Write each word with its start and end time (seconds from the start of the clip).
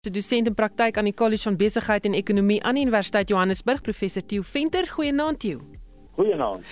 Se 0.00 0.10
dosent 0.10 0.46
in 0.48 0.54
praktyk 0.54 0.96
aan 0.96 1.04
die 1.04 1.14
College 1.14 1.42
van 1.42 1.56
Besigheid 1.60 2.06
en 2.08 2.14
Ekonomie 2.16 2.62
aan 2.64 2.78
die 2.78 2.82
Universiteit 2.86 3.28
Johannesburg, 3.28 3.82
professor 3.82 4.22
Theo 4.26 4.42
Venter. 4.42 4.88
Goeienaand 4.88 5.38
Theo. 5.40 5.60
Goeienaand. 6.16 6.64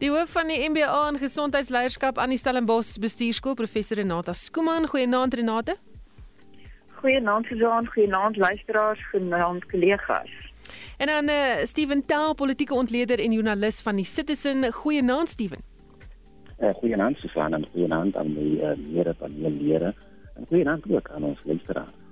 Die 0.00 0.10
hoof 0.10 0.32
van 0.34 0.50
die 0.50 0.58
MBA 0.70 1.04
in 1.12 1.20
Gesondheidsleierskap 1.22 2.18
aan 2.18 2.34
die 2.34 2.38
Stellenbosch 2.38 2.98
Bestuurskool, 2.98 3.54
professor 3.54 3.96
Renata 3.96 4.32
Skuman. 4.32 4.88
Goeienaand 4.90 5.34
Renata. 5.34 5.76
Goeienaand 6.98 7.46
Susan, 7.46 7.86
goeienaand 7.86 8.36
luisteraars, 8.36 9.08
goeienaand 9.10 9.70
kollegas. 9.70 10.30
En 10.98 11.06
dan 11.06 11.28
eh 11.28 11.60
uh, 11.60 11.64
Steven 11.64 12.04
Taal, 12.06 12.34
politieke 12.34 12.74
ontleder 12.74 13.18
en 13.18 13.32
joernalis 13.32 13.82
van 13.82 13.96
die 13.96 14.04
Citizen. 14.04 14.72
Goeienaand 14.72 15.28
Steven. 15.28 15.58
Eh 16.58 16.68
uh, 16.68 16.74
goeienaand 16.74 17.16
Susan 17.16 17.54
en 17.54 17.66
goeienaand 17.72 18.16
aan 18.16 18.34
die 18.34 18.60
eh 18.60 18.70
uh, 18.70 18.92
lede 18.92 19.14
van 19.18 19.34
die 19.34 19.50
lede. 19.50 19.94
En 20.36 20.46
goeienaand 20.48 20.82
ook 20.90 21.10
aan 21.10 21.22
ons 21.22 21.38
luisteraars. 21.44 22.02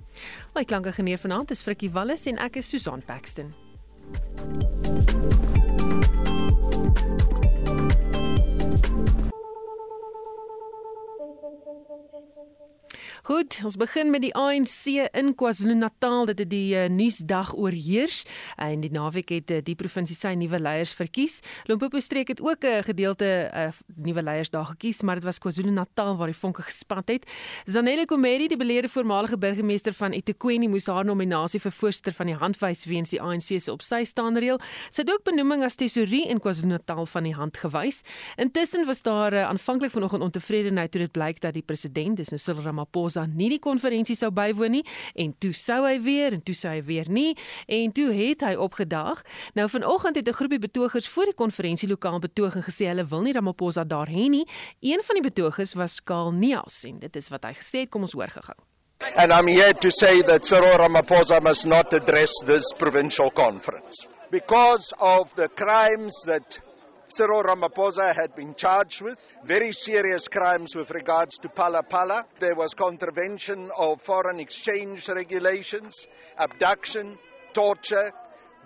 My 0.54 0.64
klanke 0.64 0.92
geneer 0.92 1.18
vanaand 1.18 1.50
is 1.50 1.62
Frikkie 1.62 1.92
Wallis 1.92 2.26
en 2.26 2.38
ek 2.38 2.56
is 2.56 2.68
Susan 2.68 3.02
Paxton. 3.06 3.54
Goed, 13.22 13.60
ons 13.62 13.76
begin 13.78 14.08
met 14.10 14.24
die 14.24 14.32
ANC 14.34 14.96
in 15.14 15.28
KwaZulu-Natal. 15.38 16.24
Dit 16.32 16.40
het 16.42 16.48
die 16.50 16.74
uh, 16.74 16.88
nuusdag 16.90 17.52
oorheers 17.54 18.24
en 18.58 18.80
die 18.82 18.90
naweek 18.90 19.28
het 19.30 19.50
uh, 19.54 19.60
die 19.62 19.76
provinsie 19.78 20.16
sy 20.18 20.32
nuwe 20.34 20.58
leiers 20.58 20.90
verkies. 20.98 21.36
Limpopo 21.70 22.00
streek 22.02 22.32
het 22.34 22.42
ook 22.42 22.66
'n 22.66 22.66
uh, 22.66 22.80
gedeelte 22.82 23.28
uh, 23.54 23.68
nuwe 23.94 24.22
leiers 24.22 24.50
daar 24.50 24.66
gekies, 24.74 25.02
maar 25.02 25.14
dit 25.14 25.24
was 25.24 25.38
KwaZulu-Natal 25.38 26.16
waar 26.16 26.26
die 26.26 26.40
vonke 26.40 26.62
gespat 26.62 27.08
het. 27.08 27.30
Zanele 27.64 28.04
Komedi, 28.06 28.48
die 28.48 28.56
beleerde 28.56 28.88
voormalige 28.88 29.38
burgemeester 29.38 29.94
van 29.94 30.12
eThekwini, 30.12 30.66
moes 30.68 30.86
haar 30.86 31.04
nominasie 31.04 31.60
vir 31.60 31.72
voorsitter 31.72 32.12
van 32.12 32.26
die 32.26 32.36
hand 32.36 32.58
wys 32.58 32.84
weens 32.84 33.10
die 33.10 33.22
ANC 33.22 33.54
se 33.60 33.72
op 33.72 33.82
sy 33.82 34.02
staande 34.04 34.40
reël. 34.40 34.58
Sy 34.90 35.02
het 35.02 35.10
ook 35.10 35.22
benoeming 35.22 35.62
as 35.62 35.76
tesourier 35.76 36.26
in 36.26 36.40
KwaZulu-Natal 36.40 37.06
van 37.06 37.22
die 37.22 37.34
hand 37.34 37.56
gewys. 37.56 38.02
Intussen 38.36 38.84
was 38.86 39.02
daar 39.02 39.32
uh, 39.32 39.46
aanvanklik 39.46 39.90
vanoggend 39.90 40.22
ontevredenheid 40.22 40.90
toe 40.90 41.00
dit 41.00 41.12
blyk 41.12 41.40
dat 41.40 41.54
die 41.54 41.62
president, 41.62 42.16
dis 42.16 42.28
nou 42.28 42.38
Cyril 42.38 42.62
Ramaphosa 42.62 43.11
Ramaphosa 43.12 43.26
nie 43.36 43.50
die 43.50 43.60
konferensie 43.60 44.16
sou 44.16 44.30
bywoon 44.30 44.78
nie 44.78 44.82
en 45.14 45.34
toe 45.38 45.52
sou 45.52 45.84
hy 45.86 45.98
weer 46.02 46.32
en 46.32 46.42
toe 46.42 46.54
sou 46.54 46.70
hy 46.72 46.82
weer 46.82 47.08
nie 47.08 47.36
en 47.68 47.92
toe 47.92 48.12
het 48.12 48.42
hy 48.42 48.54
opgedaag. 48.56 49.22
Nou 49.54 49.68
vanoggend 49.68 50.16
het 50.16 50.28
'n 50.28 50.32
groepie 50.32 50.58
betogers 50.58 51.08
voor 51.08 51.24
die 51.26 51.34
konferensielokaal 51.34 52.20
betoog 52.20 52.56
en 52.56 52.62
gesê 52.62 52.86
hulle 52.88 53.04
wil 53.04 53.22
nie 53.22 53.32
Ramaphosa 53.32 53.84
daar 53.84 54.08
hê 54.08 54.28
nie. 54.28 54.46
Een 54.80 55.02
van 55.02 55.14
die 55.14 55.30
betogers 55.30 55.74
was 55.74 56.00
Karl 56.00 56.32
Niels 56.32 56.84
en 56.84 56.98
dit 56.98 57.16
is 57.16 57.28
wat 57.28 57.44
hy 57.44 57.52
gesê 57.52 57.80
het. 57.80 57.90
Kom 57.90 58.02
ons 58.02 58.12
hoor 58.12 58.28
gou. 58.30 58.56
And 59.16 59.32
I'm 59.32 59.48
here 59.48 59.72
to 59.72 59.90
say 59.90 60.22
that 60.22 60.44
Cyril 60.44 60.78
Ramaphosa 60.78 61.42
must 61.42 61.66
not 61.66 61.92
address 61.92 62.32
this 62.46 62.72
provincial 62.78 63.30
conference 63.30 64.06
because 64.30 64.94
of 64.98 65.34
the 65.34 65.48
crimes 65.48 66.14
that 66.26 66.58
Cyril 67.14 67.42
Ramaphosa 67.42 68.14
had 68.14 68.34
been 68.34 68.54
charged 68.54 69.02
with 69.02 69.18
very 69.44 69.70
serious 69.74 70.28
crimes 70.28 70.74
with 70.74 70.90
regards 70.92 71.36
to 71.38 71.48
Pala 71.50 71.82
Pala. 71.82 72.24
There 72.40 72.54
was 72.54 72.72
contravention 72.72 73.70
of 73.76 74.00
foreign 74.00 74.40
exchange 74.40 75.06
regulations, 75.10 76.06
abduction, 76.38 77.18
torture. 77.52 78.12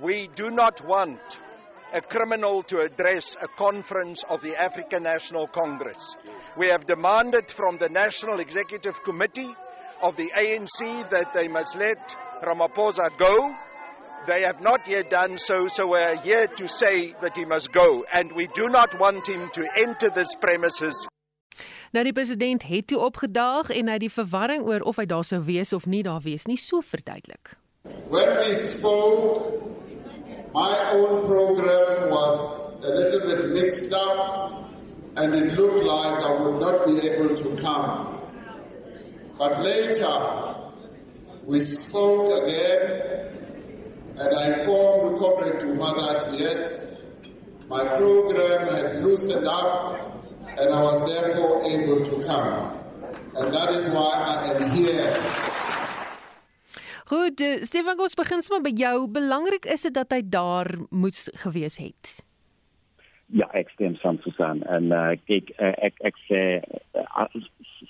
We 0.00 0.30
do 0.36 0.50
not 0.50 0.80
want 0.86 1.19
a 1.92 2.00
criminal 2.00 2.62
to 2.64 2.78
address 2.83 3.36
a 3.42 3.48
conference 3.48 4.22
of 4.30 4.42
the 4.42 4.55
African 4.55 5.02
National 5.02 5.48
Congress. 5.48 6.14
We 6.56 6.69
have 6.70 6.86
demanded 6.86 7.50
from 7.50 7.78
the 7.78 7.89
National 7.89 8.39
Executive 8.39 9.02
Committee 9.02 9.56
of 10.02 10.14
the 10.17 10.30
ANC 10.39 11.11
that 11.11 11.33
they 11.34 11.48
must 11.48 11.77
let 11.77 12.14
Ramaphosa 12.44 13.11
go 13.19 13.55
They 14.25 14.42
have 14.42 14.61
not 14.61 14.89
yet 14.89 15.11
done 15.11 15.39
so, 15.39 15.69
so 15.69 15.86
we're 15.86 16.19
here 16.22 16.47
to 16.47 16.69
say 16.69 17.14
that 17.22 17.36
he 17.36 17.45
must 17.45 17.70
go, 17.70 18.05
and 18.11 18.33
we 18.34 18.48
do 18.55 18.67
not 18.69 18.98
want 18.98 19.28
him 19.28 19.50
to 19.53 19.62
enter 19.77 20.08
this 20.14 20.35
premises. 20.40 21.07
Nou 21.92 22.02
die 22.05 22.13
president 22.13 22.64
het 22.67 22.86
toe 22.90 22.98
opgedaag 22.98 23.70
en 23.70 23.89
hy 23.89 23.98
die 24.02 24.11
verwarring 24.11 24.67
oor 24.67 24.83
of 24.83 24.98
hy 24.98 25.07
daar 25.07 25.24
sou 25.24 25.39
wees 25.46 25.73
of 25.73 25.86
nie 25.86 26.02
daar 26.02 26.20
wees 26.24 26.48
nie 26.51 26.58
so 26.58 26.83
verduidelik. 26.83 27.55
When 28.11 28.35
we 28.40 28.55
spoke, 28.55 29.63
my 30.52 30.74
own 30.96 31.23
program 31.29 32.11
was 32.11 32.83
a 32.85 32.90
little 32.90 33.23
bit 33.29 33.55
mixed 33.55 33.95
up 33.95 34.67
and 35.17 35.35
it 35.35 35.55
looked 35.55 35.85
like 35.85 36.19
I 36.20 36.33
would 36.42 36.61
not 36.61 36.85
be 36.85 36.98
able 37.08 37.35
to 37.35 37.57
come. 37.63 38.19
But 39.39 39.63
later, 39.63 40.17
we 41.46 41.61
spoke 41.61 42.42
again 42.42 43.36
And 44.18 44.32
I 44.34 44.58
informed 44.58 45.18
Comrade 45.18 45.60
Duma 45.60 45.92
that 45.92 46.32
yes, 46.32 46.96
my 47.68 47.84
program 47.98 48.66
had 48.66 49.04
loosened 49.04 49.46
up 49.46 49.92
and 50.56 50.72
I 50.72 50.82
was 50.82 51.04
therefore 51.04 51.60
able 51.68 52.00
to 52.02 52.14
come. 52.24 52.80
And 53.36 53.52
that 53.52 53.68
is 53.77 53.92
why 53.92 54.12
I 54.16 54.56
am 54.56 54.70
here. 54.70 55.12
Goed, 57.04 57.40
eh, 57.40 57.60
Stefan, 57.68 58.00
ons 58.00 58.16
begin 58.16 58.40
sommer 58.40 58.64
by 58.64 58.72
jou. 58.72 59.04
Belangrik 59.06 59.68
is 59.68 59.84
dit 59.84 59.94
dat 59.94 60.08
hy 60.10 60.22
daar 60.24 60.72
moes 60.88 61.28
gewees 61.44 61.77
het. 61.77 62.16
Ja, 63.36 63.50
ek 63.52 63.68
stem 63.77 64.00
saam 64.00 64.16
Susan 64.24 64.64
en 64.64 64.88
uh, 64.96 65.12
kyk 65.28 65.52
uh, 65.60 65.74
ek 65.86 66.00
ek 66.08 66.18
sê 66.24 66.42
uh, 66.96 67.28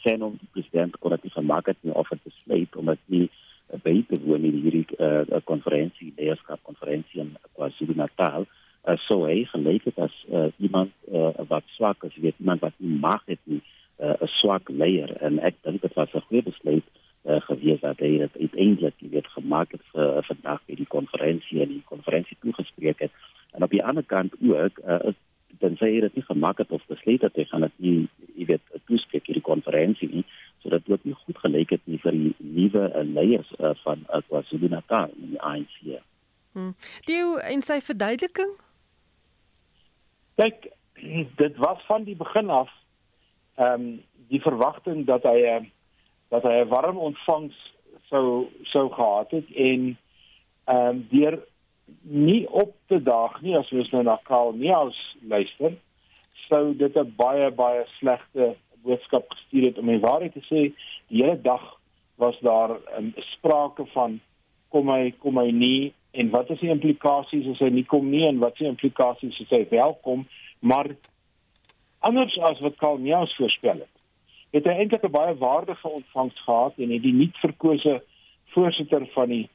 sê 0.03 0.19
nou 0.19 0.35
die 0.41 0.51
president 0.57 0.97
kon 0.99 1.15
dit 1.15 1.33
vermaak 1.33 1.71
het 1.71 1.79
nie 1.87 1.95
of 1.95 2.11
dit 2.11 2.23
besluit 2.27 2.79
om 2.81 2.91
dit 2.91 3.03
nie 3.15 3.27
by 3.83 4.05
te 4.09 4.19
woon 4.25 4.45
in 4.45 4.61
hierdie 4.63 4.87
uh, 4.99 5.41
konferensie, 5.45 6.13
leierskap 6.17 6.63
konferensie 6.63 7.21
in 7.21 7.35
KwaZulu-Natal. 7.57 8.47
Uh, 8.87 8.97
so 9.07 9.25
hy 9.27 9.45
gelyk 9.51 9.89
het 9.91 9.99
as 9.99 10.15
uh, 10.31 10.49
iemand 10.63 10.93
uh, 11.11 11.33
wat 11.49 11.65
swak 11.77 12.05
is, 12.05 12.17
weet 12.23 12.39
iemand 12.39 12.61
wat 12.61 12.77
nie 12.79 12.99
mag 13.01 13.23
het 13.27 13.41
nie, 13.45 13.63
'n 13.97 14.13
uh, 14.13 14.29
swak 14.29 14.69
leier 14.69 15.11
en 15.25 15.39
ek 15.41 15.55
dink 15.65 15.81
dit 15.83 15.95
was 15.95 16.13
'n 16.13 16.27
goeie 16.29 16.43
besluit 16.43 16.85
uh, 17.25 17.41
gewees 17.49 17.81
dat 17.81 17.99
hy 17.99 18.19
dit 18.19 18.35
uiteindelik 18.41 18.95
weet 19.01 19.27
gemaak 19.27 19.73
het 19.73 19.85
vir 19.93 20.23
vandag 20.29 20.61
by 20.67 20.75
die 20.75 20.93
konferensie 20.97 21.63
en 21.63 21.69
die 21.69 21.85
konferensie 21.85 22.37
toegespreek 22.41 23.01
het. 23.01 23.13
En 23.55 23.63
op 23.63 23.71
die 23.71 23.85
ander 23.85 24.05
kant 24.05 24.35
ook 24.41 24.79
uh, 24.85 25.15
dan 25.59 25.77
sê 25.81 25.89
hy 25.95 26.01
dat 26.05 26.15
hy 26.15 26.23
gemaak 26.27 26.59
het 26.59 26.71
of 26.71 26.85
besluit 26.91 27.23
het 27.23 27.37
hy 27.37 27.45
gaan 27.51 27.65
dit 27.67 27.77
nie 27.85 28.09
jy 28.37 28.47
weet 28.53 28.81
toespreek 28.89 29.27
hierdie 29.27 29.49
konferensie 29.49 30.09
nie 30.13 30.25
sodat 30.67 30.87
dit 30.87 31.05
nie 31.05 31.15
goed 31.15 31.39
gelyk 31.39 31.71
het 31.71 31.83
nie 31.87 31.99
vir 32.03 32.17
die 32.19 32.35
nuwe 32.43 32.85
uh, 32.91 33.03
leiers 33.07 33.51
uh, 33.59 33.71
van 33.85 34.03
uh, 34.11 34.19
KwaZulu-Natal 34.27 35.15
in 35.15 35.37
die 35.37 35.43
ANC. 35.43 35.77
Hmm. 36.57 36.73
Die 37.07 37.21
in 37.53 37.63
sy 37.63 37.79
verduideliking 37.85 38.57
kyk 40.41 40.69
dit 41.43 41.57
was 41.63 41.81
van 41.87 42.05
die 42.09 42.19
begin 42.19 42.51
af 42.51 42.73
ehm 43.57 43.73
um, 43.73 43.89
die 44.27 44.41
verwagting 44.43 45.05
dat 45.07 45.23
hy 45.23 45.39
uh, 45.47 45.61
dat 46.35 46.43
hy 46.43 46.55
'n 46.65 46.69
warm 46.69 46.99
ontvangs 46.99 47.55
sou 48.11 48.51
sou 48.73 48.89
gehad 48.93 49.31
het 49.31 49.53
en 49.55 49.93
ehm 50.65 50.89
um, 50.89 51.07
deur 51.11 51.39
nie 52.03 52.49
op 52.51 52.75
te 52.91 52.99
daag 53.03 53.41
nie 53.43 53.55
as 53.57 53.71
ons 53.73 53.93
nou 53.95 54.03
na 54.03 54.19
Karl 54.27 54.53
Neus 54.53 54.99
luister 55.23 55.79
sou 56.49 56.75
dit 56.75 56.97
'n 56.97 57.15
baie 57.17 57.51
baie 57.51 57.87
slegte 57.99 58.57
boodskap 58.87 59.29
gestuur 59.35 59.69
het 59.71 59.79
om 59.83 59.91
die 59.93 60.03
waarheid 60.05 60.37
te 60.37 60.45
sê 60.47 60.63
die 61.11 61.23
hele 61.23 61.37
dag 61.43 61.65
was 62.23 62.39
daar 62.41 62.77
um, 62.99 63.13
sprake 63.35 63.87
van 63.93 64.21
kom 64.75 64.91
hy 64.93 65.13
kom 65.23 65.39
hy 65.43 65.51
nie 65.53 65.93
en 66.17 66.31
wat 66.33 66.51
is 66.55 66.63
die 66.63 66.73
implikasies 66.73 67.49
as 67.53 67.61
hy 67.65 67.71
nie 67.75 67.85
kom 67.85 68.09
nie 68.11 68.25
en 68.29 68.41
wat 68.43 68.57
is 68.57 68.65
die 68.65 68.73
implikasies 68.73 69.41
as 69.45 69.53
hy 69.53 69.63
welkom 69.73 70.25
maar 70.61 70.95
anders 72.07 72.39
as 72.51 72.63
wat 72.65 72.79
Karl 72.81 72.99
Neus 73.03 73.35
voorspel 73.37 73.85
het 73.85 73.93
het 74.57 74.69
hy 74.71 74.77
eintlik 74.81 75.05
'n 75.05 75.13
baie 75.13 75.35
waardige 75.37 75.89
ontvangs 75.89 76.39
gehad 76.47 76.79
en 76.79 76.95
het 76.95 77.03
die 77.03 77.15
nuut 77.15 77.37
verkose 77.45 78.01
voorsitter 78.55 79.07
van 79.15 79.29
die 79.29 79.47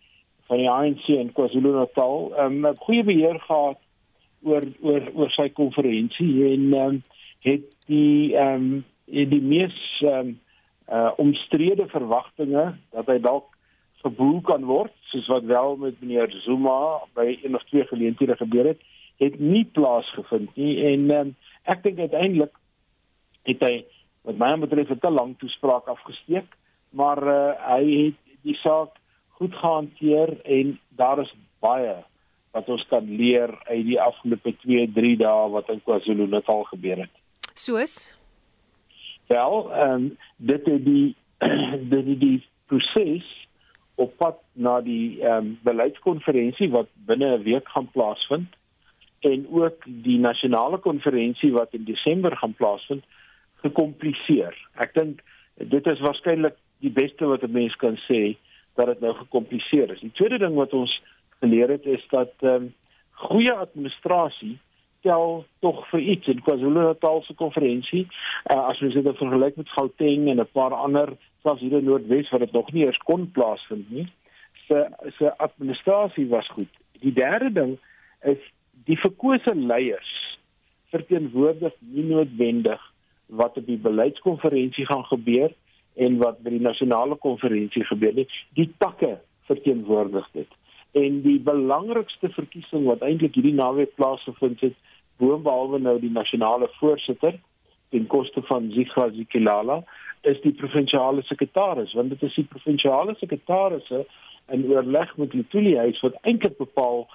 van 0.47 0.57
die 0.57 0.69
ANC 0.69 1.07
in 1.07 1.31
KwaZulu-Natal 1.31 2.33
um, 2.43 2.67
'n 2.67 2.77
goeie 2.85 3.03
beheer 3.03 3.39
gehad 3.39 3.79
oor 4.43 4.65
oor 4.81 5.03
oor 5.13 5.31
sy 5.31 5.49
konferensie 5.49 6.53
en 6.53 6.73
um, 6.73 7.03
het 7.41 7.65
die 7.87 8.35
ehm 8.35 8.55
um, 8.55 8.85
die 9.05 9.41
mees 9.41 9.77
um, 10.01 10.39
uh 10.91 11.11
omstrede 11.21 11.87
verwagtinge 11.87 12.75
dat 12.91 13.07
hy 13.07 13.17
dalk 13.23 13.47
geboel 14.03 14.41
kan 14.41 14.65
word 14.65 14.93
soos 15.11 15.27
wat 15.31 15.45
wel 15.49 15.75
met 15.79 15.99
meneer 16.01 16.31
Zuma 16.43 17.01
by 17.15 17.27
een 17.43 17.55
of 17.55 17.63
twee 17.69 17.85
geleenthede 17.87 18.35
gebeur 18.35 18.73
het 18.73 18.81
het 19.21 19.39
nie 19.39 19.65
plaasgevind 19.65 20.55
nie. 20.57 20.81
En 20.93 21.11
um, 21.13 21.35
ek 21.69 21.83
dink 21.83 21.99
uiteindelik 21.99 22.55
het 23.45 23.61
hy 23.65 23.75
wat 24.25 24.37
my 24.41 24.55
betref 24.63 24.89
te 24.99 25.09
lang 25.09 25.35
toespraak 25.41 25.89
afgesteek 25.89 26.57
maar 26.91 27.21
uh, 27.23 27.53
hy 27.71 27.83
het 28.05 28.17
die 28.45 28.57
saak 28.61 28.97
goed 29.39 29.55
gehanteer 29.55 30.33
en 30.45 30.79
daar 30.97 31.21
is 31.21 31.33
baie 31.63 31.95
wat 32.51 32.67
ons 32.69 32.83
kan 32.89 33.05
leer 33.05 33.53
uit 33.69 33.85
die 33.87 33.99
afgelope 34.01 34.53
2 34.65 34.89
3 34.95 35.17
dae 35.21 35.45
wat 35.53 35.69
in 35.71 35.79
KwaZulu-Natal 35.85 36.65
gebeur 36.73 37.05
het. 37.05 37.13
Soos 37.55 38.11
Wel, 39.31 39.73
ehm 39.73 39.91
um, 39.91 40.17
dit 40.35 40.65
het 40.65 40.85
die 40.85 41.15
dit 41.93 42.05
het 42.05 42.19
die 42.19 42.47
proses 42.65 43.47
op 43.95 44.17
pad 44.17 44.39
na 44.53 44.81
die 44.81 45.21
ehm 45.21 45.37
um, 45.37 45.59
beleidskonferensie 45.63 46.69
wat 46.71 46.89
binne 47.07 47.37
'n 47.37 47.43
week 47.43 47.69
gaan 47.69 47.87
plaasvind 47.91 48.55
en 49.19 49.47
ook 49.49 49.85
die 49.85 50.19
nasionale 50.19 50.77
konferensie 50.77 51.51
wat 51.51 51.73
in 51.73 51.83
Desember 51.83 52.37
gaan 52.37 52.53
plaasvind 52.53 53.03
gekompliseer. 53.63 54.55
Ek 54.75 54.93
dink 54.93 55.21
dit 55.55 55.87
is 55.87 55.99
waarskynlik 55.99 56.57
die 56.79 56.95
beste 57.01 57.25
wat 57.25 57.43
'n 57.43 57.51
mens 57.51 57.75
kan 57.75 57.97
sê 58.09 58.35
dat 58.75 58.85
dit 58.85 58.99
nou 58.99 59.13
gekompliseer 59.13 59.91
is. 59.91 59.99
Die 59.99 60.17
tweede 60.19 60.37
ding 60.37 60.55
wat 60.55 60.73
ons 60.73 61.01
geleer 61.39 61.69
het 61.69 61.85
is 61.85 62.03
dat 62.09 62.33
ehm 62.39 62.53
um, 62.53 62.73
goeie 63.11 63.53
administrasie 63.53 64.57
tel 65.01 65.45
tog 65.59 65.83
vir 65.89 65.99
iets 66.13 66.27
in 66.27 66.41
KwaZulu-Natal 66.45 67.21
se 67.25 67.33
konferensie. 67.33 68.05
Uh, 68.51 68.67
as 68.69 68.79
mens 68.79 68.93
dit 68.93 69.17
vergelyk 69.17 69.55
met 69.55 69.69
Gauteng 69.75 70.29
en 70.29 70.39
'n 70.39 70.49
paar 70.51 70.73
ander 70.73 71.13
selfs 71.43 71.61
hier 71.61 71.77
in 71.77 71.83
Noordwes 71.85 72.29
waar 72.29 72.39
dit 72.39 72.51
nog 72.51 72.71
nie 72.71 72.85
eers 72.85 72.97
kon 72.97 73.31
plaasvind 73.31 73.89
nie, 73.89 74.07
se 74.67 74.87
se 75.17 75.37
administrasie 75.37 76.27
was 76.27 76.47
goed. 76.47 76.69
Die 76.99 77.13
derde 77.13 77.51
ding 77.51 77.77
is 78.21 78.41
die 78.85 78.97
verkose 78.97 79.55
leiers 79.55 80.39
verteenwoordig 80.89 81.73
nie 81.79 82.03
noodwendig 82.03 82.81
wat 83.25 83.57
op 83.57 83.65
die 83.65 83.79
beleidskonferensie 83.79 84.85
gaan 84.85 85.05
gebeur 85.05 85.53
en 85.95 86.17
wat 86.17 86.41
by 86.43 86.49
die 86.49 86.63
nasionale 86.63 87.15
konferensie 87.15 87.83
gebeur 87.87 88.13
nie. 88.13 88.27
Die 88.59 88.69
takke 88.77 89.17
verteenwoordig 89.49 90.27
dit. 90.35 90.47
En 90.91 91.21
die 91.23 91.39
belangrikste 91.39 92.29
verkiesing 92.35 92.85
wat 92.89 93.03
eintlik 93.07 93.35
hierdie 93.35 93.55
naweek 93.55 93.95
plaasgevind 93.95 94.59
het, 94.59 94.75
boonbehalwe 95.21 95.79
nou 95.79 95.97
die 96.01 96.11
nasionale 96.11 96.69
voorsitter 96.79 97.37
ten 97.91 98.07
koste 98.11 98.41
van 98.49 98.71
Zikra 98.75 99.09
Zikilala 99.15 99.81
is 100.21 100.41
die 100.41 100.53
provinsiale 100.57 101.23
sekretaris 101.29 101.93
want 101.97 102.13
dit 102.13 102.23
is 102.29 102.37
die 102.39 102.47
provinsiale 102.49 103.15
sekretarisse 103.19 104.05
in 104.51 104.65
oorleg 104.69 105.11
met 105.17 105.31
die 105.31 105.45
Tulihuis 105.53 106.01
wat 106.05 106.17
eintlik 106.21 106.57
bepaal 106.57 107.05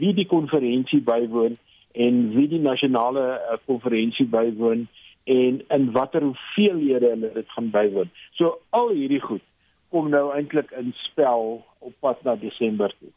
wie 0.00 0.12
die 0.14 0.26
konferensie 0.26 1.00
bywoon 1.04 1.56
en 1.92 2.18
wie 2.34 2.48
die 2.48 2.62
nasionale 2.62 3.24
uh, 3.36 3.58
konferensie 3.66 4.26
bywoon 4.26 4.86
en 5.24 5.62
in 5.68 5.90
watter 5.92 6.22
hoeveelhede 6.22 7.08
hulle 7.12 7.32
dit 7.34 7.48
gaan 7.54 7.70
bywoon. 7.70 8.10
So 8.38 8.58
al 8.70 8.92
hierdie 8.96 9.22
goed 9.22 9.44
kom 9.90 10.10
nou 10.10 10.30
eintlik 10.34 10.70
in 10.78 10.92
spel 11.04 11.64
op 11.78 11.94
pad 12.00 12.22
na 12.22 12.36
Desember 12.38 12.94
toe. 12.98 13.10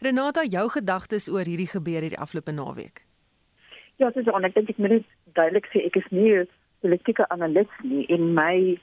Renata, 0.00 0.44
jou 0.48 0.68
gedagtes 0.72 1.28
oor 1.28 1.44
hierdie 1.44 1.68
gebeur 1.68 2.06
hierdie 2.06 2.20
afgelope 2.20 2.52
naweek? 2.52 3.07
Ja, 3.98 4.10
dis 4.14 4.28
on 4.30 4.46
ek 4.46 4.54
dink 4.54 4.68
ek 4.70 4.78
moet 4.78 4.92
dit 4.94 5.06
duidelik 5.34 5.64
sê 5.72 5.80
ek 5.82 5.96
is 5.98 6.10
nie 6.14 6.30
'n 6.38 6.46
politieke 6.86 7.24
analis 7.34 7.72
nie 7.82 8.04
en 8.14 8.34
my 8.34 8.78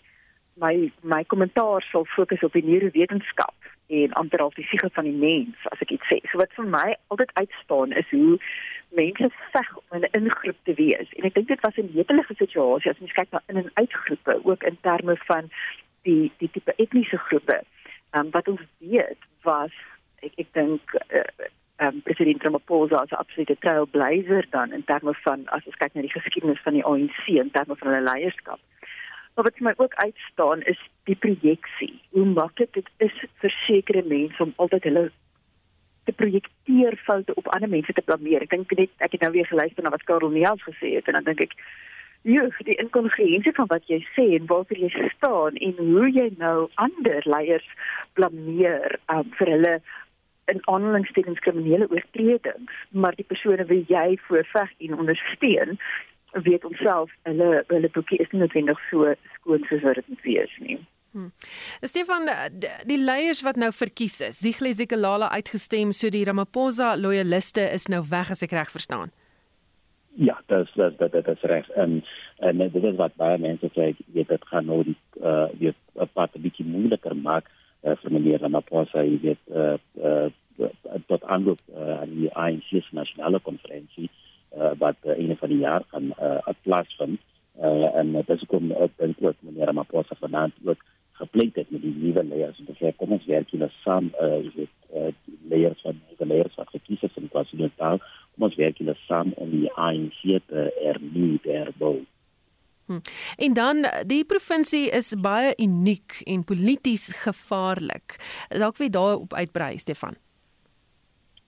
my 0.60 0.92
my 1.04 1.24
kommentaar 1.24 1.82
sal 1.92 2.06
fokus 2.16 2.44
op 2.44 2.52
die 2.54 2.64
neurowetenskap 2.64 3.56
en 3.88 4.16
amper 4.22 4.44
al 4.44 4.52
fisieke 4.52 4.90
van 4.98 5.08
die 5.08 5.20
mens 5.22 5.56
as 5.72 5.80
ek 5.86 5.92
iets 5.96 6.12
sê. 6.12 6.20
So 6.32 6.42
wat 6.42 6.52
vir 6.58 6.68
my 6.68 6.96
altyd 7.08 7.32
uitstaan 7.34 7.96
is 8.02 8.10
hoe 8.10 8.38
mense 9.00 9.32
veg 9.56 9.72
om 9.78 10.00
'n 10.00 10.12
ingroep 10.20 10.60
te 10.64 10.74
wees. 10.74 11.10
En 11.18 11.24
ek 11.24 11.34
dink 11.34 11.48
dit 11.48 11.62
was 11.62 11.78
'n 11.78 11.92
netelige 11.94 12.36
situasie 12.36 12.92
as 12.92 13.00
mens 13.00 13.18
kyk 13.20 13.32
na 13.32 13.42
in 13.48 13.58
en 13.58 13.72
uitgroepe 13.74 14.40
ook 14.44 14.64
in 14.64 14.78
terme 14.82 15.16
van 15.32 15.52
die 16.04 16.32
die 16.38 16.52
tipe 16.52 16.74
etniese 16.76 17.18
groepe. 17.18 17.64
Ehm 18.12 18.26
um, 18.26 18.32
wat 18.32 18.48
ons 18.48 18.62
weet 18.80 19.22
was 19.44 19.72
ek 20.20 20.34
ek 20.36 20.54
dink 20.54 20.82
uh, 20.94 21.48
um, 21.80 22.02
president 22.02 22.44
Ramaphosa 22.44 22.96
as 23.02 23.12
'n 23.12 23.22
absolute 23.24 23.58
trailblazer 23.60 24.46
dan 24.50 24.72
in 24.72 24.84
terme 24.84 25.14
van 25.14 25.48
as 25.48 25.66
ons 25.66 25.76
kyk 25.76 25.94
na 25.94 26.02
die 26.02 26.18
geskiedenis 26.18 26.62
van 26.62 26.74
die 26.74 26.86
ANC 26.86 27.28
in 27.28 27.52
terme 27.52 27.76
van 27.76 27.92
hulle 27.92 28.12
leierskap. 28.12 28.60
Maar 29.36 29.44
wat 29.44 29.60
my 29.60 29.74
ook 29.78 29.94
uitstaan 29.94 30.62
is 30.62 30.80
die 31.04 31.16
projeksie. 31.16 32.02
Hoe 32.10 32.26
maklik 32.26 32.74
dit 32.74 32.90
is 32.98 33.16
vir 33.42 33.54
sekere 33.68 34.04
mense 34.04 34.44
om 34.44 34.54
altyd 34.56 34.84
hulle 34.84 35.12
te 36.06 36.14
projekteer 36.14 36.98
foute 36.98 37.34
op 37.34 37.48
ander 37.48 37.70
mense 37.70 37.94
te 37.94 38.02
blameer. 38.02 38.42
Ek 38.42 38.50
dink 38.50 38.72
net 38.78 38.90
ek 38.98 39.12
het 39.12 39.22
nou 39.22 39.32
weer 39.32 39.46
geluister 39.46 39.84
na 39.84 39.90
wat 39.90 40.04
Karel 40.04 40.30
Neels 40.30 40.64
gesê 40.64 40.96
het 40.96 41.08
en 41.08 41.14
dan 41.14 41.24
dink 41.24 41.42
ek 41.50 41.58
Ja, 42.26 42.42
die 42.66 42.74
inkongruensie 42.82 43.52
van 43.54 43.68
wat 43.70 43.84
jy 43.86 44.00
sê 44.16 44.24
en 44.34 44.48
waarvoor 44.50 44.80
jy 44.82 45.10
staan 45.14 45.60
en 45.62 45.76
hoe 45.78 46.08
jy 46.10 46.24
nou 46.40 46.72
ander 46.82 47.22
leiers 47.30 47.68
blameer 48.18 48.96
um, 49.14 49.30
vir 49.38 49.52
hulle 49.54 49.74
in 50.52 50.60
aanhalingstekens 50.72 51.40
kriminele 51.40 51.88
oortredings, 51.90 52.74
maar 52.90 53.16
die 53.16 53.26
persone 53.26 53.66
wie 53.66 53.84
jy 53.90 54.18
voorveg 54.28 54.74
en 54.78 54.98
ondersteun, 54.98 55.80
weet 56.44 56.66
onsself 56.66 57.12
hulle 57.24 57.64
hulle 57.68 57.90
boekie 57.96 58.20
is 58.20 58.32
nie 58.32 58.42
noodwendig 58.44 58.80
so 58.90 59.14
skoon 59.38 59.66
soos 59.70 59.84
wat 59.88 60.00
dit 60.02 60.08
moet 60.12 60.28
wees 60.28 60.56
nie. 60.60 60.78
Hmm. 61.16 61.32
Stefan 61.82 62.28
die 62.90 63.00
leiers 63.00 63.42
wat 63.48 63.56
nou 63.56 63.72
verkies 63.72 64.20
is, 64.22 64.42
Zigle 64.44 64.74
Zikalala 64.76 65.30
uitgestem 65.32 65.94
so 65.96 66.12
die 66.12 66.26
Ramaphosa 66.28 66.96
loyaliste 67.00 67.64
is 67.72 67.88
nou 67.88 68.04
weg 68.10 68.34
as 68.36 68.44
ek 68.44 68.56
reg 68.58 68.74
verstaan. 68.74 69.14
Ja, 70.20 70.36
dit 70.48 70.68
is 70.68 70.74
dit 71.00 71.12
dit 71.12 71.28
is 71.28 71.48
reg 71.52 71.70
en 71.80 72.02
en 72.44 72.58
dit 72.58 72.84
is 72.84 73.00
wat 73.00 73.16
baie 73.20 73.40
mense 73.40 73.72
sê 73.76 73.94
jy 74.14 74.28
dit 74.28 74.50
gaan 74.52 74.68
nou 74.68 74.84
die 74.84 74.98
uh 75.24 75.48
die 75.60 75.72
'n 75.72 76.12
paar 76.14 76.36
bietjie 76.36 76.68
moeiliker 76.68 77.16
maak 77.16 77.48
uh, 77.48 77.65
vir 77.86 78.12
meneer 78.12 78.42
Ramaphosa 78.42 79.04
jy 79.06 79.20
weet 79.22 79.54
uh, 79.54 79.78
uh, 80.02 80.28
tot 81.10 81.24
aanloop 81.24 81.62
uh, 81.74 82.02
aan 82.02 82.14
die 82.16 82.32
ANC 82.34 82.72
se 82.72 82.98
nasionale 82.98 83.40
konferensie 83.44 84.10
uh, 84.10 84.72
wat 84.82 84.98
uh, 85.06 85.18
een 85.18 85.36
van 85.38 85.54
die 85.54 85.62
jaar 85.62 85.86
gaan 85.92 86.12
uh, 86.16 86.56
plaasvind 86.64 87.20
uh, 87.62 87.96
en 87.96 88.14
dit 88.18 88.30
is 88.38 88.46
kom 88.52 88.72
op 88.72 88.92
en 88.98 89.16
ook 89.20 89.36
meneer 89.40 89.72
Ramaphosa 89.72 90.18
vanaand 90.20 90.54
ook 90.66 90.82
gepleit 91.16 91.56
het 91.56 91.70
met 91.72 91.82
die 91.82 91.96
nuwe 91.96 92.24
leiers. 92.24 92.60
En 92.60 92.76
sê 92.76 92.92
kom 92.96 93.14
ons 93.16 93.28
werk 93.30 93.52
hier 93.54 93.70
saam 93.84 94.10
uh, 94.20 94.40
jy 94.44 94.52
weet 94.56 94.74
uh, 94.92 95.12
die 95.28 95.38
leiers 95.54 95.84
van 95.86 96.02
die 96.10 96.28
leiers 96.28 96.58
wat 96.60 96.74
gekies 96.76 97.06
is 97.08 97.22
in 97.22 97.30
KwaZulu-Natal 97.32 98.02
kom 98.02 98.48
ons 98.50 98.58
werk 98.60 98.82
hier 98.82 98.98
saam 99.06 99.32
om 99.40 99.54
die 99.54 99.72
ANC 99.72 100.20
te 100.50 100.68
hernieu 100.82 101.38
te 101.44 101.56
herbou 101.56 101.98
Hm. 102.86 103.00
En 103.38 103.54
dan 103.54 103.86
die 104.06 104.26
provinsie 104.26 104.90
is 104.90 105.16
baie 105.22 105.54
uniek 105.58 106.22
en 106.24 106.44
polities 106.44 107.10
gevaarlik. 107.24 108.18
Dalk 108.50 108.78
wie 108.78 108.90
daarop 108.90 109.34
uitbrei 109.34 109.78
Stefan. 109.78 110.16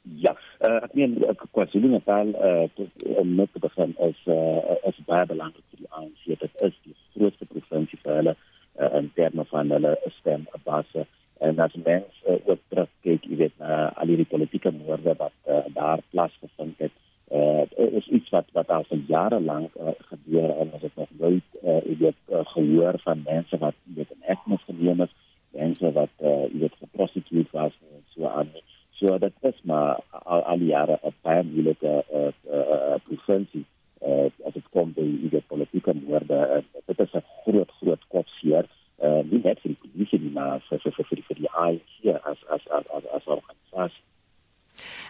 Ja, 0.01 0.31
uh, 0.63 0.79
ek 0.87 0.93
meen 0.95 1.17
KwaZulu-Natal 1.51 2.29
uh, 2.31 2.63
is 2.63 4.21
eh 4.25 4.33
uh, 4.33 4.75
is 4.87 4.99
baie 5.05 5.25
belangrik 5.25 5.65
vir 5.69 5.83
die 5.83 5.91
ANC. 5.91 6.39
Dit 6.39 6.61
is 6.63 6.75
die 6.83 6.95
grootste 7.13 7.45
provinsie 7.45 7.99
vir 8.03 8.15
hulle 8.15 8.35
uh, 8.79 8.91
in 8.97 9.11
terme 9.13 9.45
van 9.51 9.71
hulle 9.75 9.97
stembasis 10.19 11.11
en 11.39 11.59
as 11.59 11.75
mens 11.83 12.23
uh, 12.29 12.39
ook 12.45 12.61
terugkyk, 12.69 13.25
jy 13.29 13.37
weet, 13.43 13.59
uh, 13.61 13.89
al 13.93 14.15
die 14.15 14.25
politieke 14.25 14.71
moorde 14.71 15.13
wat 15.19 15.35
uh, 15.45 15.65
daar 15.75 16.01
plaasgevind 16.09 16.79
het 16.81 16.95
uh, 17.31 17.63
is 17.99 18.07
iets 18.07 18.29
wat 18.29 18.45
wat 18.53 18.69
al 18.69 18.83
vir 18.89 19.03
jare 19.07 19.39
lank 19.39 19.75
uh, 19.75 19.93
gebeur 20.11 20.49
en 20.49 20.73
as 20.73 20.81
dit 20.81 20.95
nog 20.95 21.09
nooit 21.19 21.47
uh, 21.63 21.81
jy 21.83 21.97
weet 21.99 22.19
uh, 22.31 22.45
gehoor 22.53 22.99
van 23.03 23.23
mense 23.25 23.57
wat 23.63 23.75
weet 23.95 24.11
in 24.15 24.29
ekmes 24.35 24.63
geneem 24.69 25.01
is 25.07 25.15
mense 25.51 25.91
wat 25.99 26.13
uh, 26.23 26.45
jy 26.53 26.63
weet 26.65 26.81
geprostitueer 26.83 27.49
was 27.51 27.75
en 27.91 28.03
so 28.15 28.27
aan 28.27 28.51
so 28.99 29.17
dit 29.17 29.33
is 29.51 29.59
maar 29.63 29.99
al, 30.11 30.41
al 30.41 30.63
die 30.63 30.71
jare 30.71 30.99
'n 31.03 31.13
baie 31.21 31.43
moeilike 31.43 31.93
uh, 32.13 32.31
uh, 32.51 32.95
provinsie 33.09 33.65
uh, 34.01 34.29
as 34.47 34.53
dit 34.53 34.67
kom 34.71 34.93
by 34.93 35.07
weet 35.31 35.47
politieke 35.47 35.93
moorde 35.93 36.39
uh, 36.55 36.63
dit 36.85 36.99
is 36.99 37.13
'n 37.13 37.25
groot 37.43 37.71
groot 37.81 38.03
kopseer 38.07 38.65
uh, 39.03 39.21
nie 39.31 39.41
net 39.43 39.59
vir 39.59 39.75
die 39.75 39.81
polisie 39.83 40.31
maar 40.33 40.61
vir 40.69 40.79
vir 40.79 41.05
vir 41.09 41.23
vir 41.29 41.41
die 41.43 41.53
ANC 41.65 42.15
as 42.31 42.39
as 42.55 42.67
as 42.77 42.85
as, 42.97 43.05
as 43.17 43.25
organisasie 43.37 44.05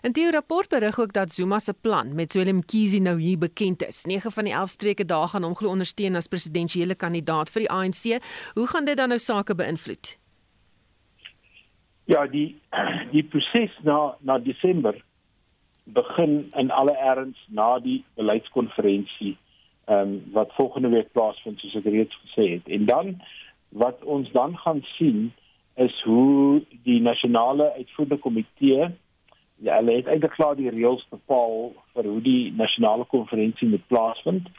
En 0.02 0.12
die 0.12 0.32
rapport 0.32 0.70
berig 0.70 1.00
ook 1.00 1.14
dat 1.14 1.32
Zuma 1.32 1.60
se 1.60 1.74
plan 1.74 2.16
met 2.16 2.34
Willem 2.34 2.66
Kiesi 2.66 3.00
nou 3.00 3.20
hier 3.20 3.38
bekend 3.38 3.88
is. 3.88 4.06
9 4.06 4.32
van 4.32 4.44
die 4.44 4.54
11 4.54 4.70
streke 4.70 5.06
daar 5.06 5.28
gaan 5.28 5.44
hom 5.44 5.56
glo 5.56 5.70
ondersteun 5.70 6.16
as 6.16 6.28
presidentsiële 6.28 6.96
kandidaat 6.96 7.50
vir 7.50 7.66
die 7.66 7.72
ANC. 7.72 8.24
Hoe 8.54 8.68
gaan 8.68 8.86
dit 8.86 8.98
dan 8.98 9.10
nou 9.10 9.20
sake 9.20 9.56
beïnvloed? 9.56 10.18
Ja, 12.06 12.28
die 12.28 12.60
die 13.16 13.24
proses 13.24 13.74
na 13.84 14.16
na 14.20 14.38
Desember 14.40 15.04
begin 15.84 16.52
in 16.56 16.72
alle 16.72 16.96
erns 16.98 17.40
na 17.48 17.80
die 17.80 18.04
beleidskonferensie 18.16 19.38
ehm 19.88 20.00
um, 20.08 20.16
wat 20.36 20.52
volgende 20.54 20.90
week 20.90 21.12
plaasvind 21.16 21.60
soos 21.60 21.76
ek 21.80 21.86
reeds 21.88 22.16
gesê 22.24 22.48
het. 22.58 22.66
En 22.68 22.86
dan 22.86 23.14
wat 23.70 24.04
ons 24.04 24.32
dan 24.32 24.58
gaan 24.58 24.82
sien 24.98 25.32
is 25.76 26.02
hoe 26.04 26.62
die 26.84 27.00
nasionale 27.02 27.74
uitvoerende 27.74 28.18
komitee 28.18 28.90
ja, 29.64 29.80
hulle 29.80 29.98
het 29.98 30.08
eintlik 30.08 30.36
klaar 30.38 30.56
die 30.56 30.70
reëls 30.70 31.06
bepaal 31.10 31.74
vir 31.96 32.10
hoe 32.12 32.22
die 32.22 32.54
nasionale 32.58 33.06
konferensie 33.10 33.70
moet 33.70 33.88
plaasvind. 33.88 34.50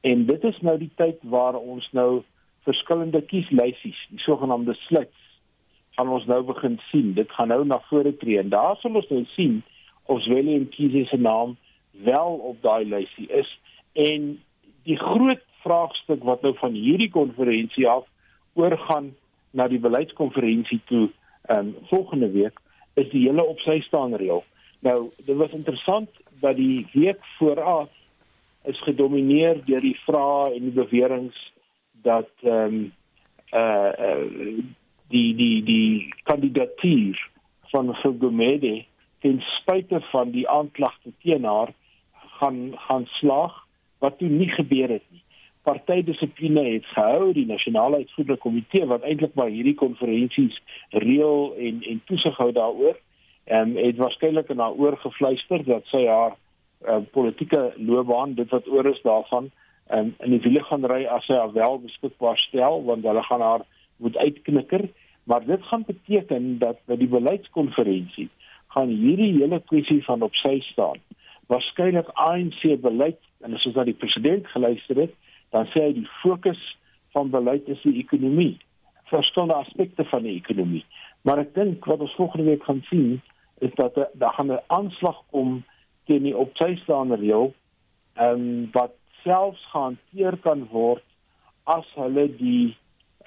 En 0.00 0.26
dit 0.26 0.44
is 0.44 0.58
nou 0.60 0.78
die 0.78 0.90
tyd 0.96 1.20
waar 1.22 1.58
ons 1.58 1.86
nou 1.92 2.22
verskillende 2.66 3.20
kieslysies, 3.30 3.98
die 4.10 4.22
sogenaamde 4.24 4.74
slits, 4.86 5.22
gaan 5.96 6.10
ons 6.12 6.26
nou 6.28 6.42
begin 6.44 6.80
sien. 6.90 7.14
Dit 7.14 7.30
gaan 7.32 7.48
nou 7.48 7.62
na 7.64 7.78
vore 7.88 8.12
tree 8.20 8.38
en 8.40 8.52
daar 8.52 8.76
sal 8.80 8.98
ons 8.98 9.08
nou 9.12 9.24
sien 9.34 9.62
of 10.06 10.24
Willem 10.24 10.68
Kiese 10.68 11.06
se 11.08 11.16
naam 11.16 11.56
wel 12.04 12.40
op 12.50 12.62
daai 12.62 12.84
lysie 12.84 13.26
is 13.32 13.48
en 13.92 14.36
die 14.86 14.98
groot 15.00 15.42
vraagstuk 15.64 16.22
wat 16.24 16.42
nou 16.42 16.52
van 16.60 16.76
hierdie 16.76 17.10
konferensie 17.10 17.88
af 17.88 18.04
oorgaan 18.54 19.14
na 19.50 19.66
die 19.72 19.80
beleidskonferensie 19.82 20.80
toe 20.90 21.08
um, 21.56 21.74
volgende 21.90 22.30
week 22.30 22.60
is 22.96 23.08
die 23.12 23.26
hele 23.28 23.44
op 23.44 23.60
sy 23.64 23.80
staan 23.84 24.14
reël. 24.16 24.44
Nou, 24.80 25.10
dit 25.24 25.36
was 25.36 25.54
interessant 25.56 26.10
dat 26.40 26.56
die 26.56 26.86
week 26.92 27.22
vooraf 27.38 27.92
is 28.64 28.80
gedomeineer 28.82 29.62
deur 29.64 29.84
die 29.84 29.98
vrae 30.04 30.54
en 30.56 30.68
die 30.68 30.74
beweringe 30.74 31.32
dat 32.06 32.30
ehm 32.42 32.80
um, 32.80 32.92
uh, 33.54 33.92
uh 34.08 34.64
die 35.08 35.34
die 35.38 35.62
die 35.62 36.14
kandidatuur 36.26 37.20
van 37.70 37.94
Gugumede 37.94 38.84
ten 39.22 39.38
spyte 39.40 40.00
van 40.10 40.32
die 40.34 40.48
aanklagte 40.50 41.12
teen 41.22 41.44
haar 41.44 41.70
gaan 42.38 42.74
gaan 42.88 43.06
slaag 43.18 43.54
wat 43.98 44.18
toe 44.18 44.28
nie 44.28 44.50
gebeur 44.50 44.88
het 44.88 45.06
nie. 45.10 45.22
Partydissipline 45.66 46.62
het 46.68 46.86
gehou 46.94 47.32
die 47.34 47.46
nasionale 47.46 48.02
uitvoerende 48.04 48.40
komitee 48.42 48.86
wat 48.86 49.02
eintlik 49.02 49.34
maar 49.34 49.50
hierdie 49.50 49.74
konferensies 49.74 50.58
reël 50.90 51.52
en 51.58 51.82
en 51.92 52.02
toesig 52.06 52.36
hou 52.38 52.52
daaroor. 52.54 52.98
Ehm 53.44 53.76
het 53.76 53.96
waarskynlik 54.02 54.50
aan 54.50 54.64
haar 54.64 54.78
oorgefluister 54.78 55.64
dat 55.64 55.86
sy 55.90 56.06
haar 56.06 56.36
uh, 56.84 56.98
politieke 57.12 57.72
loopbaan 57.76 58.34
dit 58.34 58.50
wat 58.50 58.68
oor 58.68 58.86
is 58.86 59.02
daarvan 59.02 59.50
um, 59.90 60.14
in 60.18 60.30
die 60.30 60.40
wiele 60.40 60.62
gaan 60.68 60.86
ry 60.90 61.04
as 61.10 61.26
sy 61.28 61.36
haar 61.38 61.52
wel 61.52 61.78
beskikbaar 61.82 62.38
stel 62.38 62.82
want 62.84 63.06
hulle 63.06 63.22
gaan 63.28 63.44
haar 63.44 63.66
moet 64.02 64.16
uitknikker 64.16 64.88
maar 65.24 65.46
dit 65.46 65.62
gaan 65.70 65.84
beteken 65.86 66.58
dat 66.58 66.80
by 66.86 66.98
die 67.00 67.10
beleidskonferensie 67.10 68.28
gaan 68.74 68.92
hierdie 68.92 69.32
hele 69.38 69.60
kwessie 69.70 70.02
van 70.04 70.22
op 70.26 70.34
sy 70.42 70.58
staan 70.70 71.00
waarskynlik 71.52 72.10
ANC 72.28 72.62
beleid 72.82 73.20
en 73.44 73.54
as 73.54 73.66
ons 73.68 73.78
na 73.78 73.86
die 73.86 73.98
president 73.98 74.46
geluister 74.54 75.06
het 75.06 75.14
dan 75.50 75.68
sê 75.72 75.82
hy 75.86 75.92
die 75.92 76.10
fokus 76.22 76.60
van 77.14 77.30
beleid 77.30 77.68
is 77.68 77.82
die 77.82 77.98
ekonomie. 78.02 78.58
Verskillende 79.10 79.54
aspekte 79.54 80.04
van 80.04 80.22
die 80.22 80.36
ekonomie. 80.36 80.84
Maar 81.22 81.44
ek 81.44 81.54
dink 81.54 81.84
wat 81.84 82.02
ons 82.04 82.14
volgende 82.18 82.50
week 82.50 82.64
gaan 82.64 82.82
sien 82.90 83.20
is 83.64 83.72
dat 83.74 83.94
daar 84.14 84.34
gaan 84.36 84.52
'n 84.52 84.64
aanslag 84.66 85.22
kom 85.30 85.64
teen 86.06 86.22
die 86.22 86.36
op 86.36 86.56
sy 86.56 86.76
staande 86.82 87.16
reël 87.16 87.54
ehm 88.14 88.40
um, 88.40 88.68
wat 88.72 88.92
selfs 89.24 89.62
gehanteer 89.70 90.36
kan 90.36 90.66
word 90.70 91.04
as 91.64 91.86
hulle 91.94 92.26
die 92.36 92.76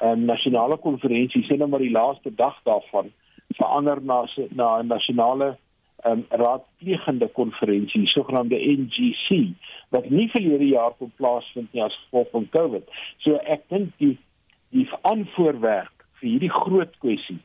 um, 0.02 0.26
nasionale 0.26 0.78
konferensie 0.78 1.44
sien 1.44 1.60
nou 1.60 1.70
maar 1.70 1.84
die 1.84 1.96
laaste 1.96 2.32
dag 2.36 2.56
daarvan 2.64 3.12
verander 3.58 4.02
na 4.02 4.26
na 4.50 4.80
'n 4.80 4.88
nasionale 4.88 5.58
um, 6.06 6.26
raadplegende 6.30 7.28
konferensie 7.28 8.08
sogenaamde 8.08 8.56
NGC 8.56 9.54
wat 9.90 10.10
nie 10.10 10.30
verlede 10.30 10.68
jaar 10.68 10.94
kon 10.98 11.12
plaasvind 11.16 11.74
nie 11.74 11.84
as 11.84 11.98
gevolg 12.06 12.30
van 12.32 12.50
Covid. 12.50 12.90
So 13.26 13.40
ek 13.46 13.68
dink 13.74 13.94
die 13.98 14.18
die 14.70 14.86
aanvoorwerk 15.02 16.06
vir 16.20 16.30
hierdie 16.30 16.54
groot 16.54 16.92
kwessie 17.02 17.40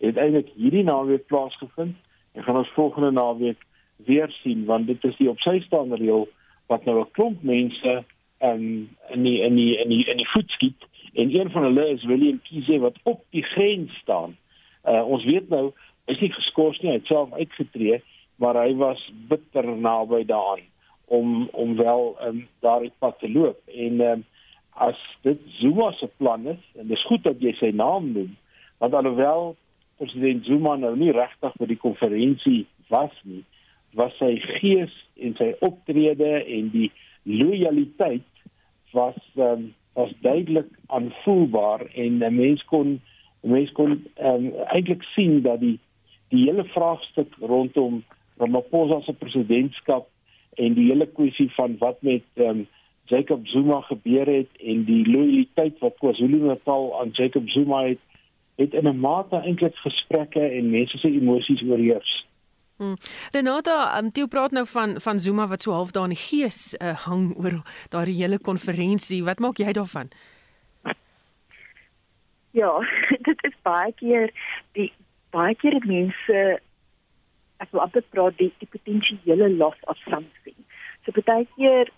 het 0.00 0.16
eintlik 0.16 0.48
hierdie 0.56 0.84
naweek 0.86 1.26
plaasgevind 1.28 1.96
en 2.32 2.44
gaan 2.46 2.60
ons 2.62 2.76
volgende 2.76 3.10
naweek 3.12 3.66
weer 4.08 4.30
sien 4.40 4.64
want 4.64 4.86
dit 4.88 5.04
is 5.04 5.16
die 5.18 5.28
op 5.28 5.42
sy 5.44 5.58
staande 5.66 6.00
reël 6.00 6.28
wat 6.72 6.84
nou 6.88 7.00
'n 7.00 7.10
klomp 7.12 7.42
mense 7.42 8.04
um, 8.40 8.88
in 9.10 9.22
die 9.22 9.40
in 9.44 9.54
die 9.54 9.76
in 9.76 9.88
die 9.88 10.04
in 10.08 10.16
die 10.16 10.30
voet 10.32 10.50
skiet 10.50 10.88
en 11.12 11.40
een 11.40 11.50
van 11.50 11.62
hulle 11.62 11.88
is 11.88 12.04
William 12.04 12.40
Kiese 12.42 12.78
wat 12.78 12.96
op 13.02 13.24
die 13.30 13.42
grens 13.42 13.92
staan. 13.98 14.36
Uh, 14.84 15.02
ons 15.06 15.24
weet 15.24 15.48
nou 15.48 15.72
is 16.04 16.20
nie 16.20 16.32
geskort 16.32 16.82
nie, 16.82 16.90
hy 16.90 16.98
het 16.98 17.06
self 17.06 17.32
uitgetree, 17.32 18.00
maar 18.36 18.56
hy 18.56 18.74
was 18.80 19.00
bitter 19.28 19.66
naby 19.76 20.24
daaraan 20.24 20.66
om 21.10 21.48
om 21.52 21.76
wel 21.76 22.16
um, 22.22 22.48
daardie 22.60 22.92
pad 22.98 23.18
te 23.18 23.30
loop. 23.30 23.58
En 23.68 24.00
um, 24.00 24.24
as 24.80 24.96
dit 25.22 25.40
Zuma 25.58 25.92
se 25.92 26.08
plan 26.16 26.46
is 26.46 26.62
en 26.78 26.86
dit 26.86 26.96
is 26.96 27.06
goed 27.06 27.24
dat 27.24 27.42
jy 27.42 27.52
sy 27.58 27.70
naam 27.76 28.12
noem 28.14 28.36
want 28.80 28.94
alhoewel 28.96 29.54
president 30.00 30.46
Zuma 30.48 30.76
nou 30.80 30.94
nie 30.96 31.12
regtig 31.12 31.56
by 31.60 31.68
die 31.68 31.80
konferensie 31.80 32.62
was 32.92 33.12
nie 33.28 33.42
was 33.98 34.14
sy 34.22 34.36
gees 34.60 34.94
en 35.20 35.34
sy 35.36 35.50
optrede 35.66 36.30
en 36.40 36.70
die 36.72 36.88
lojaliteit 37.28 38.26
was 38.94 39.18
um, 39.36 39.70
was 39.98 40.14
duidelik 40.24 40.70
aanvoelbaar 40.88 41.84
en 41.92 42.22
'n 42.24 42.34
mens 42.36 42.64
kon 42.72 43.00
mens 43.42 43.72
kon 43.72 43.98
um, 44.16 44.50
eintlik 44.72 45.02
sien 45.14 45.42
dat 45.42 45.60
die 45.60 45.78
die 46.30 46.44
hele 46.46 46.64
vraagstuk 46.74 47.34
rondom 47.40 48.02
Ramaphosa 48.40 49.00
se 49.04 49.12
presidentskap 49.12 50.08
en 50.56 50.74
die 50.74 50.88
hele 50.88 51.06
kwessie 51.06 51.50
van 51.56 51.76
wat 51.78 52.02
met 52.06 52.24
um, 52.34 52.66
Jacob 53.10 53.46
Zuma 53.46 53.80
gebeur 53.80 54.26
het 54.26 54.62
en 54.62 54.84
die 54.84 55.02
lojaliteit 55.10 55.78
wat 55.82 55.98
KwaZulu-Natal 55.98 57.00
aan 57.00 57.10
Jacob 57.18 57.48
Zuma 57.50 57.84
het 57.88 57.98
het 58.60 58.74
in 58.74 58.88
'n 58.88 59.00
mate 59.00 59.36
eintlik 59.36 59.76
gesprekke 59.76 60.40
en 60.40 60.70
mense 60.70 60.98
se 60.98 61.08
emosies 61.08 61.62
oorheers. 61.62 62.26
Hmm. 62.76 62.96
Renata, 63.32 63.98
um, 63.98 64.10
jy 64.12 64.26
praat 64.26 64.50
nou 64.50 64.66
van 64.66 65.00
van 65.00 65.18
Zuma 65.18 65.46
wat 65.46 65.62
so 65.62 65.72
half 65.72 65.90
daar 65.90 66.08
in 66.08 66.16
die 66.16 66.26
gees 66.28 66.76
uh, 66.82 66.94
hang 67.06 67.36
oor 67.36 67.62
daardie 67.88 68.16
hele 68.22 68.38
konferensie. 68.38 69.24
Wat 69.24 69.38
maak 69.38 69.56
jy 69.56 69.72
daarvan? 69.72 70.08
Ja, 72.50 72.72
dit 73.28 73.44
is 73.44 73.56
baie 73.62 73.92
keer 73.92 74.32
die 74.72 74.92
baie 75.34 75.54
keer 75.54 75.78
die 75.78 75.90
mense 75.90 76.40
as 77.60 77.70
wat 77.70 77.82
amper 77.82 78.04
praat 78.14 78.36
die, 78.38 78.50
die 78.58 78.70
potensiële 78.70 79.50
los 79.60 79.78
of 79.92 79.98
something. 80.08 80.56
So 81.04 81.14
baie 81.20 81.46
keer 81.56 81.92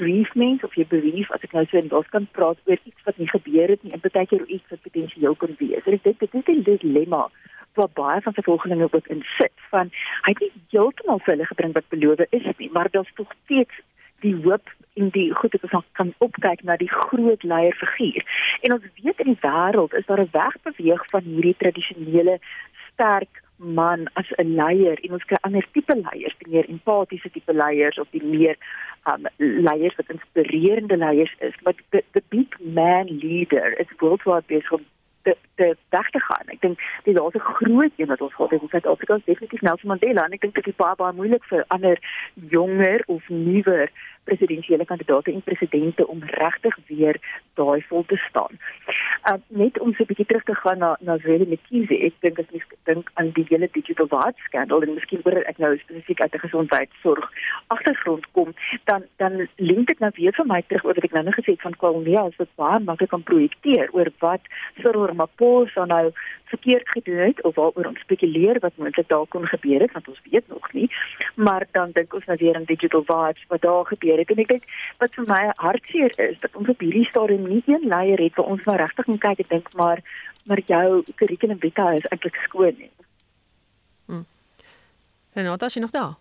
brief 0.00 0.34
mens 0.34 0.64
of 0.64 0.74
jy 0.74 0.86
brief 0.88 1.30
as 1.36 1.44
ek 1.44 1.52
nou 1.52 1.64
so 1.68 1.78
in 1.78 1.90
Boskan 1.92 2.26
praat 2.36 2.60
oor 2.66 2.80
iets 2.80 3.06
wat 3.06 3.18
nie 3.20 3.28
gebeur 3.28 3.74
het 3.74 3.82
nie 3.84 3.92
en 3.92 4.04
baie 4.04 4.26
keer 4.26 4.46
iets 4.48 4.72
wat 4.72 4.84
potensieel 4.86 5.36
kon 5.36 5.56
wees. 5.60 5.84
Dit 5.84 6.04
dit 6.04 6.18
dit 6.24 6.38
is 6.38 6.56
'n 6.56 6.64
dilemma 6.64 7.28
wat 7.74 7.94
baie 7.96 8.20
van 8.20 8.34
sy 8.36 8.44
volgelinge 8.44 8.88
ook 8.92 9.08
in 9.14 9.22
sit 9.38 9.64
van 9.70 9.90
hy 10.26 10.34
het 10.34 10.40
nie 10.44 10.52
heeltemal 10.74 11.20
vir 11.24 11.34
hulle 11.34 11.48
gebring 11.48 11.72
wat 11.76 11.88
beloof 11.94 12.24
is 12.30 12.48
nie 12.58 12.70
maar 12.72 12.90
daar's 12.92 13.12
tog 13.16 13.32
steeds 13.44 13.80
die 14.22 14.36
hoop 14.44 14.72
in 15.00 15.08
die 15.14 15.30
goed 15.34 15.54
wat 15.60 15.74
ons 15.80 15.92
kan 15.98 16.14
opkyk 16.24 16.64
na 16.68 16.76
die 16.76 16.90
groot 16.90 17.42
leierfiguur 17.42 18.26
en 18.60 18.76
ons 18.78 18.90
weet 19.02 19.24
in 19.24 19.32
die 19.34 19.42
wêreld 19.44 19.94
is 20.00 20.06
daar 20.06 20.24
'n 20.24 20.34
weg 20.36 20.56
beweeg 20.68 21.06
van 21.14 21.22
hierdie 21.22 21.56
tradisionele 21.58 22.38
sterk 22.92 23.42
man 23.62 24.08
as 24.12 24.26
'n 24.38 24.54
leier 24.54 24.98
en 25.02 25.12
ons 25.12 25.24
kry 25.24 25.36
ander 25.40 25.66
tipe 25.72 25.94
leiers, 25.94 26.34
die 26.38 26.52
meer 26.52 26.68
empatiese 26.68 27.30
tipe 27.30 27.52
leiers 27.52 27.98
of 27.98 28.08
die 28.10 28.24
meer 28.24 28.56
um 29.12 29.26
leiers 29.38 29.96
wat 29.96 30.10
inspirerende 30.10 30.96
leiers 30.96 31.34
is. 31.38 31.54
But 31.62 31.76
the, 31.90 32.02
the 32.12 32.22
big 32.28 32.56
man 32.60 33.06
leader 33.06 33.72
is 33.78 33.86
worldwide 33.98 34.46
besig 34.46 34.72
om 34.72 34.84
te 35.22 35.36
te 35.54 35.76
weg 35.88 36.10
te 36.10 36.20
gaan. 36.20 36.46
Ek 36.46 36.60
dink 36.60 36.80
die 37.04 37.14
laaste 37.14 37.38
groot 37.38 37.92
een 37.96 38.10
wat 38.10 38.20
ons 38.20 38.34
gehad 38.34 38.50
het 38.50 38.62
in 38.62 38.68
Suid-Afrika 38.68 39.14
is 39.14 39.24
definitief 39.24 39.60
Nelson 39.60 39.88
Mandela 39.88 40.24
en 40.24 40.32
ek 40.32 40.40
dink 40.40 40.54
dit 40.54 40.66
is 40.66 40.80
baie 40.80 40.96
baie 40.96 41.14
moeilik 41.18 41.44
vir 41.50 41.64
ander 41.68 41.98
jonger 42.50 43.02
of 43.06 43.28
nuwer 43.28 43.90
presidentsiële 44.24 44.84
kandidaate 44.84 45.32
en 45.32 45.42
presidente 45.42 46.06
om 46.06 46.22
regtig 46.24 46.76
weer 46.86 47.20
daai 47.54 47.82
vol 47.88 48.04
te 48.06 48.16
staan. 48.16 48.58
Uh, 49.28 49.34
net 49.46 49.78
om 49.78 49.94
so 49.94 50.02
'n 50.02 50.06
bietjie 50.06 50.26
terug 50.26 50.44
te 50.44 50.54
gaan 50.54 50.78
na 50.78 50.96
na 51.00 51.18
Zweli 51.18 51.46
Mkhize, 51.46 51.96
ek 52.06 52.14
dink 52.20 52.38
as 52.38 52.50
mens 52.50 52.64
dink 52.84 53.10
aan 53.14 53.30
die 53.30 53.46
hele 53.48 53.68
digital 53.72 54.06
rights 54.10 54.42
skandal 54.42 54.82
en 54.82 54.94
miskien 54.94 55.20
oor 55.24 55.42
ek 55.46 55.58
nou 55.58 55.78
spesifiek 55.78 56.20
uit 56.20 56.34
'n 56.34 56.44
gesondheidsorg 56.46 57.30
agtergrond 57.66 58.26
kom, 58.32 58.54
dan 58.84 59.02
dan 59.16 59.48
link 59.56 59.86
dit 59.86 59.98
nou 59.98 60.10
weer 60.14 60.32
vir 60.32 60.46
my 60.46 60.62
terug 60.62 60.84
oor 60.84 60.94
wat 60.94 61.04
ek 61.04 61.12
nou 61.12 61.24
net 61.24 61.34
gesê 61.34 61.50
het 61.52 61.60
van 61.60 61.76
Kwalmia, 61.76 62.22
as 62.26 62.36
dit 62.36 62.48
baie 62.56 62.80
maklik 62.80 63.08
kan 63.08 63.22
projekteer 63.22 63.88
oor 63.92 64.08
wat 64.18 64.40
Cyril 64.80 65.06
Ramaphosa 65.06 65.84
nou 65.84 66.12
verkeerd 66.52 66.88
gedoen 66.88 67.16
het 67.16 67.42
of 67.42 67.54
waaroor 67.54 67.86
ons 67.86 68.00
spekuleer 68.00 68.58
wat 68.60 68.76
moontlik 68.76 69.08
daar 69.08 69.26
kon 69.26 69.46
gebeur 69.46 69.80
het, 69.80 69.92
want 69.92 70.08
ons 70.08 70.20
weet 70.30 70.48
nog 70.48 70.72
nie. 70.72 70.88
Maar 71.34 71.66
dan 71.70 71.90
dink 71.92 72.14
ons 72.14 72.24
nou 72.24 72.38
weer 72.40 72.56
aan 72.56 72.68
digital 72.74 73.04
rights 73.06 73.44
wat 73.48 73.62
daar 73.62 73.86
gebeur 73.86 74.11
gebeur 74.12 74.18
het 74.18 74.30
en 74.30 74.42
ek 74.42 74.48
dink 74.48 74.64
wat 75.00 75.14
vir 75.16 75.26
my 75.28 75.42
hartseer 75.56 76.12
is 76.20 76.40
dat 76.40 76.56
ons 76.56 76.68
op 76.68 76.80
hierdie 76.80 77.06
stadium 77.08 77.46
nie 77.48 77.62
een 77.66 77.88
leier 77.88 78.20
het 78.20 78.36
waar 78.36 78.50
ons 78.54 78.64
nou 78.66 78.76
regtig 78.76 79.06
kan 79.06 79.18
kyk 79.18 79.44
en 79.44 79.50
dink 79.56 79.72
maar 79.74 80.02
maar 80.44 80.60
jou 80.66 81.04
kurrikulum 81.14 81.60
vitae 81.62 82.00
is 82.00 82.08
eintlik 82.10 82.34
skoon 82.48 82.74
nie. 82.74 82.90
Hm. 84.10 84.24
Renata, 85.38 85.66
is 85.66 85.76
jy 85.76 85.82
nog 85.84 85.94
daar? 85.94 86.16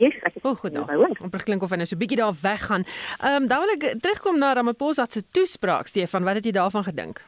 Yes, 0.00 0.16
ek 0.24 0.38
het 0.38 0.46
oh, 0.48 0.56
goed 0.56 0.72
nou. 0.72 0.86
Om 1.20 1.34
klink 1.44 1.62
of 1.62 1.70
hy 1.70 1.76
nou 1.76 1.86
so 1.86 2.00
bietjie 2.00 2.16
daar 2.18 2.32
weggaan. 2.40 2.86
Ehm 3.20 3.42
um, 3.42 3.50
dan 3.50 3.60
wil 3.60 3.74
ek 3.76 4.00
terugkom 4.00 4.40
na 4.40 4.54
Ramaphosa 4.56 5.04
se 5.08 5.22
toespraak 5.30 5.86
Stefan, 5.86 6.24
wat 6.24 6.40
het 6.40 6.48
jy 6.48 6.56
daarvan 6.56 6.88
gedink? 6.88 7.20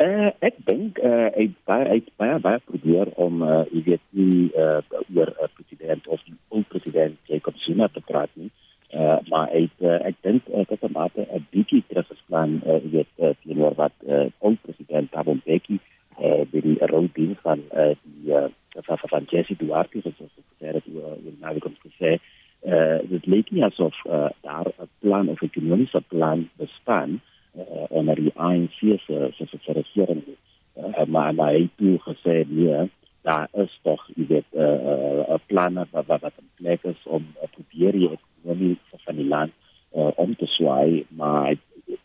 Uh, 0.00 0.30
ek 0.40 0.62
dink 0.64 0.96
uh, 1.04 1.28
hy 1.34 1.50
baie 1.68 1.88
hy 1.90 1.98
baie 2.16 2.38
baie 2.40 2.60
probeer 2.70 3.10
om 3.20 3.42
uh, 3.44 3.66
jy 3.68 3.82
weet 3.90 4.04
nie 4.16 4.46
uh, 4.54 4.78
oor 5.12 5.28
'n 5.34 5.44
uh, 5.44 5.50
president 5.58 6.06
of 6.06 6.22
'n 6.24 6.38
oud 6.50 6.68
president 6.68 7.18
Jacob 7.24 7.56
Zuma 7.56 7.88
te 7.88 8.00
praat 8.00 8.30
nie. 8.34 8.50
Uh, 8.94 9.16
maar 9.28 9.48
ek 9.54 9.70
uh, 9.78 9.98
ek 10.02 10.16
dink 10.26 10.48
uh, 10.50 10.64
dat 10.66 10.82
er 10.82 10.90
mate 10.90 11.22
'n 11.22 11.46
bietjie 11.50 11.82
teruggeslaan 11.88 12.60
uh, 12.66 12.82
jy 12.82 12.90
weet 12.90 13.12
uh, 13.22 13.30
teenoor 13.42 13.74
wat 13.78 13.94
uh, 14.06 14.26
oud 14.38 14.58
president 14.62 15.10
Thabo 15.10 15.34
Mbeki 15.34 15.78
uh, 16.18 16.42
by 16.50 16.60
die 16.60 16.78
ronding 16.90 17.36
van 17.42 17.62
uh, 17.70 17.94
die 18.02 18.34
uh, 18.34 18.50
van, 18.74 18.98
van 18.98 19.28
Jesse 19.30 19.54
Duarte 19.56 20.02
wat 20.02 20.18
so 20.18 20.26
gesê 20.26 20.74
het 20.74 20.90
oor 20.94 21.14
oor 21.14 21.36
nou 21.38 21.58
kom 21.58 21.76
te 21.82 21.92
sê 22.02 22.18
uh, 22.66 22.98
dit 23.14 23.26
lyk 23.26 23.54
nie 23.54 23.64
asof 23.64 23.94
uh, 24.06 24.26
daar 24.42 24.74
'n 24.74 24.90
plan 24.98 25.28
of 25.28 25.40
'n 25.40 25.46
ekonomiese 25.46 26.02
plan 26.08 26.48
bestaan 26.58 27.20
uh, 27.54 27.86
onder 27.88 28.14
die 28.14 28.34
ANC 28.34 28.78
se 29.06 29.30
se 29.38 29.46
se 29.46 29.72
regering 29.72 30.22
uh, 30.26 30.82
maar 30.82 31.06
maar 31.06 31.34
maar 31.34 31.52
hy 31.54 31.70
het 31.78 32.02
gesê 32.10 32.42
nee 32.48 32.90
daar 33.22 33.48
is 33.52 33.78
toch 33.82 34.08
je 34.14 34.26
weet, 34.26 34.44
uh, 34.52 34.84
uh, 34.88 35.34
plannen 35.46 35.88
wat, 35.90 36.06
wat, 36.06 36.20
wat 36.20 36.32
een 36.36 36.50
plek 36.54 36.82
is 36.82 37.02
om 37.04 37.26
uh, 37.36 37.48
probeer 37.50 38.00
je 38.00 38.18
economie 38.38 38.78
van 38.90 39.16
die 39.16 39.26
land 39.26 39.50
uh, 39.94 40.08
om 40.14 40.36
te 40.36 40.46
zwaaien. 40.46 41.04
Maar 41.08 41.54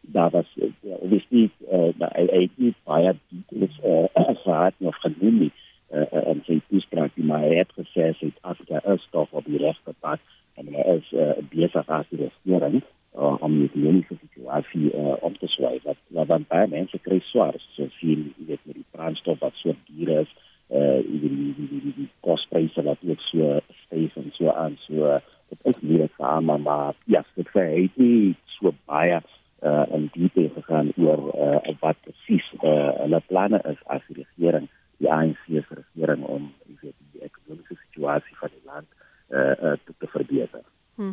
daar 0.01 0.29
was, 0.29 0.55
uh, 0.55 0.95
wist 1.01 1.25
niet, 1.29 1.51
uh, 1.71 1.87
hij 1.97 2.27
heeft 2.31 2.51
niet 2.55 2.75
baie 2.83 3.15
details 3.29 3.79
uh, 3.85 4.35
gehad 4.43 4.73
of 4.77 4.95
genoemd 4.95 5.51
uh, 5.91 6.01
uh, 6.13 6.27
in 6.27 6.41
zijn 6.45 6.61
toespraak, 6.69 7.11
maar 7.15 7.39
hij 7.39 7.55
heeft 7.55 7.73
gezegd, 7.73 8.19
Zuid-Afrika 8.19 8.83
is 8.83 9.07
toch 9.11 9.27
op 9.29 9.45
die 9.45 9.57
rechte 9.57 9.93
pad 9.99 10.19
en 10.53 10.73
hij 10.73 10.95
is 10.95 11.11
uh, 11.11 11.29
bezig 11.49 11.87
als 11.87 12.05
de 12.09 12.29
regering. 12.43 12.83
Uh, 13.17 13.35
om 13.39 13.57
die 13.57 13.69
economische 13.73 14.15
situatie 14.21 14.95
uh, 14.95 15.13
om 15.19 15.37
te 15.37 15.47
zwaaien. 15.47 15.79
Want, 15.83 16.27
want 16.27 16.47
bij 16.47 16.67
mensen 16.67 17.01
krijgen 17.01 17.29
zwaar. 17.29 17.53
Zo 17.57 17.87
zien, 17.99 18.33
je 18.37 18.45
weet, 18.45 18.59
met 18.63 18.75
die 18.75 18.85
brandstof 18.91 19.39
wat 19.39 19.51
soort 19.53 19.77
dieren 19.85 20.19
is 20.19 20.35
uh 20.69 20.97
die 21.05 21.19
die 21.21 21.53
die 21.53 21.67
die, 21.69 21.93
die 21.93 22.09
kospryse 22.25 22.81
wat 22.81 22.97
ook 23.05 23.21
so 23.29 23.59
styf 23.85 24.15
en 24.17 24.31
so 24.33 24.49
aan 24.49 24.77
so 24.87 25.19
dit 25.49 25.59
is 25.69 25.81
nie 25.81 25.99
net 26.01 26.13
vir 26.17 26.25
almal 26.25 26.57
maar 26.57 26.95
ja 27.05 27.21
dit 27.35 27.51
sê 27.53 27.65
hy 27.69 27.83
het 27.83 27.99
nie 28.01 28.33
so 28.57 28.73
baie 28.89 29.19
uh 29.61 29.85
in 29.93 30.09
detail 30.15 30.49
gegaan 30.57 30.89
oor 30.97 31.21
uh 31.37 31.75
wat 31.85 32.01
presies 32.07 32.47
uh 32.63 32.89
hulle 33.03 33.21
planne 33.29 33.61
is 33.73 33.83
as 33.93 34.01
die 34.09 34.23
regering 34.23 34.65
die 34.97 35.11
ANC 35.11 35.37
se 35.45 35.61
regering 35.69 36.25
om 36.25 36.49
weet, 36.81 36.97
die 37.13 37.21
ekonomiese 37.29 37.77
situasie 37.85 38.39
van 38.41 38.55
die 38.57 38.65
land 38.65 38.87
uh, 39.29 39.53
uh 39.61 39.77
te, 39.85 39.93
te 39.99 40.09
verbeter 40.17 40.65
Hmm. 40.95 41.11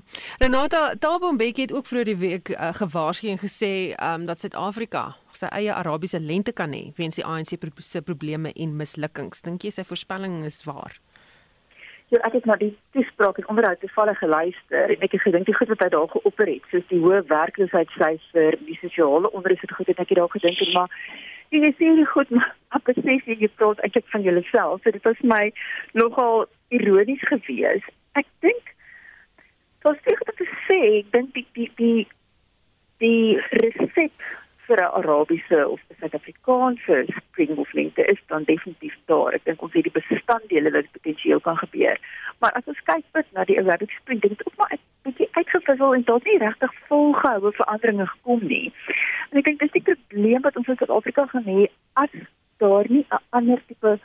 Renata 1.32 1.44
Tabo 1.44 1.44
Mbeki 1.44 1.62
het 1.62 1.72
ook 1.72 1.86
vroeër 1.86 2.04
die 2.04 2.16
week 2.16 2.48
uh, 2.48 2.68
gewaarsku 2.74 3.28
en 3.28 3.38
gesê 3.38 3.94
um, 3.96 4.26
dat 4.26 4.38
Suid-Afrika 4.38 5.16
sy 5.32 5.48
eie 5.48 5.72
Arabiese 5.72 6.20
lente 6.20 6.52
kan 6.52 6.72
hê 6.72 6.92
weens 6.96 7.16
die 7.16 7.24
ANC 7.24 7.56
se 7.78 8.02
probleme 8.02 8.52
en 8.52 8.76
mislukkings. 8.76 9.40
Dink 9.42 9.62
jy 9.62 9.70
sy 9.70 9.84
voorspelling 9.84 10.44
is 10.44 10.64
waar? 10.64 10.98
Ja, 12.10 12.18
ek 12.26 12.36
het 12.36 12.44
na 12.44 12.56
die 12.56 12.76
toespraak 12.92 13.38
en 13.38 13.48
onderhoud 13.48 13.80
toevallig 13.80 14.18
geluister 14.18 14.92
en 14.92 15.00
ek 15.00 15.12
het 15.12 15.22
gedink 15.24 15.46
die 15.46 15.56
goed 15.56 15.68
wat 15.72 15.80
hy 15.80 15.88
daar 15.88 16.10
geopper 16.12 16.50
het, 16.52 16.66
soos 16.70 16.84
die 16.90 17.00
hoë 17.00 17.22
werkloosheidsyfer, 17.30 18.58
die 18.66 18.78
sosiale 18.82 19.30
onrus 19.32 19.64
het 19.64 19.72
goed 19.72 19.88
en 19.88 20.04
ek 20.04 20.12
het 20.12 20.20
dalk 20.20 20.36
gedink 20.36 20.60
maar 20.74 20.92
jy 21.48 21.72
sê 21.78 21.94
jy 21.96 22.04
goed 22.12 22.28
maar 22.36 22.52
ek 22.76 22.92
besef 22.92 23.24
jy 23.24 23.48
praat 23.56 23.80
eintlik 23.80 24.08
van 24.12 24.28
jouself. 24.28 24.84
So 24.84 24.92
dit 24.92 25.08
was 25.08 25.24
my 25.24 25.48
nogal 25.96 26.44
ironies 26.68 27.24
geweest. 27.32 27.88
Ek 28.20 28.28
dink 28.44 28.68
sê 29.82 30.12
ek 30.14 30.36
te 30.38 30.46
sê, 30.72 30.80
ek 31.00 31.12
dink 31.12 31.34
die 31.36 31.46
die 31.56 31.70
die 31.76 32.06
die 33.02 33.40
resep 33.60 34.30
vir 34.66 34.80
'n 34.80 34.94
Arabiese 34.98 35.68
of 35.68 35.80
Suid-Afrikaanse 36.00 37.04
spring 37.16 37.56
of 37.58 37.72
lente 37.72 38.04
is 38.12 38.20
dan 38.28 38.44
definitief 38.44 38.96
daar. 39.06 39.34
Ek 39.34 39.44
dink 39.44 39.62
ons 39.62 39.72
het 39.72 39.84
die 39.88 39.96
bestanddele 39.98 40.70
wat 40.70 40.92
potensieel 40.92 41.40
kan 41.40 41.56
gebeur. 41.56 41.98
Maar 42.40 42.52
as 42.52 42.70
ons 42.72 42.84
kyk 42.90 43.04
net 43.14 43.26
na 43.32 43.44
die 43.44 43.58
Arabic 43.58 43.90
spring, 43.90 44.20
dink 44.20 44.40
ek 44.40 44.46
ook 44.46 44.56
maar 44.56 44.72
'n 44.72 44.80
bietjie 45.02 45.28
uitgevissel 45.32 45.94
en 45.94 46.04
dalk 46.04 46.24
nie 46.24 46.38
regtig 46.38 46.72
volgehoue 46.88 47.52
veranderinge 47.52 48.06
gekom 48.06 48.40
nie. 48.46 48.72
En 49.30 49.38
ek 49.38 49.44
dink 49.44 49.58
dis 49.60 49.76
die 49.76 49.82
probleem 49.82 50.42
wat 50.42 50.56
ons 50.56 50.68
in 50.68 50.76
Suid-Afrika 50.76 51.26
gaan 51.26 51.44
hê 51.44 51.66
as 51.94 52.14
daar 52.58 52.86
nie 52.88 53.06
'n 53.10 53.22
ander 53.30 53.60
tipe 53.66 53.98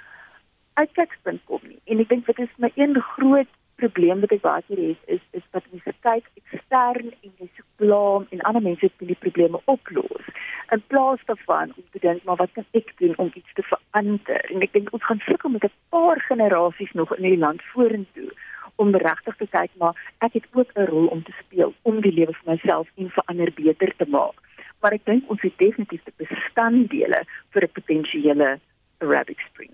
uitkykspunt 0.74 1.42
kom 1.46 1.62
nie. 1.64 1.80
En 1.86 2.00
ek 2.00 2.10
dink 2.10 2.26
dit 2.26 2.40
is 2.40 2.54
my 2.58 2.72
een 2.76 3.02
groot 3.02 3.48
probleem 3.82 4.22
wat 4.24 4.34
ek 4.36 4.44
baie 4.44 4.64
keer 4.68 4.82
het 4.84 5.12
is 5.16 5.24
is 5.40 5.46
dat 5.56 5.66
mense 5.72 5.94
kyk 6.06 6.26
ekstern 6.42 7.12
en 7.12 7.32
jy 7.42 7.48
soek 7.48 7.68
blame 7.82 8.30
en 8.36 8.44
ander 8.50 8.64
mense 8.68 8.90
kan 8.98 9.12
die 9.12 9.20
probleme 9.26 9.62
oplos. 9.74 10.30
In 10.76 10.84
plaas 10.94 11.24
daarvan 11.30 11.74
om 11.78 11.86
te 11.94 12.02
dink 12.06 12.24
maar 12.28 12.40
wat 12.42 12.54
kan 12.58 12.66
ek 12.80 12.94
doen 13.02 13.16
om 13.24 13.32
iets 13.34 13.54
te 13.60 13.66
verander? 13.72 14.44
En 14.54 14.66
ek 14.66 14.74
dink 14.78 14.94
ons 14.98 15.06
gaan 15.10 15.22
sukkel 15.26 15.54
met 15.56 15.68
'n 15.70 15.74
paar 15.96 16.22
generasies 16.30 16.94
nog 16.94 17.16
in 17.18 17.30
die 17.30 17.42
land 17.46 17.62
vorentoe 17.74 18.32
om 18.76 18.96
regtig 18.96 19.36
te 19.38 19.48
kyk 19.58 19.72
maar 19.82 19.96
ek 20.26 20.34
het 20.34 20.48
ook 20.54 20.72
'n 20.74 20.90
rol 20.94 21.08
om 21.08 21.24
te 21.24 21.36
speel 21.42 21.74
om 21.82 22.02
die 22.02 22.14
lewe 22.20 22.34
vir 22.34 22.52
myself 22.54 22.88
en 22.96 23.10
vir 23.10 23.24
ander 23.26 23.52
beter 23.54 23.94
te 23.98 24.08
maak. 24.10 24.38
Maar 24.82 24.94
ek 24.94 25.06
dink 25.06 25.30
ons 25.30 25.42
het 25.42 25.58
definitief 25.58 26.04
die 26.04 26.26
bestanddele 26.26 27.24
vir 27.52 27.64
'n 27.64 27.76
potensiële 27.78 28.60
Arabic 29.00 29.40
Spring. 29.40 29.74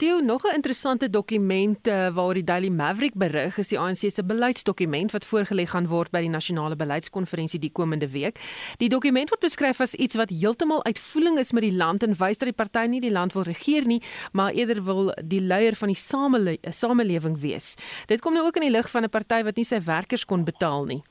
Theo, 0.00 0.20
nog 0.20 0.42
'n 0.44 0.54
interessante 0.54 1.10
dokument 1.10 1.88
uh, 1.88 2.08
waaroor 2.08 2.34
die 2.34 2.44
Daily 2.44 2.68
Maverick 2.68 3.14
berig 3.14 3.58
is 3.58 3.68
die 3.68 3.78
ANC 3.78 3.96
se 3.96 4.24
beleidsdokument 4.24 5.12
wat 5.12 5.26
voorgelê 5.26 5.66
gaan 5.66 5.86
word 5.86 6.10
by 6.10 6.20
die 6.20 6.30
nasionale 6.30 6.76
beleidskonferensie 6.76 7.60
die 7.60 7.72
komende 7.72 8.08
week. 8.10 8.40
Die 8.78 8.88
dokument 8.88 9.28
word 9.28 9.40
beskryf 9.40 9.80
as 9.80 9.94
iets 9.94 10.16
wat 10.16 10.30
heeltemal 10.30 10.84
uitvoering 10.84 11.38
is 11.38 11.52
met 11.52 11.62
die 11.62 11.76
land 11.76 12.02
en 12.02 12.16
wys 12.16 12.38
dat 12.38 12.48
die 12.48 12.56
party 12.62 12.86
nie 12.88 13.00
die 13.00 13.10
land 13.12 13.32
wil 13.32 13.42
regeer 13.42 13.84
nie, 13.84 14.00
maar 14.32 14.52
eerder 14.52 14.84
wil 14.84 15.12
die 15.24 15.40
leier 15.40 15.76
van 15.76 15.92
die 15.92 16.00
samele 16.00 16.56
samelewing 16.70 17.36
wees. 17.40 17.76
Dit 18.06 18.20
kom 18.20 18.32
nou 18.32 18.46
ook 18.46 18.56
in 18.56 18.62
die 18.62 18.76
lig 18.76 18.90
van 18.90 19.04
'n 19.04 19.10
party 19.10 19.42
wat 19.44 19.56
nie 19.56 19.64
sy 19.64 19.80
werkers 19.84 20.24
kon 20.24 20.44
betaal 20.44 20.84
nie. 20.84 21.02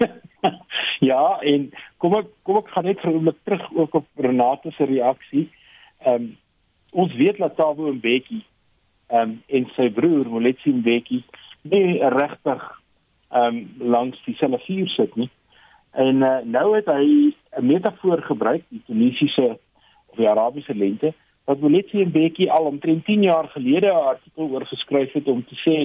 ja, 1.10 1.38
en 1.42 1.70
kom 1.98 2.14
ek 2.14 2.26
kom 2.42 2.56
ek 2.56 2.68
gaan 2.68 2.84
net 2.84 3.00
vir 3.00 3.10
'n 3.10 3.14
oomblik 3.14 3.38
terug 3.44 3.68
ook 3.76 3.94
op 3.94 4.06
Renate 4.16 4.72
se 4.72 4.84
reaksie. 4.84 5.52
Ehm 6.00 6.14
um, 6.14 6.36
ons 6.96 7.14
weet 7.14 7.36
dat 7.38 7.56
Tabo 7.56 7.92
Mbeki 7.92 8.44
ehm 9.06 9.30
um, 9.30 9.42
en 9.46 9.66
sy 9.76 9.90
broer 9.94 10.26
Moletsi 10.28 10.72
Mbeki 10.72 11.20
nie 11.70 11.98
regtig 12.16 12.62
ehm 13.30 13.58
um, 13.58 13.90
langs 13.94 14.22
dieselfde 14.24 14.58
vuur 14.64 14.88
sit 14.94 15.14
nie. 15.16 15.28
En 15.92 16.24
uh, 16.24 16.38
nou 16.44 16.74
het 16.74 16.88
hy 16.90 17.34
'n 17.60 17.66
metafoor 17.66 18.22
gebruik, 18.22 18.64
die 18.68 18.82
Tunisiese 18.86 19.58
of 20.06 20.16
die 20.16 20.28
Arabiese 20.28 20.74
lente, 20.74 21.12
wat 21.44 21.60
Moletsi 21.60 22.04
Mbeki 22.04 22.48
al 22.48 22.64
omtrent 22.72 23.04
10 23.04 23.22
jaar 23.22 23.48
gelede 23.48 23.92
'n 23.92 24.08
artikel 24.14 24.48
oor 24.48 24.66
geskryf 24.66 25.12
het 25.12 25.28
om 25.28 25.44
te 25.44 25.56
sê 25.64 25.76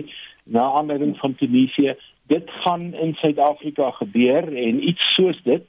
na 0.43 0.63
aanleiding 0.79 1.17
van 1.17 1.35
Tunesië, 1.35 1.95
dit 2.27 2.49
gaan 2.63 2.93
in 2.93 3.13
Suid-Afrika 3.13 3.91
gebeur 3.91 4.55
en 4.55 4.87
iets 4.87 5.13
soos 5.13 5.41
dit 5.43 5.63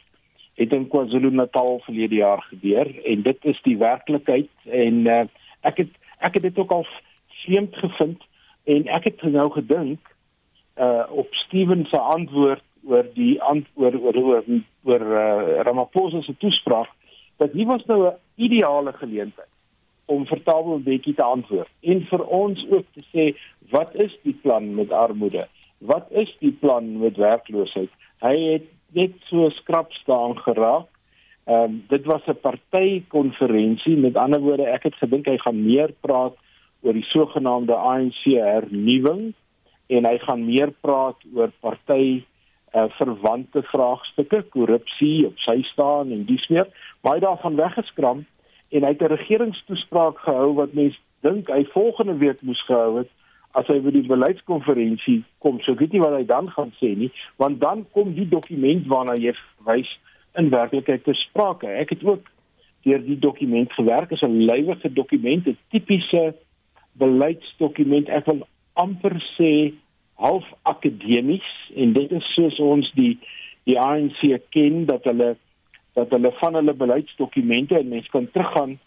het 0.54 0.72
in 0.72 0.88
KwaZulu-Natal 0.88 1.80
verlede 1.84 2.14
jaar 2.14 2.42
gebeur 2.42 3.04
en 3.04 3.22
dit 3.22 3.44
is 3.44 3.60
die 3.62 3.76
werklikheid 3.76 4.50
en 4.64 5.06
uh, 5.06 5.24
ek 5.60 5.76
het 5.76 5.92
ek 6.18 6.34
het 6.34 6.42
dit 6.42 6.58
ook 6.58 6.70
al 6.70 6.86
vreemd 7.44 7.76
gevind 7.76 8.22
en 8.64 8.86
ek 8.86 9.04
het 9.10 9.22
nou 9.22 9.50
gedink 9.50 10.12
uh 10.80 11.04
op 11.10 11.34
Steven 11.34 11.86
se 11.86 11.98
antwoord 11.98 12.62
oor 12.84 13.06
die 13.14 13.42
antwoord 13.42 13.94
oor 14.00 14.16
oor 14.16 14.44
oor 14.82 15.00
uh, 15.00 15.62
Ramaphosa 15.62 16.22
se 16.22 16.36
toespraak 16.38 16.90
dat 17.36 17.52
hier 17.52 17.66
was 17.66 17.84
nou 17.86 18.06
'n 18.06 18.16
ideale 18.34 18.92
geleentheid 18.92 19.50
om 20.04 20.26
vertaal 20.26 20.74
'n 20.74 20.82
bietjie 20.82 21.14
te 21.14 21.22
antwoord 21.22 21.68
en 21.80 22.06
vir 22.10 22.24
ons 22.26 22.66
ook 22.70 22.86
te 22.92 23.04
sê 23.12 23.24
wat 23.70 23.94
is 24.00 24.18
die 24.22 24.38
plan 24.42 24.74
met 24.74 24.92
armoede? 24.92 25.48
Wat 25.78 26.06
is 26.10 26.36
die 26.38 26.52
plan 26.52 26.98
met 26.98 27.16
werkloosheid? 27.16 27.90
Hy 28.20 28.36
het 28.52 28.66
net 28.92 29.12
so 29.28 29.50
skrap 29.50 29.92
staan 29.92 30.38
geraak. 30.38 30.88
Ehm 31.44 31.62
um, 31.62 31.84
dit 31.88 32.04
was 32.04 32.22
'n 32.26 32.40
partykonferensie. 32.40 33.96
Met 33.96 34.16
ander 34.16 34.40
woorde, 34.40 34.66
ek 34.66 34.82
het 34.82 34.94
gedink 34.94 35.26
hy 35.26 35.38
gaan 35.38 35.64
meer 35.64 35.92
praat 36.00 36.36
oor 36.82 36.92
die 36.92 37.08
sogenaamde 37.10 37.74
ANC 37.74 38.24
hernuwing 38.24 39.32
en 39.86 40.04
hy 40.04 40.18
gaan 40.18 40.44
meer 40.44 40.70
praat 40.80 41.16
oor 41.34 41.50
party 41.60 42.22
uh, 42.74 42.84
verwante 42.98 43.62
vraagstukke, 43.62 44.42
korrupsie 44.42 45.26
op 45.26 45.38
sy 45.38 45.62
staan 45.62 46.12
en 46.12 46.24
dis 46.24 46.46
meer. 46.48 46.68
Het 47.02 47.20
daarvan 47.20 47.56
weggeskram 47.56 48.24
en 48.70 48.82
hy 48.82 48.92
het 48.94 49.02
'n 49.02 49.14
regeringstoespraak 49.14 50.18
gehou 50.18 50.54
wat 50.54 50.72
mense 50.72 50.98
dink 51.20 51.50
hy 51.50 51.64
volgende 51.64 52.16
week 52.16 52.42
moes 52.42 52.62
gehou 52.66 52.98
het 52.98 53.10
as 53.58 53.68
hy 53.68 53.78
by 53.84 53.92
die 53.94 54.06
beleidskonferensie 54.08 55.22
kom, 55.44 55.60
so 55.60 55.74
weet 55.76 55.92
nie 55.92 56.02
wat 56.02 56.16
hy 56.16 56.24
dan 56.28 56.48
gaan 56.54 56.72
sê 56.78 56.94
nie, 56.96 57.10
want 57.36 57.60
dan 57.60 57.84
kom 57.92 58.12
die 58.16 58.28
dokument 58.28 58.86
waarna 58.88 59.16
jy 59.20 59.34
verwys 59.36 59.90
in 60.40 60.48
werklikheid 60.52 61.04
ter 61.04 61.18
sprake. 61.26 61.68
Ek 61.68 61.92
het 61.92 62.04
ook 62.06 62.30
deur 62.86 63.04
die 63.04 63.18
dokument 63.20 63.72
gewerk, 63.76 64.10
is 64.10 64.22
'n 64.22 64.46
lywige 64.48 64.92
dokument, 64.92 65.46
'n 65.46 65.58
tipiese 65.70 66.34
beleidsdokument. 66.98 68.08
Ek 68.08 68.26
wil 68.26 68.46
amper 68.74 69.20
sê 69.36 69.74
half 70.16 70.44
akademies 70.62 71.48
en 71.74 71.92
dit 71.92 72.10
is 72.12 72.34
soos 72.34 72.58
ons 72.58 72.90
die 72.94 73.18
die 73.64 73.78
ANC 73.78 74.20
ken 74.50 74.86
dat 74.86 75.04
hulle 75.04 75.36
dat 75.94 76.10
hulle 76.10 76.32
van 76.40 76.54
hulle 76.54 76.74
beleidsdokumente 76.74 77.78
en 77.78 77.88
mense 77.88 78.10
kan 78.10 78.30
teruggaan 78.30 78.78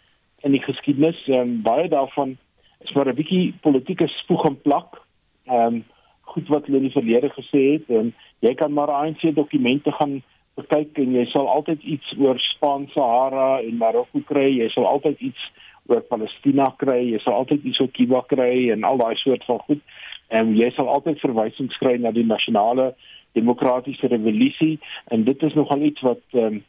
in 0.44 0.52
die 0.52 0.64
geskiedenis 0.64 1.28
en 1.28 1.62
baie 1.62 1.88
daarvan 1.90 2.38
is 2.86 2.94
maar 2.96 3.10
'n 3.10 3.16
bietjie 3.16 3.54
politieke 3.62 4.08
spoeg 4.08 4.46
en 4.46 4.62
plak. 4.62 5.02
Ehm 5.48 5.76
um, 5.76 5.84
goed 6.26 6.48
wat 6.48 6.66
hulle 6.66 6.78
in 6.78 6.88
die 6.90 6.98
verlede 7.00 7.30
gesê 7.30 7.62
het 7.74 7.90
en 7.90 8.14
jy 8.40 8.54
kan 8.54 8.74
maar 8.74 8.92
ANC 8.92 9.22
dokumente 9.36 9.92
gaan 9.92 10.22
kyk 10.64 10.98
en 10.98 11.14
jy 11.16 11.26
sal 11.32 11.48
altyd 11.48 11.84
iets 11.84 12.14
oor 12.18 12.40
Spaan 12.40 12.88
Sahara 12.94 13.60
en 13.62 13.78
Marokko 13.78 14.22
kry, 14.28 14.50
jy 14.58 14.70
sal 14.74 14.88
altyd 14.88 15.20
iets 15.20 15.52
oor 15.92 16.02
Palestina 16.10 16.70
kry, 16.78 17.02
jy 17.12 17.20
sal 17.24 17.34
altyd 17.34 17.64
iets 17.64 17.80
oor 17.80 17.92
Kuba 17.94 18.22
kry 18.28 18.72
en 18.74 18.84
al 18.84 18.98
daai 18.98 19.16
soort 19.16 19.44
van 19.46 19.60
goed. 19.68 19.82
En 20.28 20.56
jy 20.58 20.72
sal 20.76 20.90
altyd 20.90 21.20
verwysings 21.20 21.78
kry 21.78 21.98
na 22.02 22.12
die 22.12 22.26
nasionale 22.26 22.94
demokratiese 23.38 24.08
revolusie 24.08 24.80
en 25.14 25.24
dit 25.24 25.44
is 25.44 25.54
nogal 25.54 25.82
iets 25.82 26.02
wat 26.02 26.24
ehm 26.34 26.46
um, 26.46 26.64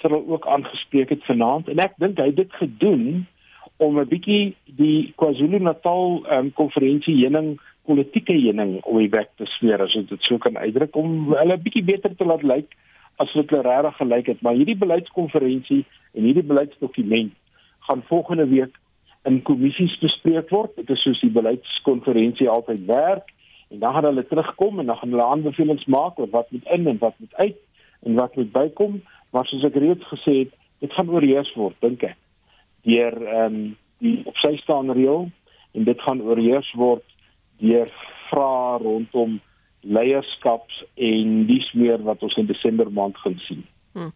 Cyril 0.00 0.24
ook 0.32 0.46
aangespreek 0.48 1.10
het 1.12 1.24
vanaand 1.28 1.66
en 1.68 1.80
ek 1.84 1.98
dink 2.00 2.16
hy 2.16 2.30
het 2.30 2.36
dit 2.38 2.52
gedoen 2.56 3.26
om 3.80 3.98
'n 3.98 4.08
bietjie 4.08 4.54
die 4.76 5.12
KwaZulu-Natal 5.16 6.26
um, 6.36 6.52
konferensie 6.52 7.16
heuning 7.22 7.56
politieke 7.88 8.36
heuning 8.36 8.78
om 8.84 8.98
die 9.00 9.10
weg 9.10 9.28
te 9.40 9.46
sweer 9.56 9.82
as 9.82 9.96
dit 9.96 10.28
so 10.28 10.38
kan 10.38 10.58
uitdruk 10.60 10.96
om 10.96 11.32
hulle 11.32 11.56
bietjie 11.64 11.84
beter 11.84 12.12
te 12.16 12.28
laat 12.28 12.44
lyk 12.44 12.76
as 13.22 13.32
wat 13.36 13.50
hulle 13.52 13.64
regtig 13.66 13.96
gelyk 13.96 14.28
het. 14.32 14.42
Maar 14.44 14.58
hierdie 14.58 14.78
beleidskonferensie 14.84 15.82
en 16.14 16.28
hierdie 16.28 16.46
beleidsdokument 16.52 17.34
gaan 17.88 18.04
volgende 18.12 18.46
week 18.52 18.76
in 19.28 19.42
kommissies 19.42 19.96
bespreek 20.00 20.52
word. 20.54 20.76
Dit 20.76 20.90
is 20.90 21.02
soos 21.04 21.20
die 21.24 21.32
beleidskonferensie 21.32 22.48
altyd 22.48 22.86
werk 22.88 23.32
en 23.70 23.82
dan 23.82 23.94
gaan 23.96 24.08
hulle 24.10 24.26
terugkom 24.26 24.80
en 24.80 24.92
dan 24.92 25.00
gaan 25.00 25.16
hulle 25.16 25.28
aanbevelings 25.34 25.84
maak 25.84 26.18
oor 26.18 26.30
wat 26.32 26.50
moet 26.50 26.72
in 26.76 26.88
en 26.88 26.98
wat 27.02 27.18
moet 27.18 27.34
uit 27.34 27.60
en 28.02 28.14
wat 28.14 28.36
moet 28.36 28.52
bykom. 28.52 29.00
Maar 29.32 29.46
soos 29.46 29.68
ek 29.68 29.76
reeds 29.76 30.08
gesê 30.12 30.42
het 30.44 30.56
dit 30.80 30.92
gaan 30.96 31.12
oorheers 31.12 31.52
word 31.56 31.76
dink 31.84 32.04
ek 32.08 32.18
deur 32.88 33.16
ehm 33.26 33.54
um, 33.54 33.76
die 34.00 34.22
op 34.24 34.36
sy 34.40 34.54
staan 34.56 34.92
reël 34.96 35.28
en 35.76 35.84
dit 35.84 36.00
gaan 36.00 36.22
oorheers 36.24 36.70
word 36.80 37.04
deur 37.60 37.90
vrae 38.30 38.78
rondom 38.80 39.40
leierskaps 39.80 40.82
en 40.94 41.44
dis 41.48 41.68
meer 41.76 42.00
wat 42.04 42.22
ons 42.22 42.36
in 42.40 42.48
Desember 42.48 42.88
maand 42.92 43.18
gaan 43.20 43.38
sien. 43.46 43.62
Hmm. 43.92 44.12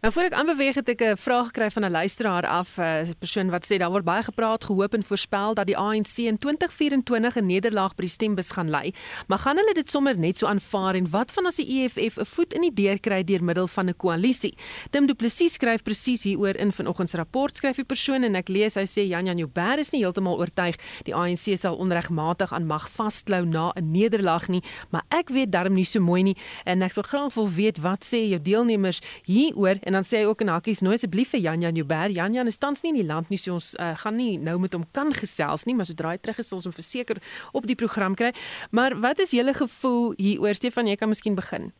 En 0.00 0.12
voor 0.12 0.22
ek 0.22 0.32
aanbeweeg 0.38 0.74
het 0.74 0.88
ek 0.88 1.02
'n 1.02 1.16
vraag 1.16 1.46
gekry 1.46 1.70
van 1.70 1.84
'n 1.84 1.90
luisteraar 1.90 2.46
af, 2.46 2.78
'n 2.78 3.14
persoon 3.18 3.50
wat 3.50 3.66
sê 3.66 3.76
daar 3.78 3.90
word 3.90 4.04
baie 4.04 4.22
gepraat, 4.22 4.64
gehoop 4.64 4.94
en 4.94 5.04
voorspel 5.04 5.54
dat 5.54 5.66
die 5.66 5.76
ANC 5.76 6.16
in 6.18 6.38
2024 6.38 7.36
'n 7.36 7.46
nederlaag 7.46 7.94
by 7.94 8.02
die 8.02 8.10
stembus 8.10 8.50
gaan 8.50 8.70
lei. 8.70 8.94
Maar 9.26 9.38
gaan 9.38 9.56
hulle 9.56 9.74
dit 9.74 9.88
sommer 9.88 10.18
net 10.18 10.38
so 10.38 10.46
aanvaar 10.46 10.94
en 10.94 11.10
wat 11.10 11.32
van 11.32 11.46
as 11.46 11.56
die 11.56 11.82
EFF 11.82 12.18
'n 12.18 12.24
voet 12.24 12.54
in 12.54 12.60
die 12.60 12.72
deur 12.72 13.00
kry 13.00 13.24
deur 13.24 13.44
middel 13.44 13.66
van 13.66 13.88
'n 13.88 13.96
koalisie? 13.96 14.54
Tim 14.90 15.06
Du 15.06 15.14
Plessis 15.14 15.52
skryf 15.52 15.82
presies 15.82 16.22
hieroor 16.22 16.56
in 16.56 16.72
vanoggend 16.72 17.08
se 17.10 17.16
rapport 17.16 17.56
skryf 17.56 17.76
die 17.76 17.84
persoon 17.84 18.22
en 18.22 18.34
ek 18.34 18.48
lees 18.48 18.74
hy 18.74 18.84
sê 18.84 19.08
Jan 19.08 19.26
Jan 19.26 19.38
Joubert 19.38 19.78
is 19.78 19.90
nie 19.90 20.02
heeltemal 20.02 20.38
oortuig 20.38 20.76
die 21.02 21.14
ANC 21.14 21.58
sal 21.58 21.76
onregmatig 21.76 22.52
aan 22.52 22.66
mag 22.66 22.90
vasklou 22.90 23.44
na 23.44 23.72
'n 23.74 23.90
nederlaag 23.90 24.48
nie, 24.48 24.62
maar 24.90 25.02
ek 25.10 25.28
weet 25.28 25.50
darm 25.50 25.74
nie 25.74 25.84
so 25.84 26.00
mooi 26.00 26.22
nie 26.22 26.36
en 26.64 26.82
ek 26.82 26.92
sal 26.92 27.02
graag 27.02 27.34
wil 27.34 27.50
weet 27.50 27.78
wat 27.78 28.04
sê 28.04 28.28
jou 28.28 28.42
deelnemers 28.42 29.00
hieroor 29.24 29.80
en 29.82 29.96
dan 29.96 30.04
sê 30.06 30.20
hy 30.22 30.28
ook 30.30 30.44
in 30.44 30.52
hakkies 30.52 30.82
nou 30.84 30.92
asseblief 30.94 31.32
vir 31.34 31.40
Jan 31.40 31.64
Jan 31.64 31.78
Joubert. 31.78 32.14
Jan 32.16 32.34
Jan 32.36 32.50
is 32.50 32.58
tans 32.58 32.82
nie 32.82 32.92
in 32.94 33.00
die 33.00 33.06
land 33.06 33.30
nie, 33.32 33.38
so 33.40 33.56
ons 33.56 33.72
uh, 33.80 33.94
gaan 34.02 34.16
nie 34.18 34.36
nou 34.38 34.58
met 34.62 34.74
hom 34.76 34.84
kan 34.96 35.12
gesels 35.16 35.66
nie, 35.66 35.74
maar 35.76 35.88
sodra 35.88 36.14
hy 36.14 36.20
terug 36.20 36.42
is, 36.42 36.50
sal 36.50 36.60
ons 36.60 36.68
hom 36.68 36.76
verseker 36.76 37.20
op 37.56 37.66
die 37.68 37.78
program 37.78 38.16
kry. 38.18 38.32
Maar 38.70 38.96
wat 39.00 39.22
is 39.24 39.34
julle 39.36 39.54
gevoel 39.56 40.14
hieroor? 40.20 40.56
Stefan, 40.58 40.90
jy 40.90 40.96
kan 41.00 41.12
miskien 41.12 41.38
begin. 41.38 41.72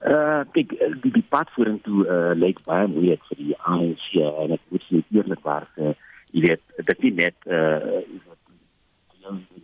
Uh 0.00 0.46
ek 0.56 0.72
die 1.04 1.12
die 1.12 1.26
pad 1.28 1.50
vorentoe 1.56 2.06
uh 2.08 2.32
lyk 2.32 2.62
baie 2.64 2.88
moeilik 2.88 3.24
vir 3.28 3.40
die 3.42 3.56
ANC 3.68 4.06
en 4.16 4.56
ek 4.56 4.62
moet 4.72 4.86
sê 4.88 5.02
eerlikwaar 5.12 5.66
uh, 5.76 5.92
jy 6.32 6.46
weet 6.46 6.86
dit 6.88 7.06
nie 7.06 7.16
net 7.24 7.50
uh 7.50 8.00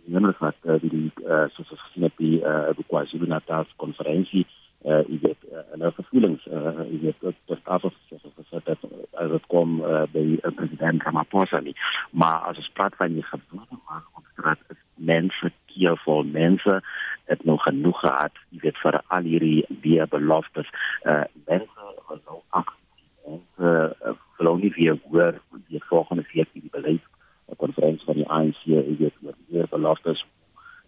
Ja, 0.07 0.21
nou 0.21 0.29
wat 0.39 0.67
die 0.79 1.09
uh, 1.25 1.47
soos 1.51 1.71
ons 1.73 1.81
gesien 1.87 2.05
het 2.05 2.13
die 2.21 2.37
uh, 2.39 2.83
KwaZulu-Natal 2.87 3.65
konferensie 3.81 4.45
uh 4.45 4.66
jy 4.85 5.19
weet 5.21 5.45
uh, 5.51 5.63
nou 5.75 5.91
gevoelens 5.91 6.45
uh 6.45 6.83
jy 6.85 6.99
weet 7.01 7.21
dat 7.21 7.35
dat 7.45 7.59
asof 7.63 7.93
gesê 8.11 8.61
dat 8.63 8.77
as 9.11 9.29
dit 9.31 9.45
kom 9.53 9.81
uh, 9.81 10.03
by 10.13 10.25
uh, 10.37 10.51
president 10.55 11.03
Ramaphosa 11.03 11.59
nie. 11.59 11.75
Maar 12.11 12.39
as 12.51 12.57
ons 12.57 12.69
praat 12.73 12.95
van 12.95 13.13
die 13.13 13.23
gewone 13.23 13.79
maar 13.89 14.03
op 14.13 14.25
straat 14.33 14.59
is 14.69 14.81
mense 14.95 15.51
hier 15.65 15.97
vol 16.05 16.23
mense 16.23 16.81
het 17.25 17.43
nog 17.45 17.63
genoeg 17.63 17.99
gehad 17.99 18.37
jy 18.49 18.59
weet 18.61 18.77
vir 18.83 19.01
al 19.07 19.29
hierdie 19.31 19.65
die 19.81 20.05
beloftes. 20.05 20.69
Uh 21.03 21.23
mense 21.49 21.91
was 22.07 22.21
nou 22.25 22.41
ag 22.49 22.73
mense 23.25 23.73
uh, 24.05 24.15
verloor 24.37 24.61
nie 24.61 24.73
weer 24.77 24.99
hoor 25.09 25.41
die 25.67 25.83
volgende 25.89 26.23
vier 26.23 26.47
die 26.53 26.69
beleid 26.71 27.03
'n 27.49 27.55
konferensie 27.55 28.05
van 28.05 28.19
die 28.21 28.29
ANC 28.29 28.63
jy 28.63 28.97
weet 28.99 29.15
oor 29.23 29.37
die 29.47 29.67
beloftes 29.69 30.25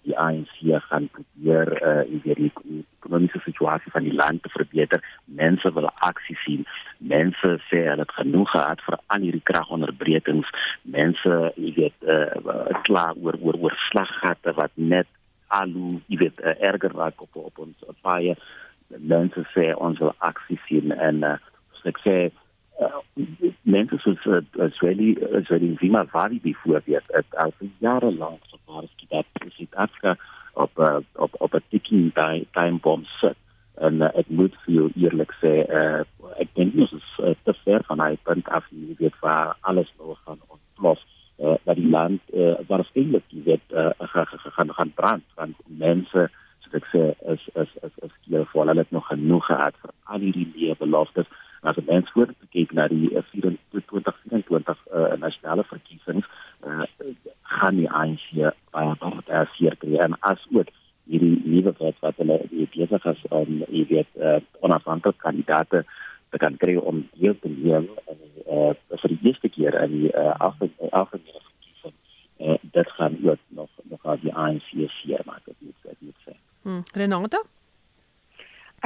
die 0.10 0.18
ANC 0.18 0.56
gaan 0.90 1.08
probeer 1.14 1.72
uh 1.80 2.04
jy 2.10 2.20
weet 2.26 2.42
die 2.42 2.84
ekonomiese 3.00 3.42
situasie 3.46 3.94
van 3.94 4.08
die 4.08 4.16
land 4.16 4.44
te 4.44 4.52
verbeter. 4.54 5.04
Mense 5.26 5.72
wil 5.78 5.90
aksie 6.10 6.38
sien. 6.46 6.66
Mense 6.98 7.56
sê 7.70 7.86
hulle 7.88 8.06
het 8.06 8.18
genoeg 8.18 8.52
gehad 8.56 8.84
vir 8.88 9.00
al 9.08 9.28
hierdie 9.28 9.46
kragonderbrekings. 9.52 10.50
Mense, 10.98 11.40
jy 11.56 11.72
weet, 11.78 11.98
uh 12.04 12.82
klaar 12.88 13.16
oor 13.22 13.38
oor 13.40 13.62
oor 13.64 13.80
slaggate 13.90 14.56
wat 14.58 14.76
net 14.76 15.08
al 15.50 15.72
jy 16.08 16.20
weet 16.24 16.42
uh, 16.44 16.54
erger 16.70 16.94
raak 16.96 17.22
op 17.26 17.38
op 17.42 17.64
ons 17.66 17.88
baie 18.06 18.36
mense 18.98 19.44
sê 19.54 19.72
ons 19.76 20.00
wil 20.02 20.14
aksie 20.26 20.60
sien 20.68 20.94
en 20.94 21.24
uh, 21.26 21.38
ek 21.90 22.02
sê 22.04 22.16
uh, 22.80 23.02
mense 23.62 23.98
soos 24.04 24.26
uh, 24.26 24.42
Sweli 24.78 25.16
Sweli 25.48 25.76
Zima 25.80 26.06
Vali 26.06 26.40
bijvoorbeeld 26.42 27.08
het 27.08 27.36
al 27.36 27.54
jare 27.80 28.12
lank 28.16 28.42
skiet 28.94 29.10
dat 29.10 29.26
Suid-Afrika 29.54 30.16
op 30.54 30.80
uh, 30.80 30.98
op 31.16 31.36
op 31.38 31.54
'n 31.54 31.64
ticking 31.70 32.14
time 32.52 32.80
bomb 32.82 33.06
sit. 33.06 33.38
En 33.74 33.94
uh, 33.94 34.10
ek 34.14 34.28
moet 34.28 34.56
vir 34.64 34.74
jou 34.74 34.90
eerlik 34.96 35.32
sê 35.42 35.54
uh, 35.70 36.02
ek 36.44 36.50
dink 36.54 36.76
ons 36.76 36.92
is 36.92 37.10
uh, 37.20 37.34
te 37.44 37.54
ver 37.64 37.84
van 37.88 38.00
hy 38.00 38.18
punt 38.24 38.50
af 38.50 38.66
nie 38.72 38.96
weet 38.98 39.20
waar 39.20 39.56
alles 39.62 39.94
nou 39.98 40.16
gaan 40.26 40.42
ontplof 40.48 41.00
uh, 41.40 41.56
dat 41.64 41.76
die 41.76 41.90
land 41.90 42.22
uh, 42.34 42.56
waarskynlik 42.68 43.24
weet 43.32 43.66
uh, 43.72 43.90
gaan 44.56 44.74
gaan 44.74 44.92
brand 44.96 45.24
van 45.36 45.56
mense 45.66 46.30
soos 46.64 46.76
ek 46.82 46.90
sê 46.92 47.04
is 47.34 47.48
is 47.56 47.72
is 47.88 47.96
is 48.08 48.14
hier 48.26 48.46
voor. 48.52 48.68
Hulle 48.68 48.84
het 48.84 48.92
nog 48.92 49.08
genoeg 49.08 49.46
gehad 49.46 49.76
vir 49.82 49.92
al 50.04 50.20
die 50.20 50.52
lewe 50.56 50.86
as 51.62 51.78
'n 51.78 51.86
mens 51.86 52.12
voor 52.12 52.28
te 52.28 52.48
kyk 52.50 52.72
na 52.72 52.88
die 52.88 53.10
2024 53.32 54.78
uh, 54.94 55.14
nasionale 55.20 55.64
verkiesings 55.64 56.26
uh, 56.68 56.84
gaan 57.42 57.76
die 57.76 57.90
ANC 57.90 58.28
baie 58.72 58.96
baie 59.00 59.22
baie 59.26 59.48
seer 59.56 59.76
kry 59.78 59.98
en 59.98 60.20
as 60.20 60.46
ook 60.52 60.70
hierdie 61.10 61.42
nuwe 61.46 61.74
wet 61.80 61.98
wat 62.06 62.18
hulle 62.22 62.38
besig 62.76 63.06
is 63.06 63.22
om 63.30 63.64
jy 63.68 63.86
weet 63.90 64.12
uh, 64.16 64.38
onafhanklike 64.60 65.22
kandidaate 65.26 65.84
te 66.30 66.38
kan 66.38 66.58
kry 66.62 66.76
om 66.76 67.08
deel 67.18 67.36
te 67.42 67.50
neem 67.50 67.90
en 68.06 68.20
uh, 68.46 68.74
vir 69.02 69.16
die 69.16 69.22
eerste 69.32 69.50
keer 69.50 69.78
in 69.84 69.96
die 69.96 70.12
uh, 70.14 70.34
afgelope 70.38 71.20
verkiesing 71.24 71.96
uh, 72.40 72.58
dit 72.62 72.92
gaan 72.98 73.18
ook 73.24 73.42
nog 73.48 73.70
nog 73.84 74.06
aan 74.06 74.22
die 74.22 74.34
ANC 74.34 74.70
seer 75.02 75.22
maak 75.26 75.42
dit 75.46 75.56
moet 75.60 75.96
moet 76.00 76.28
sê. 76.28 76.36
Hmm. 76.62 76.84
Renata 76.94 77.42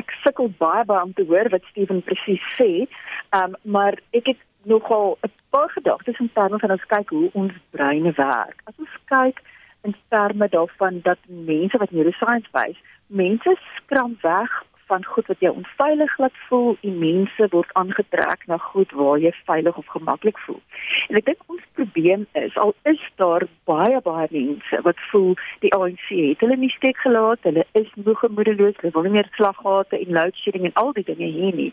Ek 0.02 0.12
sukkel 0.24 0.50
baie 0.58 0.86
baie 0.86 1.04
om 1.04 1.14
te 1.14 1.26
hoor 1.30 1.50
wat 1.50 1.64
Steven 1.72 2.02
presies 2.02 2.44
sê. 2.58 2.88
Ehm 3.32 3.54
um, 3.54 3.56
maar 3.76 4.00
ek 4.12 4.26
het 4.34 4.42
nogal 4.64 5.18
'n 5.22 5.32
paar 5.50 5.70
gedagtes 5.70 6.20
in 6.20 6.30
terme 6.34 6.60
van 6.60 6.72
ons 6.72 6.86
kyk 6.86 7.10
hoe 7.10 7.30
ons 7.34 7.54
breine 7.70 8.12
werk. 8.12 8.62
As 8.66 8.74
ons 8.78 8.96
kyk 9.06 9.42
in 9.84 9.96
terme 10.10 10.48
daarvan 10.50 11.00
dat 11.04 11.20
mense 11.28 11.78
wat 11.78 11.92
neuroscience 11.92 12.50
wys, 12.52 12.78
mense 13.08 13.56
skram 13.76 14.18
weg 14.22 14.52
van 14.94 15.06
goed 15.06 15.28
wat 15.28 15.40
jou 15.40 15.54
onveilig 15.56 16.18
laat 16.18 16.36
voel 16.48 16.78
en 16.88 16.98
mense 17.00 17.48
word 17.56 17.74
aangetrek 17.80 18.46
na 18.52 18.58
goed 18.58 18.92
waar 19.00 19.18
jy 19.26 19.32
veilig 19.50 19.78
of 19.82 19.88
gemaklik 19.96 20.38
voel. 20.46 20.62
En 21.10 21.18
ek 21.18 21.26
dink 21.30 21.42
ons 21.56 21.64
probleem 21.80 22.28
is 22.42 22.58
al 22.64 22.76
is 22.92 23.02
daar 23.22 23.48
baie 23.70 24.02
baie 24.06 24.28
mense 24.36 24.82
wat 24.88 25.02
voel 25.10 25.34
die 25.66 25.74
ANC 25.78 26.06
het 26.12 26.46
hulle 26.46 26.60
nie 26.62 26.70
steek 26.76 27.02
gelaat, 27.06 27.42
hulle 27.50 27.66
is 27.82 27.90
moeg 28.06 28.22
en 28.28 28.38
moedeloos, 28.38 28.78
hulle 28.82 28.94
wil 28.94 29.08
nie 29.08 29.16
meer 29.18 29.32
slaggate 29.40 29.98
en 29.98 30.14
load 30.20 30.38
shedding 30.44 30.70
en 30.70 30.78
al 30.84 30.94
die 31.00 31.08
dinge 31.10 31.32
hier 31.40 31.58
nie. 31.64 31.72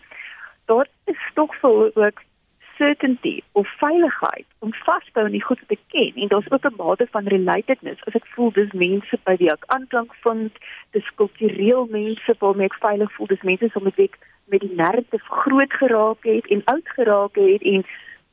Daar 0.73 0.89
is 1.13 1.23
tog 1.35 1.53
so 1.61 1.91
ook 1.93 2.25
certainty 2.81 3.41
of 3.53 3.69
veiligheid 3.79 4.47
om 4.59 4.73
vas 4.85 5.05
te 5.05 5.19
hou 5.21 5.27
in 5.29 5.37
die 5.37 5.45
goed 5.45 5.61
wat 5.65 5.77
ek 5.77 5.87
ken 5.95 6.21
en 6.23 6.31
daar's 6.33 6.51
ook 6.51 6.67
'n 6.69 6.81
mate 6.83 7.07
van 7.15 7.33
relatedness. 7.35 8.05
As 8.09 8.19
ek 8.21 8.27
voel 8.35 8.53
dis 8.53 8.73
mense 8.73 9.19
by 9.29 9.37
wie 9.41 9.53
ek 9.53 9.65
aanklank 9.77 10.15
vind 10.25 10.53
dis 10.97 11.15
kultureel 11.21 11.87
mense 11.91 12.35
waarmee 12.39 12.71
ek 12.71 12.83
veilig 12.87 13.13
voel 13.13 13.27
dis 13.27 13.49
mense 13.51 13.71
wat 13.75 13.99
ek 14.07 14.19
met 14.53 14.61
die 14.61 14.75
narrative 14.83 15.27
groot 15.43 15.73
geraak 15.73 16.23
het 16.25 16.47
en 16.47 16.65
oud 16.65 16.89
geraak 16.99 17.35
het 17.35 17.63
en 17.63 17.85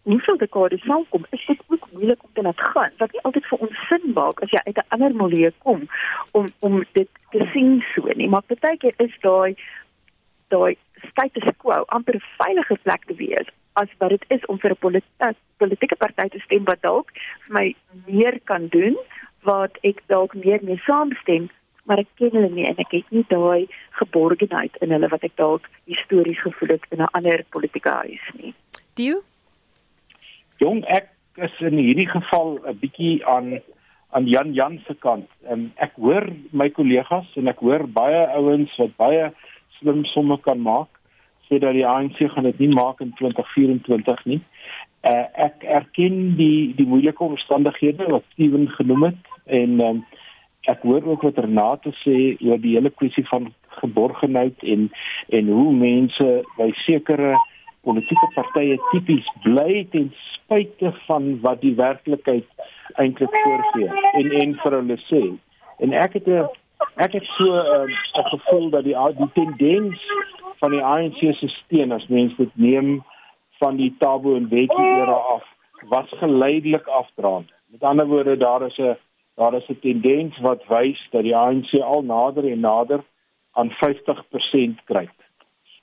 hoeveel 0.04 0.38
dekades 0.38 0.84
sal 0.90 1.06
kom 1.10 1.26
is 1.30 1.46
dit 1.46 1.62
ook 1.68 1.88
moeilik 1.92 2.24
om 2.24 2.30
te 2.34 2.42
laat 2.42 2.62
gaan 2.72 2.92
wat 2.98 3.12
nie 3.12 3.24
altyd 3.28 3.46
vir 3.52 3.64
ons 3.66 3.88
sin 3.90 4.12
maak 4.20 4.42
as 4.46 4.52
jy 4.56 4.62
uit 4.64 4.78
'n 4.78 4.90
ander 4.96 5.16
milieu 5.24 5.52
kom 5.58 5.82
om 6.32 6.46
om 6.60 6.84
dit 6.92 7.10
te 7.32 7.50
sien 7.54 7.84
so 7.96 8.02
nie. 8.16 8.30
Maar 8.30 8.44
baie 8.48 8.78
keer 8.78 8.94
is 8.98 9.16
daai 9.22 9.56
daai 10.48 10.78
status 11.10 11.50
quo 11.58 11.84
amper 11.88 12.16
'n 12.16 12.26
veiliger 12.38 12.80
plek 12.84 13.06
te 13.06 13.16
wees 13.16 13.48
as 13.74 13.90
wat 14.00 14.10
dit 14.10 14.26
is 14.28 14.46
om 14.46 14.60
vir 14.60 14.72
'n 14.72 14.84
politieke 14.86 15.36
politieke 15.58 15.96
party 15.96 16.28
te 16.30 16.40
stem 16.40 16.64
wat 16.66 16.82
dalk 16.82 17.12
vir 17.46 17.54
my 17.60 17.76
meer 18.06 18.40
kan 18.44 18.68
doen 18.68 18.98
wat 19.44 19.78
ek 19.84 20.02
dalk 20.08 20.34
meer 20.34 20.60
mee 20.64 20.82
saamstem 20.86 21.50
maar 21.88 22.02
ek 22.04 22.10
ken 22.20 22.36
hulle 22.36 22.50
nie 22.52 22.68
en 22.68 22.80
ek 22.84 22.92
het 22.92 23.12
nie 23.16 23.24
daai 23.32 23.68
geborgenheid 24.00 24.76
in 24.84 24.92
hulle 24.96 25.10
wat 25.14 25.24
ek 25.24 25.36
dalk 25.40 25.70
histories 25.86 26.42
gevoel 26.44 26.76
het 26.76 26.86
in 26.92 27.02
'n 27.02 27.14
ander 27.20 27.44
politieke 27.56 27.90
huis 27.90 28.26
nie. 28.42 28.54
Dio? 28.96 29.22
Jong 30.60 30.84
ek 30.86 31.10
is 31.36 31.56
in 31.60 31.78
hierdie 31.78 32.10
geval 32.10 32.60
'n 32.66 32.80
bietjie 32.84 33.26
aan 33.26 33.62
aan 34.12 34.26
Jan 34.28 34.54
Jan 34.54 34.80
se 34.88 34.96
kant. 34.96 35.30
Um, 35.52 35.72
ek 35.76 35.92
hoor 35.96 36.28
my 36.52 36.70
kollegas 36.70 37.28
en 37.36 37.48
ek 37.48 37.60
hoor 37.60 37.88
baie 37.88 38.28
ouens 38.40 38.76
wat 38.78 38.96
baie 38.98 39.32
slim 39.78 40.06
somme 40.06 40.38
kan 40.42 40.62
maak 40.62 40.98
sê 41.48 41.60
dat 41.60 41.74
die 41.74 41.88
ANC 41.88 42.18
gaan 42.20 42.44
dit 42.44 42.60
nie 42.60 42.74
maak 42.74 43.00
in 43.00 43.14
2024 43.16 44.26
nie. 44.26 44.42
Uh, 45.08 45.26
ek 45.48 45.64
erken 45.64 46.36
die 46.40 46.74
die 46.76 46.88
moeilike 46.88 47.24
omstandighede 47.24 48.10
wat 48.12 48.26
Steven 48.34 48.68
genoem 48.76 49.10
het 49.12 49.30
en 49.46 49.82
um, 49.86 50.02
ek 50.68 50.84
hoor 50.84 51.06
ook 51.06 51.24
wat 51.24 51.40
Renate 51.40 51.94
sê 52.02 52.18
oor 52.44 52.60
die 52.60 52.76
hele 52.76 52.92
kwessie 52.92 53.24
van 53.30 53.52
geborgenheid 53.80 54.64
en 54.64 54.90
en 55.30 55.54
hoe 55.54 55.74
mense 55.74 56.28
by 56.58 56.72
sekere 56.84 57.38
politieke 57.88 58.28
partye 58.36 58.80
tipies 58.92 59.30
bly 59.46 59.86
ten 59.94 60.10
spyte 60.34 60.92
van 61.06 61.38
wat 61.46 61.62
die 61.64 61.76
werklikheid 61.78 62.48
eintlik 63.00 63.36
voorgee 63.46 63.92
en 64.20 64.34
en 64.42 64.56
vir 64.64 64.80
hulle 64.82 65.00
sê. 65.08 65.24
En 65.80 65.94
ek 65.94 66.20
het 66.20 66.28
'n 66.28 66.50
ek 66.96 67.12
het 67.12 67.26
so 67.38 67.46
'n 67.46 67.90
uh, 67.90 68.26
gevoel 68.34 68.70
dat 68.70 68.84
die 68.84 68.96
die 69.18 69.32
tendens 69.34 70.02
van 70.60 70.72
die 70.72 70.84
ANC 70.84 71.18
se 71.18 71.48
steun 71.48 71.92
as 71.92 72.08
mense 72.08 72.36
dit 72.38 72.56
neem 72.56 73.04
van 73.60 73.76
die 73.76 73.96
Tabo 73.98 74.36
en 74.36 74.48
Bekkie 74.48 74.86
era 74.86 75.18
af 75.36 75.44
was 75.90 76.10
geleidelik 76.10 76.88
afdraand. 76.88 77.52
Met 77.68 77.84
ander 77.84 78.08
woorde 78.08 78.38
daar 78.38 78.66
is 78.66 78.78
'n 78.78 78.98
daar 79.36 79.54
is 79.54 79.68
'n 79.70 79.80
tendens 79.80 80.38
wat 80.40 80.68
wys 80.68 81.08
dat 81.12 81.24
die 81.24 81.36
ANC 81.36 81.74
al 81.74 82.02
nader 82.02 82.52
en 82.52 82.60
nader 82.60 83.04
aan 83.52 83.72
50% 83.72 84.84
kry. 84.86 85.10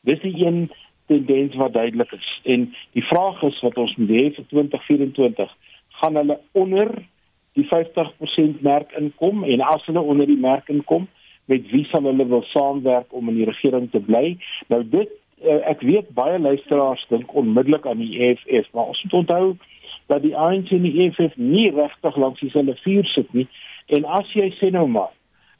Dis 0.00 0.20
die 0.20 0.46
een 0.46 0.72
tendens 1.06 1.54
wat 1.54 1.72
duidelik 1.72 2.12
is 2.12 2.40
en 2.42 2.74
die 2.92 3.04
vraag 3.04 3.42
is 3.42 3.60
wat 3.60 3.76
ons 3.76 3.96
moet 3.96 4.08
hê 4.08 4.34
vir 4.34 4.46
2024 4.48 5.56
gaan 5.88 6.14
hulle 6.14 6.38
onder 6.52 6.88
die 7.54 7.66
50% 7.70 8.62
merk 8.66 8.92
inkom 8.98 9.44
en 9.44 9.60
as 9.60 9.84
hulle 9.86 10.02
onder 10.02 10.26
die 10.26 10.40
merk 10.40 10.68
inkom 10.68 11.08
met 11.50 11.66
wie 11.70 11.84
sal 11.90 12.06
hulle 12.08 12.26
wil 12.26 12.42
saamwerk 12.50 13.12
om 13.12 13.28
in 13.28 13.38
die 13.42 13.48
regering 13.48 13.90
te 13.92 14.00
bly? 14.00 14.36
Nou 14.72 14.82
dit 14.82 15.10
uh, 15.44 15.60
ek 15.70 15.84
weet 15.86 16.10
baie 16.16 16.38
luisteraars 16.38 17.04
dink 17.10 17.34
onmiddellik 17.34 17.86
aan 17.86 18.02
die 18.02 18.18
EFF 18.30 18.72
maar 18.72 18.94
ons 18.94 19.02
moet 19.04 19.18
onthou 19.22 19.44
dat 20.12 20.22
die 20.24 20.36
ANC 20.36 20.72
en 20.76 20.84
die 20.84 20.96
EFF 21.06 21.36
nie 21.40 21.70
regtig 21.72 22.16
langs 22.20 22.40
dieselfde 22.40 22.74
vuur 22.82 23.06
sit 23.12 23.30
nie. 23.32 23.46
En 23.86 24.04
as 24.04 24.32
jy 24.36 24.50
sê 24.58 24.68
nou 24.74 24.86
maar 24.88 25.12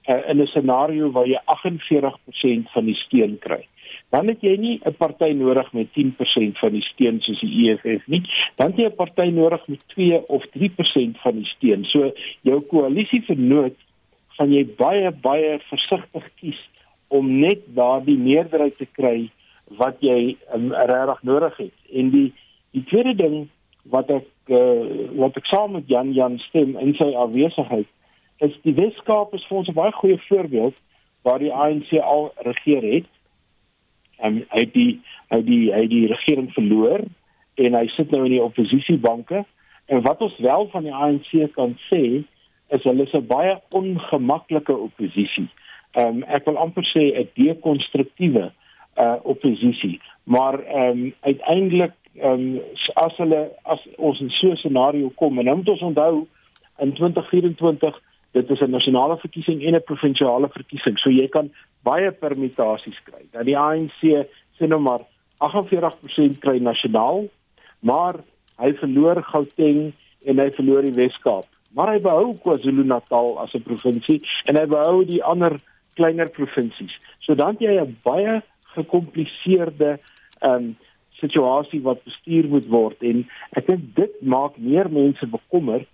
uh, 0.08 0.20
in 0.30 0.42
'n 0.42 0.46
scenario 0.46 1.10
waar 1.10 1.28
jy 1.28 1.40
48% 1.58 2.72
van 2.74 2.84
die 2.84 2.98
steun 3.06 3.38
kry 3.38 3.64
dan 4.10 4.28
het 4.28 4.40
jy 4.40 4.56
nie 4.56 4.80
'n 4.84 4.94
party 4.98 5.32
nodig 5.32 5.72
met 5.72 5.92
10% 5.92 6.58
van 6.58 6.72
die 6.72 6.82
steun 6.82 7.20
soos 7.20 7.40
die 7.40 7.70
EFF 7.70 8.06
nie 8.06 8.22
dan 8.56 8.70
het 8.70 8.76
jy 8.76 8.86
'n 8.86 8.96
party 8.96 9.28
nodig 9.30 9.66
met 9.68 9.88
2 9.94 10.28
of 10.28 10.42
3% 10.52 11.18
van 11.18 11.34
die 11.34 11.50
steun 11.56 11.84
so 11.84 12.12
jou 12.42 12.60
koalisie 12.60 13.22
vernoot 13.22 13.76
gaan 14.36 14.52
jy 14.52 14.64
baie 14.78 15.10
baie 15.10 15.58
versigtig 15.70 16.24
kies 16.40 16.60
om 17.08 17.30
net 17.40 17.62
daardie 17.76 18.18
meerderheid 18.18 18.76
te 18.78 18.86
kry 18.98 19.30
wat 19.80 20.00
jy 20.04 20.36
um, 20.54 20.72
regtig 20.72 21.22
nodig 21.22 21.56
het. 21.56 21.76
En 21.92 22.10
die 22.10 22.28
die 22.74 22.84
tweede 22.90 23.14
ding 23.14 23.36
wat 23.92 24.10
ek 24.10 24.26
uh, 24.50 25.10
wat 25.20 25.36
ek 25.38 25.46
saam 25.46 25.76
met 25.76 25.88
Jan 25.88 26.12
Jan 26.16 26.40
stem 26.48 26.74
in 26.80 26.94
sy 26.98 27.12
afwesigheid 27.14 27.86
is 28.42 28.56
die 28.64 28.74
Weskaap 28.74 29.34
is 29.38 29.44
vir 29.48 29.60
ons 29.60 29.70
'n 29.70 29.78
baie 29.78 29.94
goeie 30.00 30.18
voorbeeld 30.28 30.74
waar 31.22 31.38
die 31.38 31.52
ANC 31.52 31.92
al 32.00 32.32
regeer 32.44 32.82
het. 32.82 33.06
En 34.24 34.40
hy 34.52 34.62
het 34.64 34.72
die 34.74 35.00
hy 35.32 35.40
die 35.46 35.64
hy 35.74 35.84
die 35.90 36.06
regering 36.10 36.50
verloor 36.56 37.04
en 37.60 37.76
hy 37.78 37.86
sit 37.94 38.10
nou 38.10 38.24
in 38.26 38.34
die 38.36 38.42
oppositiebanke 38.42 39.44
en 39.92 40.02
wat 40.06 40.22
ons 40.24 40.36
wel 40.42 40.68
van 40.72 40.86
die 40.86 40.94
ANC 40.94 41.30
kan 41.54 41.76
sê 41.90 42.24
is 42.74 42.86
hulle 42.88 43.04
is 43.04 43.14
'n 43.14 43.26
baie 43.26 43.58
ongemaklike 43.70 44.76
oppositie. 44.88 45.48
Ehm 45.92 46.22
um, 46.22 46.22
ek 46.22 46.46
wil 46.48 46.56
amper 46.56 46.86
sê 46.92 47.12
'n 47.12 47.28
dekonstruktiewe 47.34 48.50
uh 48.96 49.16
oppositie. 49.22 50.00
Maar 50.24 50.58
ehm 50.64 50.90
um, 50.90 51.14
uiteindelik 51.20 51.92
ehm 52.14 52.56
um, 52.56 52.60
as 52.94 53.16
hulle 53.16 53.50
as 53.62 53.80
ons 53.96 54.20
in 54.20 54.30
so 54.30 54.50
'n 54.50 54.56
scenario 54.56 55.12
kom 55.14 55.38
en 55.38 55.44
nou 55.44 55.56
moet 55.56 55.68
ons 55.68 55.80
onthou 55.90 56.26
in 56.78 56.92
2024 56.92 58.00
dit 58.34 58.50
is 58.50 58.60
'n 58.60 58.70
nasionale 58.70 59.16
verkiesing 59.16 59.62
en 59.62 59.74
'n 59.74 59.88
provinsiale 59.90 60.48
verkiesing. 60.48 60.98
So 60.98 61.10
jy 61.10 61.28
kan 61.28 61.50
baie 61.82 62.10
permutasies 62.10 62.98
kry. 63.04 63.22
Dat 63.32 63.44
die 63.44 63.58
ANC 63.58 64.00
sê 64.58 64.66
nou 64.66 64.80
maar 64.80 65.02
48% 65.38 66.38
kry 66.40 66.58
nasionaal, 66.58 67.28
maar 67.80 68.14
hy 68.58 68.72
verloor 68.72 69.22
Gauteng 69.22 69.92
en 70.24 70.38
hy 70.38 70.50
verloor 70.50 70.82
die 70.82 70.96
Wes-Kaap. 70.96 71.46
Maar 71.74 71.92
hy 71.92 72.00
behou 72.00 72.38
KwaZulu-Natal 72.42 73.38
as 73.38 73.54
'n 73.54 73.62
provinsie 73.62 74.22
en 74.44 74.56
hy 74.56 74.66
behou 74.66 75.04
die 75.04 75.22
ander 75.22 75.60
kleiner 75.94 76.28
provinsies. 76.28 76.94
So 77.20 77.34
dan 77.34 77.56
jy 77.58 77.80
'n 77.80 77.96
baie 78.02 78.42
gekompliseerde 78.74 79.98
ehm 80.40 80.54
um, 80.54 80.76
situasie 81.14 81.80
wat 81.82 82.04
bestuur 82.04 82.48
moet 82.48 82.66
word 82.66 83.02
en 83.02 83.28
ek 83.56 83.66
dink 83.66 83.94
dit 83.94 84.14
maak 84.20 84.58
meer 84.58 84.90
mense 84.90 85.26
bekommer 85.26 85.84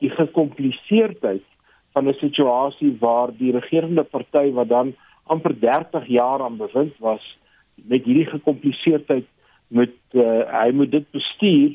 die 0.00 0.10
gekompliseerdheid 0.10 1.44
van 1.92 2.08
'n 2.08 2.14
situasie 2.20 2.96
waar 2.98 3.30
die 3.36 3.52
regerende 3.52 4.02
party 4.02 4.52
wat 4.52 4.68
dan 4.68 4.94
amper 5.26 5.60
30 5.60 6.06
jaar 6.06 6.42
aan 6.42 6.56
bewind 6.56 6.94
was 6.98 7.38
met 7.74 8.04
hierdie 8.04 8.26
gekompliseerdheid 8.26 9.26
met 9.68 9.94
uh, 10.12 10.42
hy 10.62 10.70
moet 10.72 10.90
dit 10.90 11.10
bestuur 11.10 11.70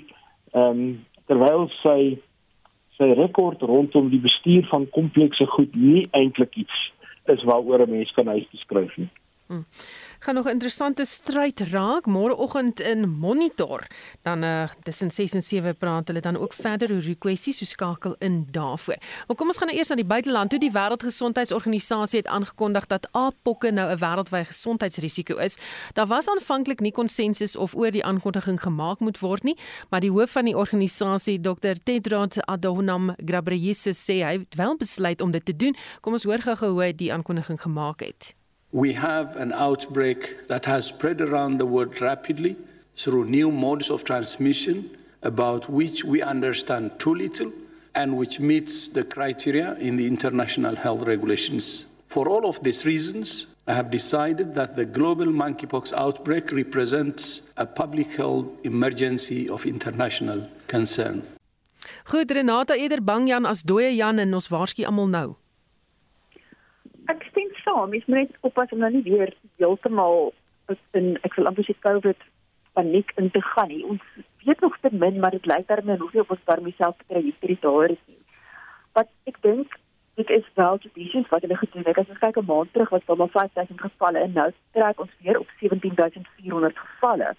ehm 0.51 0.69
um, 0.69 1.06
terwyl 1.25 1.69
sy 1.82 2.17
sy 2.97 3.08
rekord 3.17 3.62
rondom 3.62 4.10
die 4.10 4.21
bestuur 4.23 4.67
van 4.71 4.89
komplekse 4.89 5.45
goed 5.45 5.75
nie 5.75 6.08
eintlik 6.12 6.56
iets 6.56 6.78
is 7.34 7.43
waaroor 7.43 7.84
'n 7.88 7.89
mens 7.89 8.12
kan 8.12 8.30
uitskryf 8.30 8.97
nie. 8.97 9.10
Hmm 9.47 9.65
gaan 10.25 10.36
nog 10.36 10.45
'n 10.45 10.49
interessante 10.49 11.05
stryd 11.05 11.60
raak 11.60 12.05
môreoggend 12.05 12.79
in 12.79 13.10
Monitor. 13.10 13.88
Dan 14.21 14.43
uh 14.43 14.63
tussen 14.84 15.12
6 15.12 15.34
en 15.34 15.43
7 15.43 15.77
praat 15.77 16.08
hulle 16.08 16.19
dan 16.19 16.38
ook 16.38 16.53
verder 16.53 16.91
oor 16.91 17.01
die 17.01 17.15
kwessie 17.15 17.53
so 17.53 17.65
skakel 17.65 18.15
in 18.19 18.47
daarvoor. 18.51 18.97
Maar 19.27 19.36
kom 19.36 19.47
ons 19.47 19.58
gaan 19.58 19.67
nou 19.67 19.77
eers 19.77 19.88
na 19.88 19.95
die 19.95 20.05
buiteland 20.05 20.49
toe. 20.49 20.60
Die 20.60 20.71
Wêreldgesondheidsorganisasie 20.71 22.19
het 22.19 22.27
aangekondig 22.27 22.86
dat 22.86 23.08
aappokke 23.12 23.71
nou 23.71 23.91
'n 23.91 23.97
wêreldwye 23.97 24.45
gesondheidsrisiko 24.45 25.38
is. 25.38 25.58
Daar 25.93 26.08
was 26.08 26.27
aanvanklik 26.27 26.79
nie 26.79 26.91
konsensus 26.91 27.55
of 27.55 27.75
oor 27.75 27.91
die 27.91 28.05
aankondiging 28.05 28.62
gemaak 28.62 28.99
moet 28.99 29.19
word 29.19 29.43
nie, 29.43 29.58
maar 29.89 29.99
die 29.99 30.12
hoof 30.12 30.31
van 30.31 30.45
die 30.45 30.58
organisasie, 30.58 31.41
Dr. 31.41 31.73
Tedros 31.84 32.38
Adhanom 32.45 33.15
Ghebreyesus, 33.25 34.05
sê 34.10 34.23
hy 34.23 34.38
het 34.38 34.55
wel 34.55 34.77
besluit 34.77 35.21
om 35.21 35.31
dit 35.31 35.45
te 35.45 35.55
doen. 35.55 35.75
Kom 36.01 36.13
ons 36.13 36.23
hoor 36.23 36.41
gou 36.41 36.71
hoe 36.71 36.84
hy 36.84 36.93
die 36.95 37.13
aankondiging 37.13 37.62
gemaak 37.62 37.99
het. 37.99 38.36
We 38.75 38.91
have 38.91 39.38
an 39.38 39.53
outbreak 39.53 40.49
that 40.49 40.65
has 40.65 40.88
spread 40.88 41.21
around 41.21 41.59
the 41.59 41.65
world 41.65 42.01
rapidly 42.01 42.57
through 42.93 43.23
new 43.23 43.49
modes 43.49 43.89
of 43.89 44.03
transmission 44.03 44.89
about 45.23 45.69
which 45.69 46.03
we 46.03 46.21
understand 46.21 46.91
too 46.99 47.15
little 47.15 47.53
and 47.95 48.17
which 48.17 48.41
meets 48.41 48.89
the 48.89 49.05
criteria 49.05 49.75
in 49.75 49.95
the 49.95 50.05
international 50.05 50.75
health 50.75 51.03
regulations. 51.03 51.85
For 52.09 52.27
all 52.27 52.45
of 52.45 52.61
these 52.63 52.85
reasons, 52.85 53.47
I 53.65 53.75
have 53.75 53.89
decided 53.89 54.53
that 54.55 54.75
the 54.75 54.83
global 54.83 55.27
monkeypox 55.27 55.93
outbreak 55.93 56.51
represents 56.51 57.43
a 57.55 57.65
public 57.65 58.11
health 58.17 58.59
emergency 58.65 59.47
of 59.47 59.65
international 59.65 60.49
concern. 60.67 61.23
Goed 62.03 62.29
Renata 62.29 62.75
eerder 62.75 62.99
bang 62.99 63.29
Jan 63.29 63.45
as 63.45 63.63
dooie 63.63 63.95
Jan 63.95 64.19
en 64.19 64.33
ons 64.33 64.51
waarsku 64.51 64.83
almal 64.83 65.07
nou. 65.07 65.38
Ek 67.07 67.23
stem 67.31 67.44
saam, 67.65 67.89
mens 67.89 68.06
moet 68.06 68.21
net 68.23 68.38
oppas 68.49 68.71
om 68.71 68.82
nou 68.84 68.91
nie 68.93 69.04
weer 69.04 69.34
heeltemal 69.62 70.34
in 70.97 71.15
ek 71.28 71.36
wil 71.38 71.49
amper 71.49 71.67
sê 71.67 71.75
COVID 71.86 72.21
paniek 72.78 73.12
in 73.21 73.32
te 73.32 73.41
gaan 73.41 73.71
nie. 73.71 73.84
Ons 73.86 74.04
weet 74.45 74.62
nog 74.65 74.78
te 74.82 74.91
min, 74.91 75.19
maar 75.19 75.36
dit 75.38 75.49
lyk 75.51 75.67
daarmee 75.67 75.97
nog 75.97 76.13
nie 76.13 76.21
op 76.21 76.32
ons 76.36 76.47
daarmee 76.49 76.78
self 76.78 76.97
te 76.97 77.10
kry 77.13 77.23
hierdie 77.28 77.58
daar 77.62 77.91
is 77.95 78.04
nie. 78.12 78.21
Wat 78.97 79.12
ek 79.32 79.41
dink 79.45 79.80
dit 80.15 80.30
is 80.30 80.45
wel 80.56 80.78
te 80.78 80.89
dis 80.93 81.30
wat 81.30 81.41
hulle 81.41 81.58
gedoen 81.58 81.88
het. 81.88 81.97
As 81.97 82.12
ons 82.13 82.19
kyk 82.19 82.38
'n 82.39 82.45
maand 82.51 82.73
terug 82.73 82.89
was 82.89 83.06
daar 83.06 83.17
maar 83.17 83.34
5000 83.38 83.82
gevalle 83.82 84.19
en 84.19 84.34
nou 84.34 84.49
trek 84.71 84.99
ons 84.99 85.15
weer 85.21 85.39
op 85.39 85.49
17400 85.60 86.78
gevalle. 86.78 87.36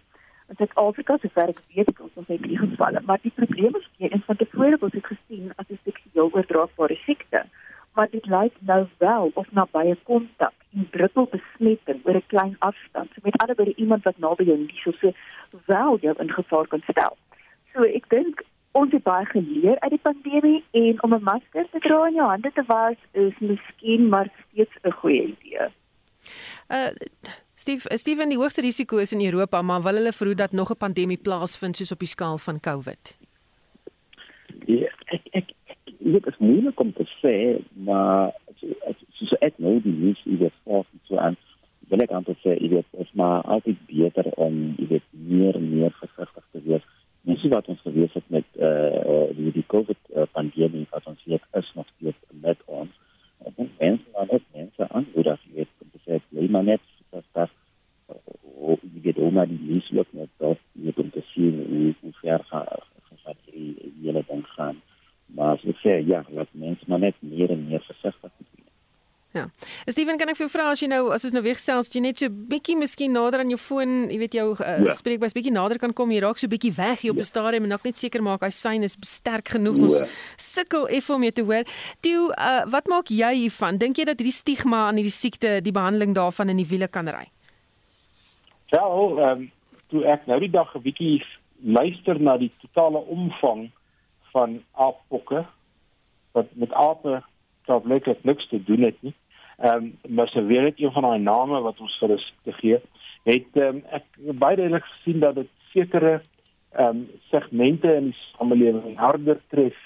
En 0.49 0.55
dit 0.59 0.75
Afrika 0.75 1.17
se 1.21 1.31
werk 1.35 1.61
weet 1.75 1.89
ek 1.89 2.01
ons 2.01 2.15
ons 2.15 2.29
het 2.29 2.43
die 2.43 2.59
gevalle, 2.59 3.01
maar 3.05 3.19
die 3.23 3.33
probleem 3.35 3.75
is 3.77 3.89
hier 3.97 4.13
in 4.13 4.23
van 4.27 4.37
tevore 4.37 4.77
wat 4.81 4.95
ek 4.95 5.07
gesien 5.07 5.53
as 5.57 5.69
'n 5.71 5.79
seksueel 5.85 6.29
oordraagbare 6.33 6.97
siekte 7.07 7.47
maar 7.97 8.09
dit 8.11 8.27
lyk 8.27 8.53
nou 8.61 8.87
wel 8.99 9.31
of 9.35 9.47
nabye 9.51 9.97
kontak 10.03 10.53
en 10.75 10.89
druppelbesmetting 10.91 12.01
oor 12.05 12.17
'n 12.17 12.27
klein 12.27 12.57
afstand. 12.59 13.09
So 13.15 13.21
met 13.23 13.39
alhoewel 13.43 13.73
iemand 13.77 14.03
wat 14.05 14.19
naby 14.19 14.45
jou 14.45 14.59
nie 14.59 14.81
so 14.85 14.93
so 15.01 15.13
wel 15.67 15.99
jou 16.01 16.15
in 16.19 16.31
gevaar 16.31 16.67
kan 16.67 16.83
stel. 16.89 17.17
So 17.73 17.83
ek 17.83 18.09
dink 18.09 18.43
ons 18.73 18.93
het 18.93 19.03
baie 19.03 19.25
geleer 19.25 19.81
uit 19.81 19.91
die 19.91 20.05
pandemie 20.09 20.65
en 20.71 21.03
om 21.03 21.15
'n 21.15 21.23
masker 21.23 21.67
te 21.71 21.79
dra 21.79 22.07
en 22.07 22.15
jou 22.15 22.29
hande 22.29 22.51
te 22.53 22.65
was 22.67 22.99
is 23.13 23.39
miskien 23.39 24.09
maar 24.09 24.29
steeds 24.51 24.77
'n 24.83 24.91
goeie 24.91 25.23
idee. 25.23 25.69
Uh 26.69 26.91
Steve, 27.59 27.97
Steven, 27.97 28.29
die 28.29 28.39
hoogste 28.39 28.61
risiko 28.61 28.97
is 28.97 29.13
in 29.13 29.25
Europa, 29.25 29.63
maar 29.63 29.83
wil 29.83 29.95
hulle 29.95 30.13
verhoed 30.13 30.39
dat 30.39 30.53
nog 30.53 30.71
'n 30.71 30.77
pandemie 30.77 31.17
plaasvind 31.17 31.77
soos 31.77 31.93
op 31.93 31.99
die 31.99 32.09
skaal 32.09 32.39
van 32.39 32.61
COVID? 32.61 33.19
Ja, 34.67 34.96
dit 36.13 36.27
is 36.27 36.39
moeilik 36.39 36.81
om 36.81 36.93
te 36.93 37.07
sê, 37.19 37.35
maar 37.89 38.33
soos 39.19 39.35
ek 39.41 39.59
nou 39.63 39.77
die 39.85 39.95
nuus 39.95 40.23
oor 40.27 40.53
sport 40.61 40.93
en 40.93 41.03
so 41.09 41.19
aan, 41.23 41.39
wil 41.91 42.03
ek 42.03 42.15
amper 42.15 42.37
sê, 42.43 42.57
jy 42.59 42.71
weet, 42.75 42.89
is 43.03 43.11
maar 43.19 43.43
altyd 43.55 43.81
beter 43.91 44.29
om 44.43 44.55
jy 44.79 44.87
weet 44.95 45.09
meer 45.31 45.59
en 45.59 45.67
meer 45.71 45.95
versigtig 46.01 46.47
te 46.53 46.63
wees. 46.67 46.87
Mens 47.27 47.43
sien 47.43 47.51
wat 47.55 47.69
ons 47.71 47.83
gewees 47.83 48.15
het 48.15 48.27
met 48.31 48.47
eh 48.55 48.71
uh, 49.13 49.29
die, 49.35 49.53
die 49.55 49.67
COVID 49.73 49.99
eh, 50.15 50.27
pandemie 50.33 50.87
wat 50.93 51.07
ons 51.11 51.23
hier 51.25 51.43
is 51.59 51.71
nog 51.75 51.87
steeds 51.97 52.19
met 52.43 52.61
ons. 52.67 52.93
Ek 53.43 53.57
dink 53.57 53.73
mense 53.83 54.13
maar 54.15 54.29
net 54.31 54.45
mense 54.55 54.89
aanmoedig 54.89 55.41
jy 55.47 55.55
weet 55.57 55.73
om 55.83 55.91
te 55.95 56.03
sê 56.05 56.21
bly 56.31 56.47
maar 56.55 56.69
net 56.69 56.85
dat 57.11 57.27
dat 57.39 57.51
eh, 58.15 58.79
jy 58.95 59.03
weet 59.09 59.19
hoe 59.23 59.33
maar 59.39 59.51
die 59.51 59.59
nuus 59.59 59.91
loop 59.99 60.13
net 60.13 60.31
dat 60.43 60.63
jy 60.75 60.87
moet 60.87 61.03
om 61.03 61.11
te 61.11 61.25
sien 61.33 61.59
hoe 61.71 61.95
hoe 62.01 62.15
ver 62.21 62.47
gaan 62.53 62.71
gaan 63.25 63.43
hierdie 63.51 63.93
hele 64.03 64.23
ding 64.29 64.47
gaan 64.55 64.79
ja, 65.35 66.25
laat 66.29 66.49
mense 66.53 66.85
maar 66.87 66.99
net 66.99 67.15
meer 67.21 67.51
en 67.51 67.69
meer 67.69 67.83
versigtig 67.87 68.31
wees. 68.39 68.57
Ja. 69.37 69.45
Steven, 69.85 70.17
kan 70.17 70.31
ek 70.33 70.39
vir 70.39 70.47
jou 70.47 70.53
vra 70.55 70.71
as 70.73 70.81
jy 70.81 70.89
nou 70.89 71.11
as 71.15 71.27
ons 71.29 71.35
nou 71.37 71.43
wegsels, 71.45 71.91
jy 71.93 72.01
net 72.01 72.23
so 72.23 72.33
bietjie 72.51 72.77
miskien 72.79 73.13
nader 73.13 73.43
aan 73.43 73.51
jou 73.53 73.59
foon, 73.61 74.07
jy 74.09 74.21
weet 74.23 74.37
jou 74.39 74.47
uh, 74.55 74.77
ja. 74.87 74.95
spreekbuis 74.97 75.37
bietjie 75.37 75.53
nader 75.53 75.81
kan 75.83 75.93
kom, 75.97 76.13
jy 76.15 76.23
raak 76.25 76.41
so 76.41 76.49
bietjie 76.49 76.73
weg 76.77 77.03
hier 77.05 77.13
op 77.13 77.21
'n 77.21 77.27
ja. 77.27 77.31
stadium 77.33 77.69
en 77.69 77.75
nog 77.75 77.85
net 77.85 78.01
seker 78.01 78.25
maak 78.25 78.47
hy 78.47 78.51
syn 78.55 78.87
is 78.87 78.97
sterk 79.05 79.53
genoeg. 79.57 79.83
Ons 79.89 80.01
ja. 80.01 80.09
sukkel 80.41 80.89
effe 80.89 81.13
om 81.13 81.23
jou 81.23 81.33
te 81.33 81.45
hoor. 81.45 81.65
Toe, 82.01 82.33
uh, 82.33 82.65
wat 82.73 82.89
maak 82.89 83.13
jy 83.13 83.33
hiervan? 83.45 83.79
Dink 83.79 83.99
jy 83.99 84.09
dat 84.09 84.19
hierdie 84.19 84.33
stigma 84.33 84.89
aan 84.89 84.97
hierdie 84.97 85.13
siekte, 85.13 85.61
die 85.61 85.73
behandeling 85.73 86.15
daarvan 86.15 86.49
in 86.49 86.57
die 86.57 86.69
wiele 86.69 86.89
kan 86.89 87.09
ry? 87.09 87.29
Ja, 88.73 88.87
ehm 88.89 89.21
um, 89.21 89.51
toe 89.89 90.03
ek 90.05 90.27
nou 90.27 90.41
die 90.41 90.51
dag 90.51 90.75
'n 90.75 90.83
bietjie 90.83 91.23
luister 91.63 92.21
na 92.21 92.37
die 92.37 92.53
totale 92.61 92.99
omvang 92.99 93.71
van 94.37 94.59
aappokke 94.73 95.45
wat 96.37 96.53
met 96.61 96.73
ape 96.73 97.23
probleem 97.65 98.17
niks 98.23 98.49
te 98.49 98.63
doen 98.65 98.83
het 98.89 98.99
nie. 99.01 99.15
Ehm 99.57 99.85
um, 99.85 100.15
maar 100.15 100.29
se 100.29 100.43
weer 100.45 100.63
net 100.63 100.81
een 100.81 100.93
van 100.93 101.03
daai 101.03 101.19
name 101.19 101.61
wat 101.65 101.81
ons 101.81 101.99
vir 101.99 102.09
hulle 102.09 102.25
te 102.45 102.53
gee, 102.61 102.81
het 103.25 103.61
ehm 103.61 103.77
um, 103.77 103.83
ek 103.99 104.05
baie 104.43 104.57
duidelik 104.57 104.85
gesien 104.85 105.23
dat 105.25 105.39
dit 105.41 105.49
sekere 105.73 106.21
ehm 106.73 106.89
um, 106.89 107.07
segmente 107.31 107.95
in 107.95 108.11
die 108.11 108.19
samelewing 108.37 108.99
harder 109.01 109.41
tref 109.49 109.79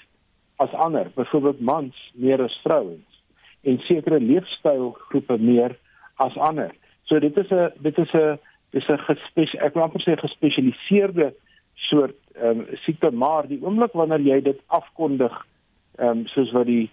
as 0.61 0.73
ander, 0.85 1.07
byvoorbeeld 1.15 1.61
mans 1.71 2.01
meer 2.13 2.43
as 2.43 2.59
vrouens 2.65 3.21
en 3.61 3.79
sekere 3.87 4.19
leefstylgroepe 4.19 5.37
meer 5.39 5.77
as 6.25 6.35
ander. 6.37 6.75
So 7.07 7.19
dit 7.19 7.37
is 7.37 7.51
'n 7.51 7.71
dit 7.87 7.97
is 7.97 8.13
'n 8.13 8.39
dis 8.75 8.89
'n 8.89 9.07
gespesie 9.07 9.59
ek 9.59 9.73
wil 9.73 9.83
amper 9.83 10.03
sê 10.03 10.19
gespesialiseerde 10.19 11.33
soort 11.75 12.20
ehm 12.35 12.59
um, 12.59 12.65
siekte 12.85 13.11
maar 13.11 13.47
die 13.47 13.59
oomblik 13.63 13.93
wanneer 13.93 14.19
jy 14.19 14.41
dit 14.41 14.59
afkondig 14.67 15.33
ehm 15.97 16.07
um, 16.09 16.27
soos 16.27 16.51
wat 16.51 16.65
die 16.65 16.89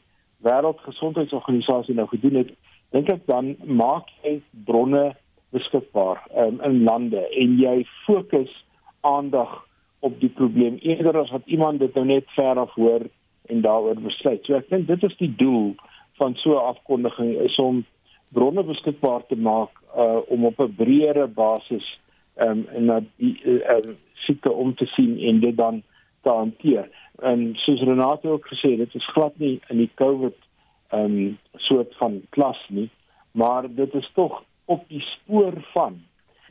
Wêreldgesondheidsorganisasie 0.46 1.94
nou 1.94 2.06
gedoen 2.06 2.36
het, 2.38 2.50
dink 2.94 3.08
ek 3.10 3.24
dan 3.26 3.56
maak 3.66 4.06
jy 4.22 4.38
bronne 4.68 5.16
beskikbaar 5.50 6.20
um, 6.36 6.60
in 6.64 6.84
lande 6.84 7.24
en 7.42 7.56
jy 7.58 7.82
fokus 8.06 8.52
aandag 9.00 9.64
op 10.00 10.20
die 10.20 10.30
probleem 10.30 10.78
eerder 10.82 11.18
as 11.18 11.30
wat 11.34 11.46
iemand 11.46 11.82
dit 11.82 11.94
nou 11.94 12.04
net 12.06 12.28
ver 12.36 12.58
af 12.58 12.74
hoor 12.78 13.08
en 13.48 13.62
daaroor 13.64 13.98
besluit. 14.04 14.44
So 14.46 14.58
ek 14.58 14.68
dink 14.70 14.86
dit 14.86 15.06
is 15.08 15.16
die 15.18 15.32
doel 15.40 15.74
van 16.20 16.34
so 16.42 16.54
'n 16.54 16.66
afkondiging 16.74 17.34
is 17.46 17.56
om 17.58 17.84
bronne 18.28 18.62
beskikbaar 18.62 19.26
te 19.26 19.36
maak 19.36 19.72
uh, 19.96 20.20
om 20.28 20.44
op 20.44 20.60
'n 20.60 20.74
breëre 20.76 21.26
basis 21.26 21.86
um, 22.40 22.66
en 22.74 22.84
na 22.84 23.00
die 23.16 23.34
uh, 23.44 23.76
um, 23.76 23.96
siekte 24.26 24.52
om 24.52 24.74
te 24.74 24.86
sien 24.86 25.18
en 25.18 25.40
dit 25.40 25.56
dan 25.56 25.82
te 26.22 26.28
hanteer. 26.28 26.88
En 27.18 27.50
soos 27.54 27.80
Renato 27.80 28.32
ook 28.32 28.46
gesê 28.46 28.70
het, 28.70 28.78
dit 28.78 28.94
is 28.94 29.10
glad 29.14 29.38
nie 29.38 29.60
in 29.68 29.76
die 29.76 29.90
COVID 29.94 30.36
um 30.94 31.38
soort 31.68 31.96
van 31.96 32.20
klas 32.30 32.60
nie, 32.68 32.88
maar 33.32 33.66
dit 33.74 33.94
is 33.94 34.10
tog 34.14 34.42
op 34.64 34.88
die 34.88 35.00
spoor 35.00 35.52
van. 35.72 36.00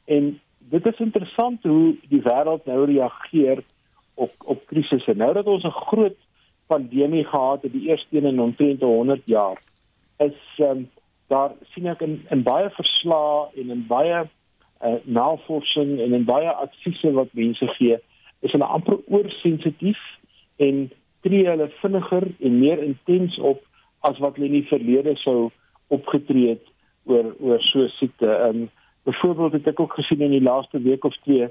En 0.06 0.40
dit 0.60 0.86
is 0.86 1.00
interessant 1.00 1.64
hoe 1.64 1.96
die 2.10 2.22
wêreld 2.22 2.66
nou 2.66 2.86
reageer 2.86 3.64
op 4.14 4.34
op 4.46 4.66
krisisse. 4.66 5.14
Nou 5.14 5.34
dat 5.34 5.46
ons 5.46 5.64
'n 5.64 5.82
groot 5.90 6.18
pandemie 6.68 7.24
gehad 7.24 7.62
het, 7.62 7.72
die 7.72 7.90
eerste 7.90 8.18
een 8.18 8.26
in 8.26 8.42
omtrent 8.42 8.82
100 8.82 9.22
jaar, 9.26 9.62
is 10.18 10.40
um 10.58 10.90
daar 11.28 11.52
sien 11.74 11.88
ek 11.88 12.02
in 12.02 12.26
in 12.30 12.44
baie 12.44 12.70
verslae 12.70 13.48
en 13.56 13.70
in 13.70 13.88
baie 13.88 14.28
uh, 14.82 15.00
navorsing 15.04 16.00
en 16.00 16.14
in 16.14 16.26
baie 16.26 16.50
adviese 16.50 17.12
wat 17.12 17.34
mense 17.38 17.68
gee, 17.78 17.98
is 18.40 18.54
hulle 18.54 18.70
amper 18.78 19.00
oorsensitief 19.08 20.00
en 20.58 20.88
tree 21.26 21.46
hulle 21.48 21.70
vinniger 21.82 22.28
en 22.40 22.60
meer 22.60 22.84
intens 22.84 23.38
op 23.40 23.64
as 24.10 24.20
wat 24.24 24.38
hulle 24.38 24.52
in 24.52 24.60
die 24.60 24.70
verlede 24.70 25.16
sou 25.24 25.50
opgetree 25.94 26.56
het 26.56 26.74
oor 27.08 27.32
oor 27.40 27.64
so 27.70 27.88
siekte. 27.98 28.28
Um, 28.28 28.68
byvoorbeeld 29.08 29.56
het 29.60 29.72
ek 29.72 29.80
ook 29.80 29.96
gesien 29.96 30.22
in 30.22 30.36
die 30.36 30.44
laaste 30.44 30.82
week 30.84 31.06
of 31.08 31.16
twee, 31.24 31.48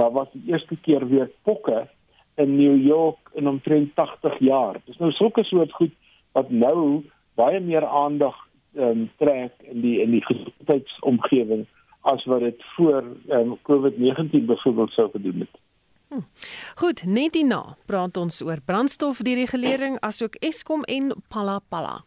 daar 0.00 0.12
was 0.12 0.32
die 0.32 0.52
eerste 0.52 0.76
keer 0.80 1.04
weer 1.08 1.30
pokke 1.44 1.84
in 2.36 2.56
New 2.56 2.76
York 2.86 3.30
in 3.34 3.48
omtrent 3.48 3.94
80 3.94 4.38
jaar. 4.38 4.80
Dis 4.84 4.98
nou 5.00 5.12
sulke 5.12 5.44
soort 5.44 5.72
goed 5.72 5.92
wat 6.36 6.50
nou 6.50 7.04
baie 7.36 7.60
meer 7.60 7.86
aandag 7.86 8.36
ehm 8.76 8.88
um, 8.88 9.04
trek 9.16 9.54
in 9.72 9.80
die 9.80 10.00
in 10.02 10.10
die 10.12 10.24
gesondheidsomgewing 10.24 11.64
as 12.06 12.24
wat 12.24 12.40
dit 12.40 12.64
voor 12.74 13.04
um, 13.28 13.58
COVID-19 13.62 14.46
byvoorbeeld 14.46 14.90
sou 14.90 15.10
gedoen 15.10 15.38
het. 15.38 15.60
Hm. 16.08 16.22
Goed, 16.74 17.02
net 17.06 17.34
hierna 17.34 17.76
praat 17.86 18.16
ons 18.16 18.42
oor 18.42 18.60
brandstofderegulering 18.64 19.98
asook 20.00 20.38
Eskom 20.38 20.82
en 20.82 21.14
Palapala. 21.28 22.04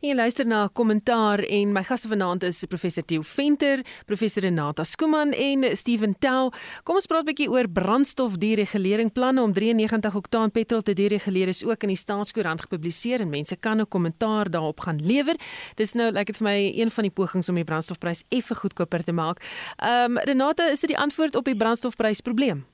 Jy 0.00 0.14
luister 0.14 0.46
na 0.46 0.64
'n 0.64 0.72
kommentaar 0.72 1.38
en 1.38 1.72
my 1.72 1.82
gaste 1.82 2.08
vanaand 2.08 2.42
is 2.42 2.64
professor 2.64 3.04
Theo 3.04 3.22
Venter, 3.22 3.82
professor 4.06 4.42
Renata 4.42 4.84
Skuman 4.84 5.32
en 5.32 5.76
Steven 5.76 6.14
Tel. 6.18 6.52
Kom 6.84 6.96
ons 6.96 7.06
praat 7.06 7.22
'n 7.22 7.34
bietjie 7.34 7.50
oor 7.50 7.68
brandstofderegulering 7.68 9.12
planne 9.12 9.42
om 9.42 9.52
93 9.52 10.14
oktaan 10.14 10.50
petrol 10.50 10.82
te 10.82 10.92
dereguleer 10.92 11.48
is 11.48 11.64
ook 11.64 11.82
in 11.82 11.88
die 11.88 11.96
staatskoerant 11.96 12.60
gepubliseer 12.60 13.20
en 13.20 13.30
mense 13.30 13.56
kan 13.56 13.80
'n 13.80 13.88
kommentaar 13.88 14.50
daarop 14.50 14.80
gaan 14.80 15.00
lewer. 15.00 15.36
Dis 15.76 15.92
nou 15.94 16.06
lyk 16.06 16.14
like 16.14 16.32
dit 16.32 16.36
vir 16.36 16.44
my 16.44 16.72
een 16.74 16.90
van 16.90 17.02
die 17.02 17.12
pogings 17.12 17.48
om 17.48 17.54
die 17.54 17.64
brandstofprys 17.64 18.24
effe 18.28 18.54
goedkoper 18.54 19.04
te 19.04 19.12
maak. 19.12 19.42
Ehm 19.78 20.16
um, 20.16 20.18
Renata, 20.18 20.70
is 20.70 20.80
dit 20.80 20.90
die 20.90 20.98
antwoord 20.98 21.36
op 21.36 21.44
die 21.44 21.56
brandstofprys 21.56 22.20
probleem? 22.20 22.64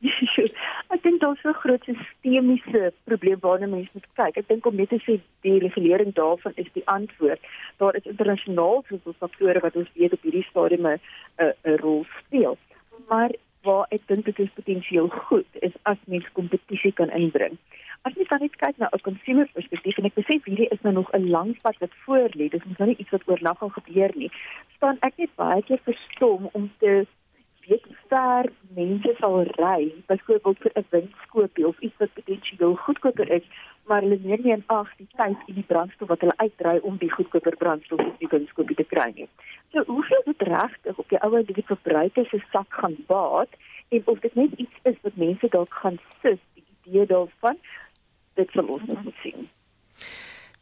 ek 0.98 1.04
dink 1.04 1.20
daar's 1.22 1.44
'n 1.44 1.60
groot 1.62 1.84
sistemiese 1.84 2.92
probleem 3.04 3.38
waarna 3.40 3.66
mense 3.66 3.90
moet 3.92 4.06
kyk. 4.20 4.36
Ek 4.36 4.48
dink 4.48 4.66
om 4.66 4.76
net 4.76 4.88
te 4.88 4.98
sê 5.06 5.20
die 5.46 5.58
regulering 5.58 6.12
daarvan 6.14 6.52
is 6.56 6.70
die 6.72 6.86
antwoord. 6.86 7.40
Daar 7.78 7.94
is 7.94 8.10
internasionaal 8.12 8.84
soveel 8.88 9.14
faktore 9.18 9.60
wat 9.60 9.76
ons 9.76 9.92
weet 9.94 10.12
op 10.12 10.22
hierdie 10.22 10.46
stadium 10.50 10.86
'n 10.86 11.00
'n 11.38 11.76
rol 11.82 12.04
speel. 12.18 12.58
Maar 13.08 13.30
waar 13.62 13.86
ek 13.90 14.06
dink 14.06 14.24
dit 14.24 14.38
is 14.38 14.54
potensieel 14.54 15.08
goed 15.08 15.50
is 15.60 15.74
as 15.82 15.98
mens 16.06 16.32
kompetisie 16.32 16.92
kan 16.92 17.10
inbring. 17.10 17.56
As 18.02 18.14
jy 18.14 18.24
dan 18.28 18.40
net 18.40 18.56
kyk 18.56 18.76
na 18.78 18.88
'n 18.92 19.06
consumer 19.08 19.48
perspektief 19.52 19.98
en 19.98 20.04
ek 20.04 20.14
besef 20.14 20.44
hierdie 20.44 20.72
is 20.74 20.82
nou 20.82 20.94
nog 20.94 21.10
'n 21.12 21.30
lang 21.30 21.60
pad 21.62 21.76
wat 21.78 21.94
voor 22.04 22.30
lê. 22.34 22.48
Dis 22.48 22.64
nog 22.64 22.88
nie 22.88 22.96
iets 22.98 23.10
wat 23.10 23.28
oornag 23.28 23.58
gaan 23.58 23.70
gebeur 23.70 24.10
nie. 24.14 24.30
staan 24.76 24.96
ek 25.00 25.16
net 25.16 25.34
baie 25.34 25.62
keer 25.62 25.80
verstom 25.84 26.48
om 26.52 26.70
te 26.78 27.06
weet 27.68 27.86
ver 28.08 28.50
mense 28.76 29.14
sal 29.18 29.42
ry 29.60 29.92
byvoorbeeld 30.06 30.58
vir 30.64 30.72
'n 30.74 30.86
winskoopie 30.90 31.66
of 31.66 31.80
iets 31.80 31.98
wat 31.98 32.12
potensieel 32.12 32.74
goedkoper 32.74 33.30
is 33.30 33.46
maar 33.88 34.02
hulle 34.02 34.18
neem 34.22 34.42
nie 34.42 34.52
in 34.52 34.64
ag 34.66 34.90
die 34.96 35.08
tyd 35.16 35.36
en 35.46 35.54
die 35.54 35.66
brandstof 35.72 36.08
wat 36.12 36.20
hulle 36.20 36.36
uitdry 36.36 36.76
om 36.90 36.96
die 37.00 37.10
goedkoper 37.12 37.56
brandstof 37.56 38.00
op 38.04 38.18
die 38.22 38.30
winskoopie 38.30 38.76
te 38.76 38.84
kry 38.92 39.08
nie. 39.14 39.28
So 39.72 39.84
hoeveel 39.88 40.22
dit 40.24 40.42
regtig 40.50 40.98
op 40.98 41.08
die 41.08 41.20
ouer 41.28 41.44
die 41.46 41.64
verbruiker 41.70 42.28
se 42.30 42.42
sak 42.52 42.80
gaan 42.80 42.96
baat 43.06 43.56
en 43.88 44.02
of 44.04 44.20
dit 44.24 44.34
net 44.34 44.52
iets 44.64 44.82
is 44.82 44.98
wat 45.02 45.16
mense 45.16 45.48
dalk 45.54 45.74
gaan 45.82 45.98
sis 46.22 46.40
die 46.54 46.64
idee 46.84 47.06
daarvan 47.06 47.56
dit 48.34 48.50
sal 48.50 48.68
ons 48.76 48.84
nog 48.84 49.02
moet 49.02 49.22
sien. 49.22 49.48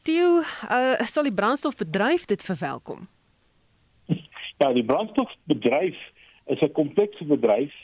Die 0.06 0.22
uh, 0.22 0.94
sal 1.02 1.26
die 1.26 1.34
brandstofbedryf 1.34 2.24
dit 2.30 2.42
verwelkom. 2.42 3.08
Ja, 4.56 4.72
die 4.72 4.84
brandstofbedryf 4.84 5.98
is 6.46 6.60
'n 6.60 6.72
komplekse 6.72 7.24
bedryf 7.24 7.74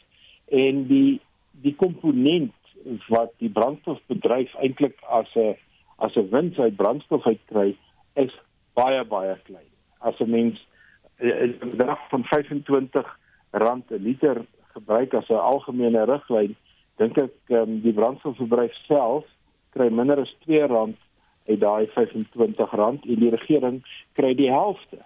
en 0.48 0.86
die 0.86 1.20
die 1.62 1.74
komponent 1.74 2.54
wat 3.08 3.32
die 3.38 3.50
brandstofbedryf 3.50 4.54
eintlik 4.54 4.96
as 5.08 5.30
'n 5.34 5.56
as 5.98 6.16
'n 6.16 6.30
wins 6.30 6.58
uit 6.58 6.76
brandstof 6.76 7.26
uitkry 7.26 7.76
is 8.14 8.32
baie 8.74 9.04
baie 9.04 9.36
klein. 9.44 9.70
As 9.98 10.18
'n 10.20 10.30
mens 10.30 10.66
'n 11.18 11.58
bedrag 11.58 12.08
van 12.08 12.24
25 12.24 13.18
rand 13.50 13.90
'n 13.90 14.02
liter 14.02 14.44
gebruik 14.74 15.14
as 15.14 15.28
'n 15.28 15.34
algemene 15.34 16.04
riglyn, 16.04 16.56
dink 16.96 17.18
ek 17.18 17.34
um, 17.48 17.80
die 17.80 17.92
brandstofbedryf 17.92 18.74
self 18.86 19.24
kry 19.72 19.88
minder 19.88 20.20
as 20.20 20.34
2 20.44 20.66
rand 20.66 20.98
uit 21.48 21.60
daai 21.60 21.86
25 21.86 22.70
rand 22.70 23.04
en 23.04 23.18
die 23.18 23.30
regering 23.30 23.82
kry 24.12 24.34
die 24.34 24.50
helfte 24.50 25.00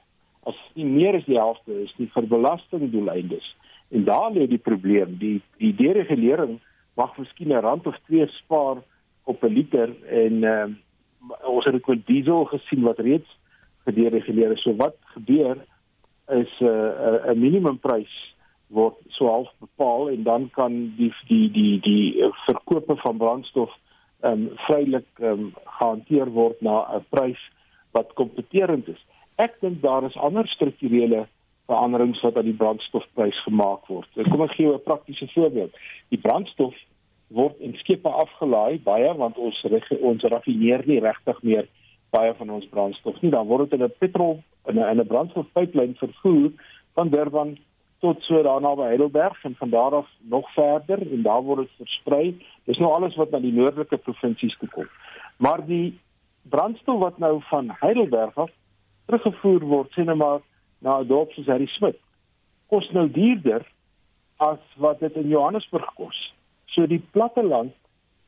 as 0.47 0.59
nie 0.75 0.87
meer 0.87 1.17
as 1.19 1.27
die 1.27 1.39
helfte 1.39 1.83
is 1.83 1.95
nie 1.99 2.09
vir 2.15 2.27
belastingdoeleindes. 2.31 3.47
En 3.91 4.05
daar 4.05 4.33
lê 4.35 4.47
die 4.51 4.63
probleem. 4.63 5.17
Die 5.19 5.41
die 5.63 5.75
deregulering 5.75 6.59
mag 6.97 7.17
miskien 7.19 7.53
'n 7.53 7.63
rand 7.63 7.87
of 7.87 7.99
twee 8.07 8.27
spaar 8.41 8.83
op 9.25 9.43
'n 9.43 9.53
liter 9.53 9.91
en 10.07 10.43
uh, 10.43 10.67
ons 11.43 11.65
het 11.65 11.75
ook 11.75 11.89
met 11.89 12.07
diesel 12.07 12.45
gesien 12.45 12.83
wat 12.83 12.99
reeds 12.99 13.39
gedereguleer 13.85 14.53
is. 14.53 14.63
So 14.63 14.77
wat 14.77 14.97
gebeur 15.15 15.57
is 16.29 16.53
'n 16.61 16.65
uh, 16.65 17.31
'n 17.31 17.41
minimumprys 17.41 18.35
word 18.67 18.97
so 19.09 19.27
half 19.27 19.51
bepaal 19.59 20.09
en 20.11 20.23
dan 20.23 20.51
kan 20.51 20.95
die 20.97 21.13
die 21.29 21.51
die 21.51 21.81
die 21.81 22.33
verkope 22.47 22.97
van 22.97 23.17
brandstof 23.17 23.71
ehm 24.21 24.33
um, 24.33 24.51
vrylik 24.67 25.07
ehm 25.19 25.31
um, 25.31 25.55
gehanteer 25.79 26.31
word 26.31 26.61
na 26.61 26.97
'n 26.97 27.05
prys 27.09 27.43
wat 27.91 28.13
kompeterend 28.15 28.89
is. 28.89 29.03
Ek 29.37 29.57
dink 29.61 29.82
daar 29.82 30.05
is 30.05 30.16
ander 30.16 30.49
strukturele 30.49 31.26
veranderings 31.66 32.20
wat 32.24 32.37
aan 32.37 32.49
die 32.49 32.57
brandstofprys 32.57 33.43
gemaak 33.45 33.89
word. 33.91 34.09
Kom 34.30 34.43
ek 34.43 34.55
gee 34.57 34.72
'n 34.72 34.82
praktiese 34.84 35.28
voorbeeld. 35.34 35.74
Die 36.09 36.20
brandstof 36.20 36.74
word 37.28 37.59
in 37.59 37.74
skepe 37.82 38.09
afgelaai 38.09 38.78
baie 38.82 39.14
want 39.14 39.37
ons 39.37 39.64
ons 40.01 40.22
raffineer 40.22 40.87
nie 40.87 41.01
regtig 41.01 41.43
meer 41.43 41.68
baie 42.11 42.34
van 42.34 42.51
ons 42.51 42.68
brandstof 42.70 43.20
nie. 43.20 43.30
Dan 43.30 43.47
word 43.47 43.70
dit 43.70 43.80
in 43.80 43.87
'n 43.87 43.99
petrol 43.99 44.43
in 44.68 44.78
'n 44.78 45.01
'n 45.01 45.07
brandstofpyplyn 45.07 45.95
vervoer 45.95 46.53
van 46.95 47.09
Durban 47.09 47.59
tot 48.01 48.22
so 48.22 48.43
daarna 48.43 48.74
by 48.74 48.87
Heidelberg 48.93 49.45
en 49.45 49.55
van 49.55 49.70
daar 49.70 49.95
af 49.95 50.09
nog 50.20 50.53
verder 50.55 51.01
en 51.12 51.22
daar 51.22 51.43
word 51.43 51.59
dit 51.59 51.76
versprei. 51.76 52.37
Dis 52.64 52.78
nou 52.78 52.93
alles 52.93 53.16
wat 53.16 53.30
na 53.30 53.39
die 53.39 53.53
noordelike 53.53 53.97
provinsies 53.97 54.57
toe 54.59 54.68
kom. 54.68 54.89
Maar 55.37 55.66
die 55.66 55.99
brandstof 56.43 56.99
wat 57.01 57.18
nou 57.18 57.41
van 57.43 57.70
Heidelberg 57.80 58.37
af 58.37 58.51
teruggevoer 59.07 59.65
word 59.65 59.93
sien 59.93 60.07
nou 60.11 60.17
maar 60.17 60.41
na 60.79 61.01
'n 61.01 61.09
dorp 61.09 61.33
soos 61.33 61.47
Harry 61.47 61.67
Smit 61.67 61.99
kos 62.67 62.89
nou 62.91 63.07
duurder 63.11 63.65
as 64.37 64.61
wat 64.83 65.01
dit 65.01 65.15
in 65.17 65.29
Johannesburg 65.29 65.87
kos. 65.95 66.19
So 66.75 66.87
die 66.87 67.03
platteland 67.15 67.75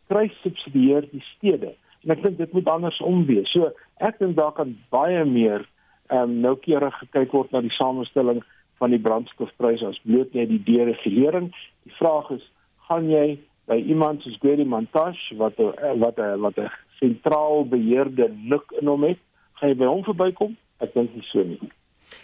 kry 0.09 0.29
subsidieer 0.43 1.09
die 1.11 1.24
stede. 1.35 1.74
En 2.05 2.14
ek 2.14 2.22
dink 2.24 2.39
dit 2.39 2.55
moet 2.57 2.70
andersom 2.70 3.26
wees. 3.29 3.51
So 3.53 3.72
ek 4.05 4.20
dink 4.22 4.39
daar 4.39 4.55
kan 4.57 4.76
baie 4.95 5.24
meer 5.24 5.66
ehm 6.09 6.31
um, 6.31 6.39
noukeurig 6.41 6.95
gekyk 7.03 7.35
word 7.37 7.51
na 7.53 7.61
die 7.61 7.74
samestelling 7.76 8.41
van 8.81 8.95
die 8.95 9.03
brandstofpryse 9.03 9.85
as 9.85 9.99
bloot 10.07 10.33
net 10.33 10.49
die 10.49 10.62
deregulering. 10.64 11.51
Die 11.85 11.93
vraag 11.99 12.31
is, 12.39 12.45
gaan 12.89 13.11
jy 13.11 13.37
by 13.68 13.76
iemand 13.76 14.22
soos 14.24 14.39
Gwedi 14.41 14.64
Montash 14.64 15.20
wat 15.37 15.61
wat 16.01 16.22
wat 16.41 16.57
'n 16.57 16.70
sentraal 17.01 17.66
beheerde 17.68 18.31
luk 18.49 18.72
in 18.81 18.87
hom 18.89 19.05
het, 19.05 19.20
gaan 19.61 19.68
jy 19.68 19.76
by 19.76 19.91
hom 19.91 20.05
verbykom? 20.07 20.57
Ek 20.79 20.95
dink 20.95 21.14
nie 21.14 21.26
so 21.33 21.43
nie. 21.43 21.72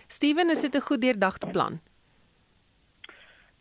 Steven, 0.07 0.51
is 0.51 0.61
dit 0.61 0.75
'n 0.75 0.81
goed 0.81 1.01
deurdagte 1.01 1.47
plan? 1.47 1.81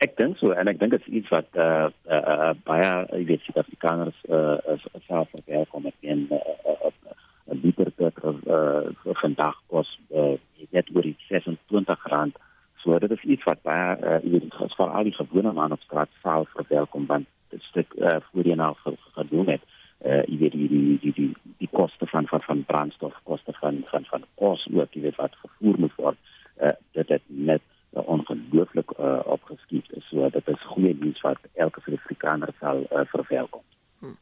Ek 0.04 0.16
dink 0.18 0.38
so 0.40 0.52
en 0.52 0.68
ek 0.68 0.80
dink 0.80 0.92
dit 0.92 1.04
is 1.06 1.20
iets 1.20 1.30
wat 1.32 1.46
uh, 1.56 1.88
uh, 2.10 2.22
uh 2.34 2.52
baie 2.68 2.88
jy 3.14 3.24
weet 3.30 3.44
Suid-Afrikaners 3.46 4.16
uh 4.28 4.76
self 5.06 5.30
verkom 5.46 5.86
met 5.86 5.94
in 6.00 6.26
'n 6.30 7.60
liter 7.62 7.90
petrol 8.00 8.40
uh 8.56 9.14
vandag 9.22 9.60
kos 9.72 9.90
uh 10.10 10.34
net 10.76 10.90
oor 10.94 11.06
die 11.06 11.16
26 11.28 12.06
rand. 12.12 12.36
So 12.82 12.98
dit 12.98 13.10
is 13.10 13.22
iets 13.22 13.46
wat 13.48 13.62
baie 13.62 13.96
uh 13.96 14.18
jy 14.24 14.40
weet 14.40 14.58
vir 14.76 14.90
al 14.90 15.08
die 15.08 15.18
gewone 15.20 15.52
man 15.52 15.76
op 15.76 15.86
straat 15.86 16.10
sal 16.22 16.48
verwelkom 16.56 17.06
want 17.06 17.30
dit 17.54 17.62
stuk 17.70 17.94
uh 17.94 18.18
voorheen 18.30 18.60
al 18.60 18.76
gedoen 19.14 19.48
het. 19.54 19.62
Uh 20.04 20.22
jy 20.26 20.38
weet 20.42 20.52
die 20.58 20.68
die 20.68 20.98
die 21.04 21.14
die, 21.20 21.32
die 21.58 21.72
koste 21.72 22.06
van 22.06 22.26
van 22.26 22.42
van 22.48 22.64
brandstof, 22.64 23.14
koste 23.22 23.52
van 23.60 23.84
van 23.92 24.04
van 24.10 24.26
kos 24.34 24.66
ook 24.72 24.92
jy 24.92 25.06
weet 25.06 25.22
wat 25.22 25.38
vervoer 25.44 25.78
moet 25.78 25.96
word. 25.96 26.18
Uh 26.60 26.76
dit 26.92 27.08
het 27.08 27.22
net 27.28 27.62
uh, 27.96 28.08
ongelooflik 28.08 28.90
uh, 28.98 29.18
opgeskiet 29.24 29.86
is. 29.90 30.08
So 30.08 30.28
dit 30.30 30.48
is 30.48 30.66
goeie 30.72 30.96
nuus 31.00 31.20
wat 31.20 31.38
elke 31.54 31.80
Suid-Afrikaner 31.80 32.54
sal 32.60 32.82
uh, 32.90 33.06
verwelkom. 33.12 33.62
Hmm. 33.98 34.16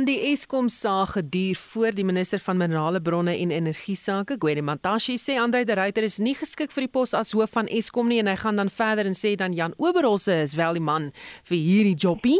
Dan 0.00 0.08
die 0.08 0.30
Eskom 0.32 0.68
saak 0.72 1.10
geduur 1.12 1.58
voor 1.60 1.92
die 1.92 2.04
minister 2.08 2.40
van 2.40 2.56
minerale 2.56 3.02
bronne 3.04 3.34
en 3.36 3.50
energie 3.52 3.96
sake, 3.96 4.38
Gwede 4.40 4.62
Mantashe 4.64 5.18
sê 5.20 5.36
Andre 5.36 5.60
de 5.68 5.74
Ruyter 5.76 6.06
is 6.08 6.16
nie 6.16 6.32
geskik 6.32 6.72
vir 6.72 6.86
die 6.86 6.92
pos 6.94 7.12
as 7.12 7.34
hoof 7.36 7.52
van 7.52 7.68
Eskom 7.68 8.08
nie 8.08 8.22
en 8.22 8.30
hy 8.32 8.36
gaan 8.40 8.56
dan 8.56 8.72
verder 8.72 9.10
en 9.10 9.18
sê 9.18 9.34
dan 9.36 9.52
Jan 9.52 9.76
Oberholse 9.76 10.38
is 10.46 10.56
wel 10.56 10.80
die 10.80 10.84
man 10.86 11.10
vir 11.50 11.58
hierdie 11.60 11.98
jobbie. 12.00 12.38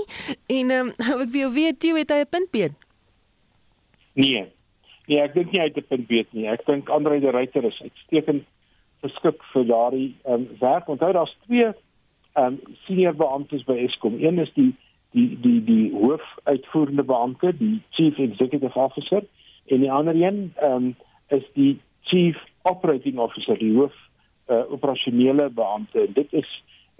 En 0.49 0.73
ehm 0.73 0.89
um, 0.89 1.21
ek 1.27 1.35
wil 1.37 1.53
weet 1.59 1.85
jy 1.85 1.93
het 1.99 2.17
hy 2.17 2.23
'n 2.25 2.33
punt 2.33 2.51
beet? 2.57 2.73
Nee. 4.17 4.47
Nee, 5.05 5.21
ek 5.21 5.37
dink 5.37 5.53
nie 5.53 5.61
hy 5.61 5.69
het 5.69 5.77
'n 5.77 5.89
punt 5.93 6.09
beet 6.09 6.33
nie. 6.33 6.49
Ek 6.49 6.65
dink 6.65 6.89
Andre 6.89 7.21
de 7.21 7.31
Ruyter 7.31 7.65
is 7.65 7.81
uitstekend 7.85 8.49
geskik 9.05 9.45
vir 9.53 9.69
daardie 9.69 10.15
um, 10.25 10.49
werk. 10.65 10.89
Onthou 10.89 11.13
daar's 11.13 11.37
twee 11.45 11.69
ehm 11.69 12.57
um, 12.57 12.61
senior 12.87 13.13
beamptes 13.13 13.69
by 13.69 13.77
Eskom. 13.85 14.17
Een 14.17 14.39
is 14.39 14.53
die 14.57 14.73
die 15.11 15.39
die 15.41 15.61
die 15.65 15.91
hoofuitvoerende 15.93 17.03
beampte, 17.03 17.53
die 17.57 17.81
chief 17.91 18.19
executive 18.19 18.79
officer 18.79 19.25
en 19.67 19.81
die 19.81 19.93
ander 19.93 20.15
een 20.15 20.53
um, 20.63 20.95
is 21.29 21.47
die 21.55 21.81
chief 22.01 22.37
operating 22.63 23.19
officer, 23.19 23.59
die 23.59 23.75
hoof 23.77 23.95
uh, 24.51 24.63
operasionele 24.73 25.51
beampte. 25.51 26.07
Dit 26.15 26.33
is 26.33 26.51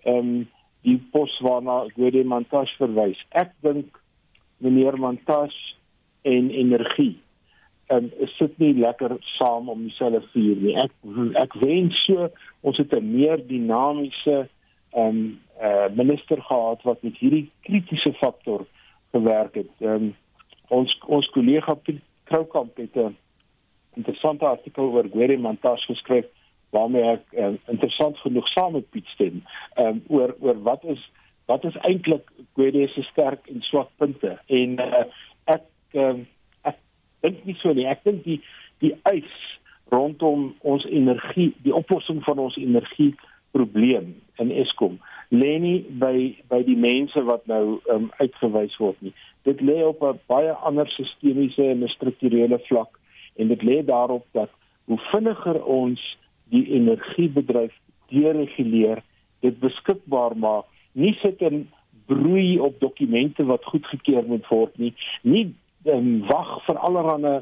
ehm 0.03 0.19
um, 0.19 0.49
die 0.81 0.97
pos 1.13 1.35
waarna 1.45 1.83
Gwede 1.93 2.23
Mantash 2.25 2.71
verwys. 2.81 3.19
Ek 3.37 3.51
dink 3.61 3.99
meneer 4.65 4.97
Mantash 4.97 5.59
en 6.25 6.49
energie 6.51 7.19
en 7.91 8.07
um, 8.07 8.29
sit 8.39 8.55
nie 8.63 8.73
lekker 8.79 9.17
saam 9.37 9.69
om 9.69 9.83
dieselfde 9.85 10.23
vuur 10.33 10.63
nie. 10.63 10.77
Ek 10.81 10.95
ek 11.43 11.59
wens 11.61 11.99
so 12.07 12.31
ons 12.63 12.79
het 12.81 12.95
'n 12.97 13.13
meer 13.13 13.43
dinamiese 13.47 14.39
ehm 14.39 14.57
um, 14.97 15.41
uh, 15.63 15.89
minister 15.95 16.43
gehad 16.43 16.83
wat 16.83 17.03
met 17.03 17.17
hierdie 17.19 17.51
kritiese 17.61 18.13
faktor 18.13 18.67
gewerk 19.11 19.55
het. 19.55 19.71
Um, 19.79 20.15
ons 20.69 20.99
ons 21.07 21.29
kollega 21.35 21.75
Piet 21.75 22.03
Kroukamp 22.31 22.77
het 22.77 22.97
'n 22.97 23.17
interessante 23.95 24.47
artikel 24.47 24.85
oor 24.85 25.09
Gwere 25.11 25.39
Mantas 25.39 25.85
geskryf 25.85 26.27
waarmee 26.71 27.03
ek 27.03 27.25
uh, 27.33 27.53
interessant 27.67 28.19
genoeg 28.19 28.49
saam 28.49 28.73
met 28.73 28.91
Piet 28.91 29.07
stem. 29.07 29.43
Um, 29.77 30.03
oor 30.09 30.35
oor 30.41 30.63
wat 30.63 30.85
is 30.85 31.11
wat 31.47 31.65
is 31.65 31.77
eintlik 31.77 32.31
Gwere 32.55 32.89
se 32.89 33.03
sterk 33.03 33.47
en 33.47 33.63
swak 33.63 33.89
punte 33.97 34.39
en 34.47 34.79
uh, 34.81 35.05
ek 35.45 35.67
um, 35.93 36.27
dink 37.21 37.45
nie 37.45 37.57
so 37.61 37.73
nie. 37.77 37.89
Ek 37.91 38.05
dink 38.05 38.25
die 38.25 38.41
die 38.81 38.95
eis 39.11 39.33
rondom 39.93 40.55
ons 40.65 40.87
energie, 40.89 41.51
die 41.65 41.75
oplossing 41.75 42.23
van 42.25 42.39
ons 42.39 42.57
energie 42.57 43.11
probleem 43.51 44.15
in 44.39 44.51
Eskom 44.51 44.99
lê 45.31 45.59
nie 45.63 45.79
by 46.03 46.15
by 46.51 46.63
die 46.67 46.79
mense 46.79 47.23
wat 47.27 47.47
nou 47.51 47.79
um, 47.93 48.09
uitgewys 48.19 48.75
word 48.83 48.99
nie. 49.05 49.13
Dit 49.47 49.61
lê 49.63 49.79
op 49.87 50.03
'n 50.03 50.19
baie 50.27 50.53
ander 50.53 50.89
sistemiese 50.89 51.65
en 51.71 51.89
strukturele 51.89 52.59
vlak 52.69 52.99
en 53.37 53.49
dit 53.49 53.63
lê 53.63 53.83
daarop 53.85 54.27
dat 54.33 54.51
hoe 54.85 54.99
vinniger 55.13 55.65
ons 55.65 56.01
die 56.51 56.67
energiebedryf 56.67 57.73
dereguleer, 58.11 59.03
dit 59.41 59.61
beskikbaar 59.61 60.37
maak, 60.37 60.67
nie 60.93 61.15
sit 61.23 61.41
in 61.41 61.69
broei 62.07 62.59
op 62.59 62.81
dokumente 62.81 63.45
wat 63.45 63.65
goedgekeur 63.65 64.27
moet 64.27 64.47
word 64.49 64.79
nie, 64.79 64.95
nie 65.23 65.55
um, 65.85 66.27
wag 66.27 66.65
vir 66.67 66.77
allerlei 66.77 67.39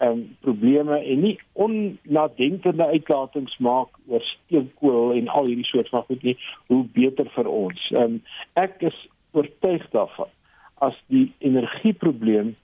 um, 0.00 0.36
probleme 0.40 0.98
en 0.98 1.20
nie 1.20 1.36
onnadenkende 1.52 2.86
uitlatings 2.86 3.56
maak 3.58 3.88
oor 4.06 4.24
steenkool 4.24 5.12
en 5.16 5.28
al 5.28 5.50
hierdie 5.50 5.68
soort 5.68 5.88
van 5.88 6.06
goed 6.08 6.22
nie 6.22 6.36
hoe 6.72 6.84
beter 6.96 7.28
vir 7.36 7.50
ons. 7.50 7.86
Um, 7.94 8.20
ek 8.54 8.80
is 8.90 8.96
oortuig 9.36 9.86
daarvan 9.94 10.32
as 10.80 10.96
die 11.12 11.28
energieprobleem 11.38 12.54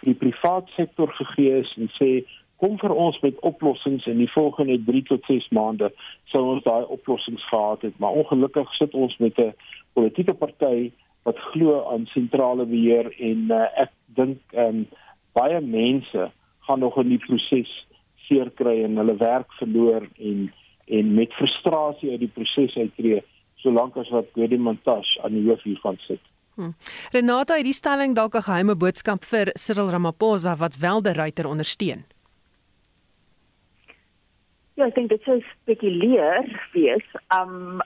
vir 0.00 0.12
die 0.12 0.18
privaat 0.20 0.68
sektor 0.76 1.12
gegee 1.20 1.62
is 1.62 1.72
en 1.76 1.92
sê 2.00 2.10
kom 2.60 2.78
vir 2.80 2.92
ons 2.96 3.18
met 3.20 3.40
oplossings 3.44 4.06
in 4.08 4.22
die 4.22 4.30
volgende 4.32 4.78
3 4.86 5.02
tot 5.10 5.26
6 5.28 5.50
maande 5.56 5.90
sou 6.32 6.42
ons 6.54 6.64
daai 6.64 6.88
oplossings 6.96 7.44
gehad 7.50 7.84
het 7.84 7.98
maar 8.00 8.16
ongelukkig 8.22 8.72
sit 8.78 8.94
ons 8.94 9.16
met 9.20 9.38
'n 9.38 9.52
politieke 9.92 10.34
party 10.34 10.90
wat 11.28 11.38
glo 11.52 11.84
aan 11.92 12.06
sentrale 12.06 12.64
beheer 12.64 13.12
en 13.18 13.52
uh, 13.52 13.66
ek 13.84 13.92
dink 14.16 14.38
um, 14.54 14.86
baie 15.36 15.60
mense 15.60 16.30
gaan 16.66 16.80
nog 16.80 16.98
in 16.98 17.08
die 17.08 17.22
proses 17.22 17.72
seer 18.26 18.50
kry 18.50 18.82
en 18.84 18.96
hulle 18.96 19.16
werk 19.16 19.52
verloor 19.60 20.08
en 20.18 20.52
en 20.86 21.14
met 21.14 21.32
frustrasie 21.34 22.12
uit 22.12 22.20
die 22.22 22.30
proses 22.34 22.76
uittreë 22.76 23.22
solank 23.62 23.96
as 23.98 24.10
wat 24.14 24.28
Gwede 24.34 24.58
Montash 24.58 25.16
aan 25.24 25.34
die 25.34 25.42
hoof 25.48 25.64
hiervan 25.66 25.98
sit. 26.06 26.22
Hmm. 26.56 26.74
Renata 27.12 27.56
het 27.58 27.66
die 27.66 27.76
stelling 27.76 28.14
dalk 28.14 28.36
'n 28.36 28.48
geheime 28.48 28.76
boodskap 28.76 29.24
vir 29.24 29.50
Cyril 29.54 29.90
Ramaphosa 29.90 30.56
wat 30.56 30.78
wel 30.78 31.02
die 31.02 31.12
ruiter 31.12 31.46
ondersteun. 31.46 32.04
Ja, 34.74 34.86
ek 34.86 34.94
dink 34.94 35.08
dit 35.08 35.22
sou 35.22 35.40
spekuleer 35.40 36.44
wees. 36.72 37.06
Um 37.40 37.82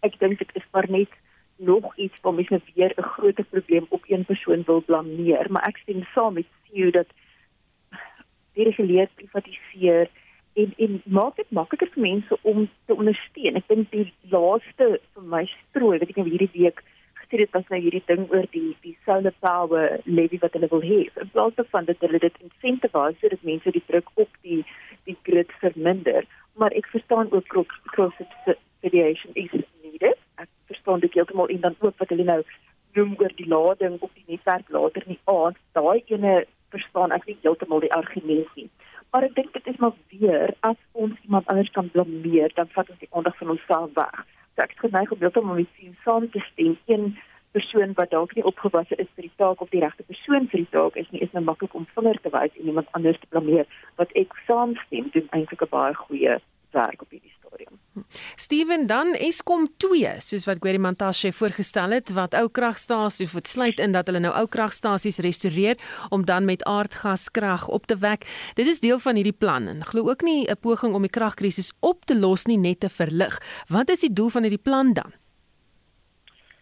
ek 0.00 0.18
dink 0.18 0.38
dit 0.38 0.50
is 0.54 0.66
maar 0.72 0.90
net 0.90 1.08
nog 1.56 1.96
iets 1.96 2.20
waar 2.22 2.34
mense 2.34 2.60
weer 2.74 2.92
'n 2.96 3.02
groot 3.02 3.40
probleem 3.50 3.86
op 3.88 4.02
een 4.06 4.24
persoon 4.24 4.62
wil 4.66 4.80
blameer, 4.80 5.46
maar 5.50 5.66
ek 5.68 5.76
stem 5.76 6.04
saam 6.14 6.34
met 6.34 6.46
jou 6.72 6.90
dat 6.90 7.06
dereguleer 8.58 9.08
privatiseer 9.20 10.10
en 10.58 10.74
en 10.84 11.00
maak 11.18 11.38
dit 11.40 11.56
makliker 11.60 11.90
vir 11.94 12.04
mense 12.04 12.38
om 12.42 12.68
te 12.90 12.96
ondersteun. 12.96 13.58
Ek 13.60 13.68
dink 13.72 13.90
die 13.94 14.06
laaste 14.34 14.88
vir 14.98 15.26
my 15.34 15.44
strooi 15.54 15.98
wat 15.98 16.08
ek 16.08 16.20
nou 16.20 16.28
hierdie 16.28 16.50
week 16.56 16.82
gesien 17.22 17.44
het 17.44 17.54
was 17.56 17.70
nou 17.72 17.80
hierdie 17.84 18.04
ding 18.10 18.26
oor 18.32 18.46
die 18.56 18.74
die 18.84 18.96
solar 19.06 19.36
power 19.44 19.98
levy 20.04 20.42
wat 20.44 20.58
hulle 20.58 20.70
wil 20.74 20.84
hê. 20.84 21.00
In 21.22 21.32
plaas 21.34 21.56
daarvan 21.60 21.88
dat 21.90 22.04
hulle 22.06 22.22
dit 22.26 22.44
incentiviseer 22.48 23.18
sodat 23.22 23.50
mense 23.52 23.74
die 23.78 23.86
druk 23.90 24.12
op 24.14 24.40
die 24.42 24.62
die 25.08 25.16
grid 25.24 25.52
verminder, 25.62 26.26
maar 26.60 26.74
ek 26.76 26.90
verstaan 26.92 27.30
ook 27.32 27.54
cross 27.94 28.16
subsidiation 28.20 29.32
is 29.34 29.52
needed 29.82 30.18
ek 30.42 30.48
verstaan 30.70 31.00
dit 31.00 31.14
heeltemal 31.14 31.48
en 31.48 31.60
dan 31.60 31.76
ook 31.78 31.96
wat 31.98 32.12
hulle 32.14 32.26
nou 32.28 32.40
noem 32.96 33.14
oor 33.22 33.34
die 33.40 33.48
lading 33.48 33.98
op 34.00 34.14
die 34.14 34.26
netwerk 34.26 34.70
later 34.74 35.04
nie 35.06 35.18
aan 35.32 35.58
daai 35.78 36.02
ene 36.14 36.34
verstaan 36.74 37.14
ek 37.16 37.26
nie 37.26 37.38
heeltemal 37.42 37.80
die 37.80 37.92
argument 37.92 38.50
nie. 38.56 38.68
Maar 39.10 39.28
ek 39.28 39.34
dink 39.34 39.52
dit 39.52 39.66
is 39.72 39.80
maar 39.82 39.96
weer 40.12 40.54
as 40.60 40.76
ons 40.92 41.16
iemand 41.24 41.46
anders 41.46 41.70
kan 41.70 41.90
blameer 41.90 42.52
dan 42.54 42.68
vat 42.74 42.90
ons 42.90 43.00
die 43.00 43.10
aandag 43.10 43.36
van 43.40 43.54
onsself 43.56 43.94
weg. 43.94 44.20
So 44.54 44.62
ek 44.62 44.76
is 44.76 44.84
geneig 44.84 45.12
om 45.12 45.24
heeltemal 45.24 45.60
met 45.60 45.74
sien 45.78 45.96
saam 46.04 46.30
te 46.30 46.42
stem. 46.52 46.76
Een 46.86 47.16
persoon 47.56 47.92
wat 47.96 48.10
dalk 48.10 48.34
nie 48.34 48.44
opgewasse 48.44 48.96
is 48.96 49.08
vir 49.16 49.26
die 49.28 49.36
taak 49.40 49.62
of 49.64 49.70
die 49.72 49.80
regte 49.80 50.04
persoon 50.10 50.48
vir 50.52 50.64
die 50.64 50.72
taak 50.74 50.98
is 51.00 51.08
nie, 51.10 51.22
is 51.24 51.32
nou 51.32 51.44
maklik 51.46 51.74
om 51.74 51.88
vinger 51.96 52.20
te 52.22 52.32
wys 52.34 52.54
en 52.60 52.70
iemand 52.72 52.92
anders 52.98 53.20
te 53.22 53.30
blameer 53.32 53.66
wat 54.00 54.12
ek 54.22 54.36
saamstem 54.46 55.08
doen 55.16 55.28
eintlik 55.38 55.64
'n 55.64 55.72
baie 55.72 55.94
goeie 56.04 56.38
werk 56.76 57.02
op 57.02 57.10
hierdie 57.10 57.37
stadium. 57.48 57.78
Steven 58.36 58.86
dan 58.86 59.14
Eskom 59.14 59.68
2 59.76 60.20
soos 60.20 60.46
wat 60.48 60.60
Gwerie 60.62 60.80
Mantashe 60.80 61.32
voorgestel 61.32 61.96
het 61.96 62.12
wat 62.16 62.34
ou 62.38 62.46
kragstasies 62.48 63.32
moet 63.34 63.48
sluit 63.48 63.80
in 63.82 63.92
dat 63.96 64.08
hulle 64.10 64.22
nou 64.22 64.32
ou 64.36 64.46
kragstasies 64.46 65.20
restoreer 65.24 65.78
om 66.14 66.24
dan 66.24 66.44
met 66.44 66.64
aardgaskrag 66.64 67.68
op 67.68 67.86
te 67.86 67.96
wek. 67.98 68.26
Dit 68.54 68.66
is 68.66 68.80
deel 68.80 68.98
van 68.98 69.18
hierdie 69.18 69.36
plan 69.36 69.68
en 69.68 69.84
glo 69.84 70.08
ook 70.10 70.22
nie 70.22 70.46
'n 70.46 70.60
poging 70.60 70.94
om 70.94 71.02
die 71.02 71.16
kragkrisis 71.18 71.72
op 71.80 72.04
te 72.04 72.18
los 72.18 72.46
nie 72.46 72.58
net 72.58 72.80
te 72.80 72.88
verlig. 72.88 73.40
Wat 73.68 73.90
is 73.90 74.00
die 74.00 74.12
doel 74.12 74.28
van 74.28 74.42
hierdie 74.42 74.62
plan 74.62 74.92
dan? 74.92 75.12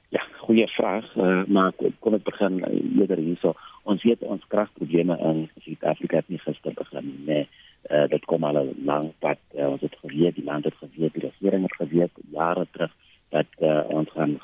Ja, 0.09 0.23
goeie 0.39 0.69
vraag, 0.69 1.17
uh, 1.17 1.45
maar 1.47 1.73
kom 1.99 2.15
ek 2.15 2.25
begin 2.25 2.59
uh, 2.59 3.01
eerder 3.01 3.19
hierso. 3.19 3.55
Ons 3.83 4.03
weet 4.03 4.23
ons 4.23 4.43
kragprobleme 4.49 5.19
in 5.19 5.51
Suid-Afrika 5.59 6.17
het 6.17 6.29
nie 6.29 6.39
gister 6.39 6.73
begin 6.75 7.05
nie. 7.05 7.25
Nee 7.27 7.49
uh, 7.91 8.07
dit 8.09 8.25
kom 8.25 8.45
al 8.45 8.59
'n 8.63 8.75
lang 8.85 9.13
pad. 9.19 9.39
Uh, 9.55 9.71
ons 9.71 9.81
het 9.81 9.97
geweet 10.03 10.35
die 10.35 10.45
land 10.45 10.65
het 10.65 10.75
geweet 10.75 11.15
die 11.15 11.29
regering 11.29 11.63
het 11.63 11.77
geweet 11.77 12.15
jare 12.31 12.67
terug 12.71 12.93
dat 13.29 13.47
uh, 13.59 13.83
ons 13.89 14.11
gaan 14.11 14.39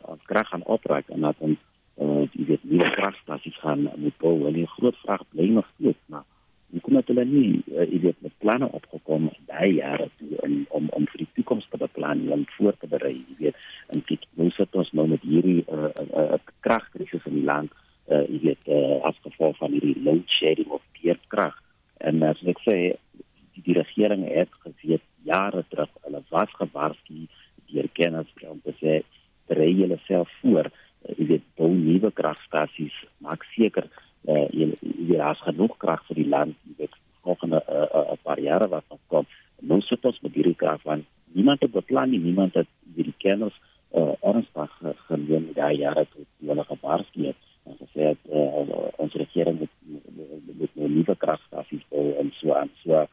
ons 0.00 0.22
krag 0.24 0.48
gaan 0.48 0.64
opreik 0.64 1.08
en 1.08 1.20
dat 1.20 1.36
ons 1.38 1.58
uh, 1.98 2.24
die 2.32 2.46
weet 2.46 2.64
nie 2.64 2.90
kragstasies 2.98 3.58
gaan 3.58 3.90
moet 3.96 4.16
bou. 4.18 4.46
En 4.46 4.52
die 4.52 4.66
groot 4.66 4.96
vraag 4.96 5.22
bly 5.30 5.48
nog 5.48 5.68
steeds 5.74 6.02
maar 6.06 6.24
hoe 6.70 6.80
kom 6.80 6.94
dit 6.94 7.06
hulle 7.06 7.24
nie 7.24 7.62
uh, 7.72 7.84
jy 7.86 8.00
weet 8.00 8.22
met 8.26 8.38
planne 8.42 8.68
opgekom 8.78 9.28
daai 9.50 9.78
jare 9.78 10.08
toe 10.18 10.40
om 10.46 10.54
om 10.68 10.88
om 10.98 11.06
vir 11.12 11.22
die 11.24 11.32
toekoms 11.38 11.66
te 11.70 11.78
beplan 11.78 12.26
en 12.32 12.46
voor 12.56 12.76
te 12.80 12.90
berei 12.90 13.14
jy 13.16 13.36
weet? 13.38 13.66
En 13.94 14.04
kyk 14.04 14.26
hoe 14.34 14.50
sit 14.50 14.74
ons 14.74 14.92
nou 14.92 15.06
met 15.08 15.22
hierdie 15.22 15.62
uh, 15.72 15.90
uh, 16.02 16.24
uh, 16.24 16.40
kragkrisis 16.66 17.28
in 17.30 17.38
die 17.40 17.46
land 17.52 17.70
uh, 18.10 18.24
jy 18.26 18.40
weet 18.48 18.72
uh, 18.72 18.98
as 19.08 19.22
gevolg 19.22 19.56
van 19.62 19.76
hierdie 19.76 19.96
load 20.02 20.26
shedding 20.38 20.74
of 20.74 20.82
peerkrag 20.98 21.56
En 21.98 22.22
as 22.22 22.40
ek 22.44 22.60
sê 22.64 22.76
die, 23.54 23.62
die 23.64 23.76
regering 23.78 24.26
het 24.28 24.52
gesê 24.64 25.00
jare 25.26 25.64
terug 25.70 25.92
hulle 26.04 26.22
was 26.30 26.52
gewaarsku 26.58 27.26
deur 27.70 27.88
kenners 27.98 28.30
om 28.46 28.60
te 28.64 28.74
sê 28.80 29.00
berei 29.48 29.72
julle 29.72 29.98
self 30.06 30.30
voor. 30.42 30.70
Uh, 31.06 31.14
jy 31.18 31.26
weet 31.32 31.46
bou 31.58 31.70
nuwe 31.72 32.10
kragstasies 32.20 32.94
maak 33.24 33.46
seker 33.54 33.88
uh, 34.28 34.46
jy 34.52 34.72
jy 34.82 35.20
het 35.22 35.42
genoeg 35.46 35.76
krag 35.82 36.04
vir 36.08 36.22
die 36.22 36.30
land 36.34 36.56
jy 36.68 36.76
weet 36.82 37.02
volgende 37.26 37.62
'n 37.62 37.74
uh, 37.74 38.02
uh, 38.12 38.18
paar 38.22 38.40
jare 38.40 38.68
wat 38.68 38.84
nog 38.90 39.02
kom. 39.06 39.26
Nou 39.60 39.80
sit 39.80 40.04
ons 40.04 40.20
met 40.20 40.34
hierdie 40.34 40.58
krag 40.62 40.82
van 40.82 41.04
niemand 41.32 41.60
het 41.60 41.72
beplan 41.72 42.10
nie 42.10 42.20
niemand 42.20 42.54
het 42.54 42.68
hierdie 42.94 43.18
kenners 43.18 43.56
uh, 43.94 44.12
ernstig 44.20 44.72
geneem 45.08 45.50
daai 45.54 45.76
jare 45.78 46.06
toe 46.12 46.24
hulle 46.48 46.64
gewaarsku 46.64 47.26
het 47.26 47.45
en 47.66 47.76
gesê 47.82 48.10
het 48.12 48.22
uh, 48.32 48.80
ons 49.02 49.14
regering 49.22 49.58
moet 49.58 49.74
met 50.58 50.74
nou 50.74 50.88
nuwe 50.90 51.16
kragstasies 51.22 51.84
bou 51.90 52.04
en 52.20 52.32
so 52.38 52.54
aan. 52.54 52.70
So 52.82 52.92
uh, 53.02 53.06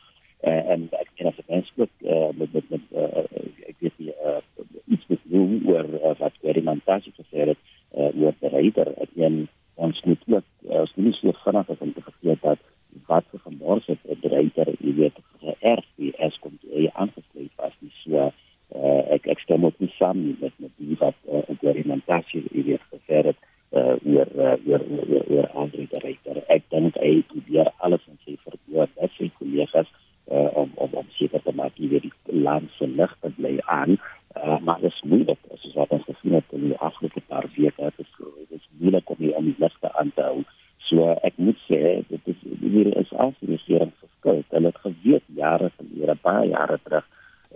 en 0.74 0.88
ek 1.00 1.10
ken 1.18 1.32
as 1.32 1.40
mens 1.48 1.72
ook 1.80 1.94
uh, 2.02 2.30
met 2.40 2.54
met 2.54 2.70
met 2.76 2.86
uh, 2.92 3.26
ek 3.72 3.80
weet 3.80 3.98
nie 3.98 4.14
uh, 4.14 4.40
iets 4.86 5.08
met 5.12 5.26
hoe 5.32 5.48
oor 5.72 5.90
uh, 6.00 6.14
wat 6.20 6.30
experimentasje 6.30 7.16
gesê 7.18 7.50
het 7.54 7.60
uh, 7.98 8.12
oor 8.22 8.38
die 8.40 8.54
ryder 8.56 8.94
ek 9.06 9.18
meen 9.20 9.44
ons 9.88 10.04
moet 10.10 10.30
ook 10.36 10.48
uh, 10.70 10.84
ons 10.84 10.96
moet 10.96 11.20
so 11.20 11.36
vinnig 11.46 11.74
as 11.76 11.86
om 11.88 11.94
te 11.94 12.06
gesê 12.10 12.38
dat 12.46 12.70
wat 13.10 13.26
se 13.32 13.40
gemors 13.46 13.88
het 13.90 14.04
die 14.26 14.34
ryder 14.36 14.74
jy 14.80 14.96
weet 15.00 15.22
erg 15.60 15.88
die 16.02 16.14
es 16.28 16.36
kom 16.44 16.60
jy 16.76 16.90
aangesluit 16.94 17.56
was 17.64 17.80
nie 17.80 17.96
so 18.04 18.28
uh, 18.28 19.02
ek 19.16 19.32
ek 19.34 19.42
stem 19.46 19.66
ook 19.66 19.80
nie 19.82 19.94
saam 19.98 20.28
met 20.44 20.54
met 20.60 20.78
die 20.78 21.00
wat 21.00 21.18
uh, 21.30 21.42
experimentasje 21.48 22.44
jy 22.52 22.68
weet 22.74 22.92
gesê 22.92 23.24
het 23.32 23.42
uh, 23.74 23.96
oor 24.06 24.30
uh, 24.38 24.56
oor 24.68 24.84
oor 25.10 25.26
oor 25.28 25.50
Andre 25.54 25.88
de 25.90 26.00
Ruyter. 26.00 26.42
Ek 26.54 26.66
dink 26.74 26.98
hy 27.02 27.22
probeer 27.32 27.70
alles 27.86 28.06
in 28.10 28.18
sy 28.26 28.36
verhoor 28.46 28.90
met 29.00 29.14
sy 29.18 29.30
kollegas 29.40 29.90
uh, 30.30 30.50
om 30.62 30.74
om 30.86 30.98
om 31.04 31.14
seker 31.18 31.42
te 31.46 31.54
maak 31.58 31.80
jy 31.82 31.90
weet 31.96 32.10
die 32.10 32.44
land 32.48 32.70
se 32.78 32.90
lig 32.90 33.16
te 33.22 33.32
bly 33.38 33.56
aan. 33.78 33.98
Uh, 34.38 34.58
maar 34.66 34.82
dit 34.82 34.94
is 34.94 35.02
moeilik 35.10 35.54
as 35.54 35.66
jy 35.66 35.74
wat 35.78 35.94
ons 35.98 36.10
gesien 36.10 36.38
het 36.38 36.58
in 36.58 36.70
die 36.70 36.82
afgelope 36.90 37.26
paar 37.30 37.50
weke. 37.58 37.92
Dit 37.98 38.06
is 38.06 38.14
dit 38.20 38.60
is 38.60 38.70
moeilik 38.80 39.16
om 39.16 39.22
die 39.22 39.34
om 39.40 39.50
die 39.50 39.58
lig 39.66 39.80
aan 39.94 40.14
te 40.18 40.30
hou. 40.30 40.44
So 40.90 41.14
ek 41.26 41.38
moet 41.42 41.60
sê 41.68 42.02
dit 42.10 42.34
is 42.34 42.42
hier 42.62 42.92
is 43.00 43.14
al 43.18 43.34
die 43.42 43.56
regering 43.56 43.94
verskil. 44.02 44.44
Hulle 44.54 44.74
het 44.74 44.84
geweet 44.86 45.30
jare 45.38 45.72
van 45.78 45.94
hier 45.94 46.18
baie 46.22 46.50
jare 46.54 46.82
terug 46.84 47.08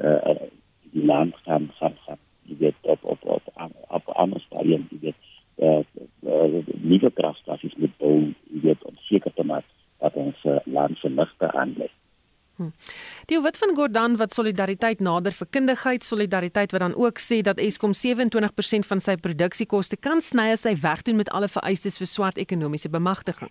uh, 0.02 0.38
die 0.94 1.06
land 1.06 1.36
gaan 1.46 1.70
gaan 1.78 1.98
gaan 2.06 2.24
jy 2.48 2.56
weet 2.62 2.86
op 2.94 3.02
op 3.04 3.26
op 3.28 3.50
op, 3.54 3.74
op 4.00 4.14
ander 4.16 4.40
stadium 4.40 4.86
jy 4.92 5.10
weet 5.10 5.26
uh, 5.58 5.84
uh, 6.24 6.66
nuwe 6.82 7.12
kragstasies 7.14 7.76
moet 7.82 7.94
bou, 8.02 8.18
jy 8.54 8.64
weet, 8.70 8.84
om 8.86 8.98
seker 9.10 9.34
te 9.34 9.46
maak 9.48 9.66
dat 10.02 10.18
ons 10.20 10.44
uh, 10.46 10.60
land 10.66 10.98
se 11.02 11.10
ligte 11.10 11.52
aanbly. 11.52 11.90
Hm. 12.58 12.72
Die 13.88 14.18
wat 14.18 14.34
solidariteit 14.36 15.00
nader 15.00 15.32
vir 15.32 15.48
kundigheid, 15.48 16.04
solidariteit 16.04 16.72
wat 16.72 16.82
dan 16.82 16.96
ook 16.96 17.20
sê 17.24 17.42
dat 17.42 17.60
Eskom 17.60 17.94
27% 17.96 18.88
van 18.88 19.00
sy 19.00 19.16
produksiekoste 19.16 19.96
kan 19.96 20.20
sny 20.22 20.52
as 20.52 20.66
hy 20.68 20.76
wegdoen 20.76 21.16
met 21.16 21.30
alle 21.32 21.48
vereistes 21.48 21.98
vir 21.98 22.08
swart 22.08 22.38
ekonomiese 22.38 22.90
bemagtiging. 22.90 23.50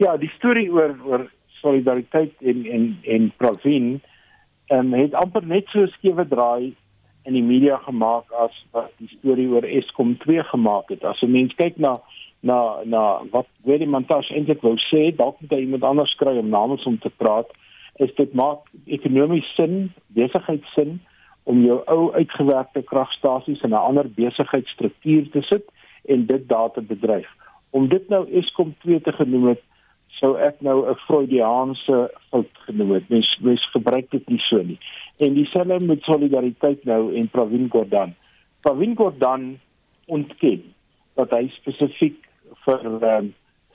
Ja, 0.00 0.16
die 0.16 0.30
storie 0.38 0.70
oor 0.72 0.96
oor 1.04 1.28
solidariteit 1.60 2.32
en 2.40 2.64
en 2.66 2.86
en 3.04 3.32
Provin 3.36 4.00
ehm 4.66 4.94
um, 4.94 4.94
het 4.96 5.14
amper 5.14 5.44
net 5.46 5.68
so 5.68 5.86
skewe 5.86 6.24
draai 6.28 6.72
in 7.28 7.36
die 7.36 7.42
media 7.42 7.76
gemaak 7.84 8.32
as 8.32 8.54
wat 8.72 8.90
die 8.98 9.10
storie 9.18 9.48
oor 9.52 9.66
Eskom 9.68 10.16
2 10.24 10.42
gemaak 10.48 10.88
het. 10.88 11.04
As 11.04 11.20
'n 11.22 11.30
mens 11.32 11.52
kyk 11.54 11.76
na 11.76 12.00
na 12.40 12.80
na 12.84 13.20
wat 13.30 13.46
Gwedi 13.64 13.86
Mantas 13.86 14.30
eintlik 14.30 14.62
wou 14.62 14.76
sê, 14.76 15.12
dalk 15.16 15.40
moet 15.40 15.50
hy 15.50 15.60
iemand 15.60 15.84
anders 15.84 16.14
kry 16.14 16.38
om 16.38 16.48
namens 16.48 16.84
hom 16.84 16.98
te 16.98 17.10
praat, 17.10 17.52
is 17.96 18.14
dit 18.14 18.32
maak 18.34 18.68
ekonomies 18.86 19.54
sin, 19.54 19.92
besigheidsin 20.06 21.00
om 21.44 21.64
jou 21.64 21.80
ou 21.86 22.12
uitgewerkte 22.12 22.82
kragstasies 22.82 23.62
in 23.62 23.70
'n 23.70 23.86
ander 23.88 24.08
besigheidsstruktuur 24.08 25.30
te 25.30 25.42
sit 25.42 25.64
en 26.04 26.26
dit 26.26 26.48
daar 26.48 26.70
te 26.70 26.80
bedryf. 26.80 27.28
Om 27.70 27.88
dit 27.88 28.08
nou 28.08 28.30
Eskom 28.30 28.74
2 28.78 29.00
te 29.00 29.12
genoem 29.12 29.46
het, 29.46 29.62
sou 30.08 30.38
ek 30.38 30.60
nou 30.60 30.88
'n 30.90 30.94
Freudiaanse 30.94 32.10
fout 32.30 32.50
genoem 32.66 32.90
het. 32.90 33.08
Mens 33.08 33.38
mens 33.40 33.70
gebruik 33.70 34.10
dit 34.10 34.28
nie 34.28 34.38
so 34.38 34.62
nie 34.62 34.78
en 35.22 35.34
dieselfde 35.34 35.84
met 35.86 36.02
solidariteit 36.02 36.84
nou 36.84 37.14
en 37.14 37.28
Pravin 37.28 37.68
Gordhan. 37.70 38.14
Pravin 38.60 38.96
Gordhan 38.96 39.58
ontken 40.06 40.62
dat 41.14 41.30
hy 41.30 41.46
spesifiek 41.58 42.18
vir 42.64 42.86
um, 42.88 43.32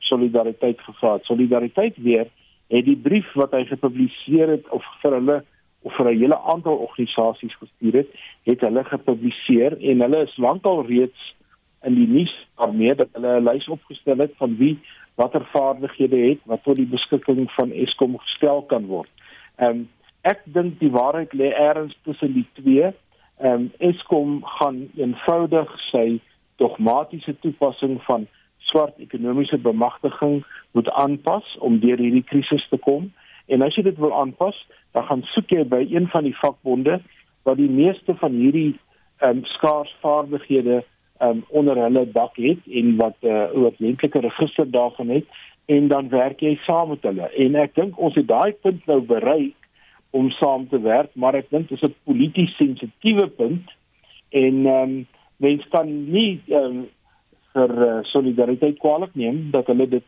solidariteit 0.10 0.82
gevra 0.82 1.18
het. 1.18 1.28
Solidariteit 1.30 1.98
weer 2.04 2.28
het 2.68 2.86
die 2.86 2.98
brief 2.98 3.30
wat 3.34 3.52
hy 3.52 3.64
gepubliseer 3.66 4.50
het 4.58 4.70
of 4.76 4.84
vir 5.02 5.18
hulle 5.20 5.38
of 5.82 5.96
vir 5.96 6.12
'n 6.12 6.20
hele 6.20 6.40
aantal 6.52 6.76
organisasies 6.76 7.56
gestuur 7.56 7.94
het, 7.94 8.10
het 8.44 8.62
hulle 8.62 8.84
gepubliseer 8.84 9.78
en 9.80 10.02
hulle 10.02 10.22
is 10.24 10.38
lankal 10.38 10.86
reeds 10.86 11.36
in 11.84 11.96
die 11.96 12.08
nuus 12.08 12.34
daarmee 12.58 12.96
dat 12.96 13.10
hulle 13.14 13.40
'n 13.40 13.44
lys 13.44 13.68
opgestel 13.68 14.18
het 14.18 14.34
van 14.38 14.58
wie 14.58 14.80
watter 15.16 15.46
vaardighede 15.52 16.18
het 16.30 16.40
wat 16.46 16.64
tot 16.64 16.76
die 16.76 16.92
beskikking 16.96 17.52
van 17.52 17.72
Eskom 17.72 18.18
gestel 18.18 18.62
kan 18.62 18.86
word. 18.86 19.10
Ehm 19.56 19.70
um, 19.70 19.90
ek 20.22 20.42
dink 20.46 20.80
die 20.80 20.92
waarheid 20.92 21.34
lê 21.34 21.54
eers 21.56 21.98
tussen 22.04 22.34
die 22.34 22.48
twee. 22.54 22.92
Ehm 23.40 23.54
um, 23.54 23.72
Eskom 23.78 24.44
gaan 24.44 24.90
eenvoudig 24.96 25.80
sy 25.92 26.20
dogmatiese 26.56 27.36
toepassing 27.40 28.02
van 28.04 28.28
swart 28.70 29.00
ekonomiese 29.04 29.58
bemagtiging 29.58 30.44
moet 30.72 30.90
aanpas 30.90 31.56
om 31.60 31.80
deur 31.80 31.98
hierdie 31.98 32.24
krisis 32.24 32.68
te 32.70 32.78
kom. 32.78 33.12
En 33.48 33.64
as 33.64 33.76
jy 33.76 33.84
dit 33.88 33.98
wil 33.98 34.14
aanpas, 34.16 34.58
dan 34.92 35.08
gaan 35.08 35.24
soek 35.34 35.52
jy 35.56 35.64
by 35.68 35.86
een 35.88 36.08
van 36.12 36.28
die 36.28 36.36
vakbonde 36.36 37.00
wat 37.48 37.58
die 37.58 37.72
meeste 37.72 38.16
van 38.22 38.36
hierdie 38.36 38.76
ehm 39.18 39.40
um, 39.40 39.46
skaars 39.56 39.94
vaardighede 40.04 40.84
ehm 41.20 41.30
um, 41.30 41.44
onder 41.50 41.78
hulle 41.82 42.04
dak 42.12 42.36
het 42.38 42.60
en 42.80 42.96
wat 43.02 43.16
'n 43.22 43.28
uh, 43.28 43.62
oordentlike 43.62 44.20
register 44.20 44.72
daarvan 44.72 45.10
het 45.10 45.26
en 45.66 45.88
dan 45.88 46.10
werk 46.10 46.40
jy 46.40 46.56
saam 46.66 46.90
met 46.90 47.02
hulle. 47.04 47.30
En 47.30 47.56
ek 47.56 47.76
dink 47.76 47.98
ons 48.00 48.16
het 48.16 48.28
daai 48.28 48.54
punt 48.62 48.86
nou 48.86 49.02
bereik 49.02 49.56
om 50.10 50.30
saam 50.30 50.68
te 50.70 50.80
werk, 50.82 51.10
maar 51.14 51.36
ek 51.36 51.50
dink 51.50 51.70
dit 51.70 51.82
is 51.82 51.90
'n 51.90 51.96
polities 52.04 52.56
sensitiewe 52.56 53.28
punt 53.28 53.72
en 54.30 54.66
ehm 54.66 54.84
um, 54.84 55.08
mens 55.38 55.68
kan 55.70 56.12
nie 56.12 56.42
ehm 56.48 56.64
um, 56.64 56.88
vir 57.58 57.74
uh, 57.88 57.98
solidariteit 58.14 58.80
kwaliek 58.84 59.14
neem 59.16 59.50
dat 59.52 59.68
hulle 59.72 59.88
dit 59.90 60.06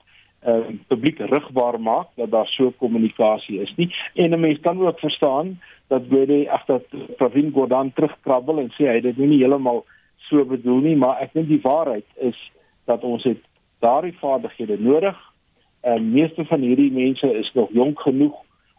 uh, 0.47 0.61
publiek 0.91 1.19
rigbaar 1.31 1.79
maak 1.81 2.13
dat 2.19 2.31
daar 2.31 2.47
so 2.47 2.73
kommunikasie 2.77 3.61
is 3.65 3.73
nie. 3.77 3.89
En 4.15 4.31
'n 4.31 4.39
mens 4.39 4.59
kan 4.59 4.81
ook 4.81 4.99
verstaan 4.99 5.59
dat 5.87 6.07
Gwede 6.09 6.49
agter 6.51 6.81
Pravin 7.17 7.51
Gordhan 7.51 7.93
terugkrabbel 7.93 8.59
en 8.59 8.69
sê 8.77 8.87
hy 8.87 8.99
dit 9.01 9.17
nie 9.17 9.41
heeltemal 9.41 9.85
so 10.29 10.45
bedoel 10.45 10.81
nie, 10.85 10.95
maar 10.95 11.21
ek 11.21 11.33
dink 11.33 11.47
die 11.47 11.61
waarheid 11.63 12.05
is 12.21 12.37
dat 12.85 13.03
ons 13.03 13.23
het 13.23 13.41
daardie 13.79 14.17
vaardighede 14.19 14.77
nodig. 14.79 15.17
En 15.81 16.11
meeste 16.11 16.45
van 16.45 16.61
hierdie 16.61 16.91
mense 16.91 17.33
is 17.33 17.51
nog 17.53 17.69
jonk 17.71 17.99
genoeg 17.99 18.35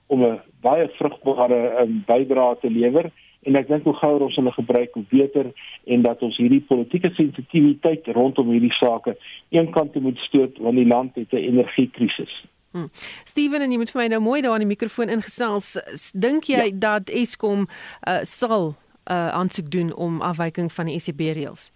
om 0.07 0.25
'n 0.25 0.41
baie 0.61 0.89
vrugbare 0.89 1.81
um, 1.81 2.03
bydrae 2.07 2.57
te 2.61 2.71
lewer 2.71 3.11
en 3.49 3.57
ek 3.57 3.69
dink 3.69 3.87
hoe 3.89 3.97
gouer 3.97 4.25
ons 4.27 4.37
hulle 4.37 4.53
gebruik 4.53 4.95
hoe 4.99 5.05
beter 5.09 5.51
en 5.85 6.03
dat 6.03 6.23
ons 6.23 6.37
hierdie 6.37 6.63
politieke 6.69 7.11
sensitiwiteit 7.17 8.09
rondom 8.17 8.51
hierdie 8.53 8.75
sake 8.77 9.17
eenkant 9.57 9.97
moet 10.05 10.19
stoot 10.29 10.59
want 10.59 10.77
die 10.77 10.87
land 10.87 11.15
het 11.15 11.33
'n 11.33 11.45
energiekrisis. 11.53 12.35
Hmm. 12.73 12.89
Steven 13.25 13.63
en 13.63 13.71
jy 13.71 13.79
moet 13.79 13.91
vir 13.91 14.03
my 14.03 14.09
nou 14.09 14.21
mooi 14.21 14.43
daar 14.43 14.53
aan 14.53 14.67
die 14.67 14.75
mikrofoon 14.77 15.09
ingesels. 15.09 15.75
Dink 16.15 16.45
jy 16.45 16.71
ja. 16.71 16.79
dat 16.79 17.11
Eskom 17.11 17.67
uh, 18.07 18.23
sal 18.23 18.77
uh, 19.11 19.29
aansoek 19.29 19.71
doen 19.71 19.95
om 19.95 20.21
afwyking 20.21 20.73
van 20.73 20.87
die 20.87 20.95
ECB 20.95 21.21
reëls? 21.35 21.73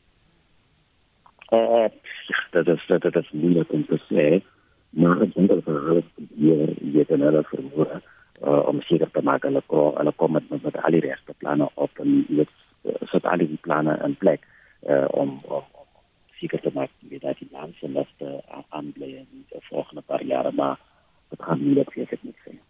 Uh, 1.50 1.88
dat 2.50 2.68
is 2.68 2.84
dat 2.86 3.02
dit 3.02 3.16
is 3.16 3.30
moeilik 3.32 3.72
om 3.72 3.86
te 3.86 3.98
sê 4.10 4.42
maar 4.90 5.22
ek 5.22 5.34
dink 5.34 5.50
dat 5.50 5.64
hulle 5.64 6.02
hier 6.38 6.74
hier 6.80 7.06
dan 7.08 7.20
hulle 7.26 7.42
vermoë 7.50 8.00
uh, 8.42 8.66
om 8.66 8.80
seker 8.82 9.10
te 9.10 9.22
maak 9.22 9.46
hulle 9.46 9.62
kom 9.66 9.94
hulle 9.96 10.12
kom 10.16 10.32
met 10.32 10.50
met 10.50 10.76
al 10.82 10.96
die 10.96 11.04
regte 11.06 11.34
planne 11.38 11.68
op 11.74 11.98
en 11.98 12.24
dit 12.28 12.50
sit 13.12 13.26
al 13.26 13.38
die 13.38 13.58
planne 13.66 13.96
in 14.04 14.16
plek 14.16 14.46
uh, 14.88 15.06
om 15.10 15.38
om 15.48 15.62
seker 16.40 16.60
te 16.60 16.70
maak 16.74 16.90
dat 17.00 17.38
die 17.38 17.48
land 17.52 17.74
se 17.80 17.88
laste 17.88 18.42
aanbly 18.68 19.10
in 19.22 19.26
die 19.32 19.64
volgende 19.70 20.02
paar 20.02 20.22
jare 20.22 20.52
maar 20.52 20.78
dit 21.30 21.42
gaan 21.42 21.62
nie 21.62 21.74
dat 21.74 21.94
jy 21.94 22.06
dit 22.10 22.22
nie 22.22 22.36
sien 22.44 22.60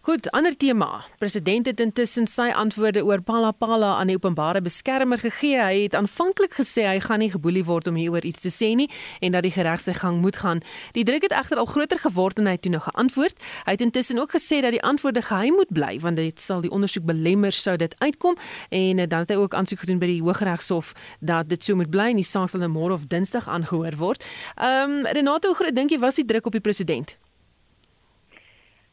Goed, 0.00 0.30
ander 0.30 0.56
tema. 0.56 1.04
President 1.18 1.66
het 1.66 1.80
intussen 1.80 2.26
sy 2.26 2.48
antwoorde 2.54 3.04
oor 3.04 3.20
Palapala 3.22 3.96
aan 4.00 4.10
die 4.10 4.16
openbare 4.16 4.60
beskermer 4.62 5.18
gegee. 5.18 5.58
Hy 5.60 5.82
het 5.84 5.94
aanvanklik 5.98 6.56
gesê 6.58 6.86
hy 6.86 7.00
gaan 7.04 7.22
nie 7.22 7.30
geboelie 7.30 7.64
word 7.66 7.86
om 7.90 7.98
hieroor 7.98 8.24
iets 8.26 8.42
te 8.42 8.50
sê 8.50 8.72
nie 8.78 8.88
en 9.20 9.34
dat 9.36 9.44
die 9.46 9.52
geregse 9.54 9.94
gang 9.94 10.20
moet 10.22 10.38
gaan. 10.42 10.62
Die 10.96 11.04
druk 11.04 11.28
het 11.28 11.34
egter 11.36 11.60
al 11.62 11.68
groter 11.70 12.00
geword 12.02 12.38
en 12.38 12.46
hy 12.50 12.56
het 12.56 12.62
toe 12.66 12.72
nog 12.72 12.88
geantwoord. 12.88 13.42
Hy 13.66 13.76
het 13.76 13.84
intussen 13.84 14.18
ook 14.22 14.34
gesê 14.38 14.60
dat 14.64 14.74
die 14.74 14.82
antwoorde 14.82 15.22
geheim 15.22 15.58
moet 15.58 15.72
bly 15.74 15.98
want 16.00 16.16
dit 16.16 16.40
sal 16.40 16.64
die 16.64 16.72
ondersoek 16.72 17.04
belemmer 17.06 17.52
sou 17.52 17.76
dit 17.76 17.94
uitkom 17.98 18.38
en 18.70 19.04
dan 19.08 19.26
het 19.26 19.34
hy 19.34 19.38
ook 19.42 19.54
aansoek 19.54 19.84
gedoen 19.84 20.00
by 20.02 20.10
die 20.10 20.22
Hooggeregshof 20.22 20.94
dat 21.20 21.48
dit 21.48 21.64
so 21.64 21.76
moet 21.76 21.90
bly 21.90 22.10
en 22.14 22.22
die 22.22 22.26
saak 22.26 22.50
sal 22.50 22.62
nou 22.62 22.72
môre 22.72 22.96
of 22.96 23.06
Dinsdag 23.10 23.48
aangehoor 23.48 23.98
word. 24.00 24.24
Ehm 24.56 24.98
um, 25.00 25.06
Renato, 25.06 25.48
hoe 25.48 25.56
groot 25.56 25.74
dink 25.76 25.90
jy 25.90 25.98
was 26.02 26.18
die 26.18 26.24
druk 26.24 26.46
op 26.46 26.52
die 26.52 26.64
president? 26.64 27.16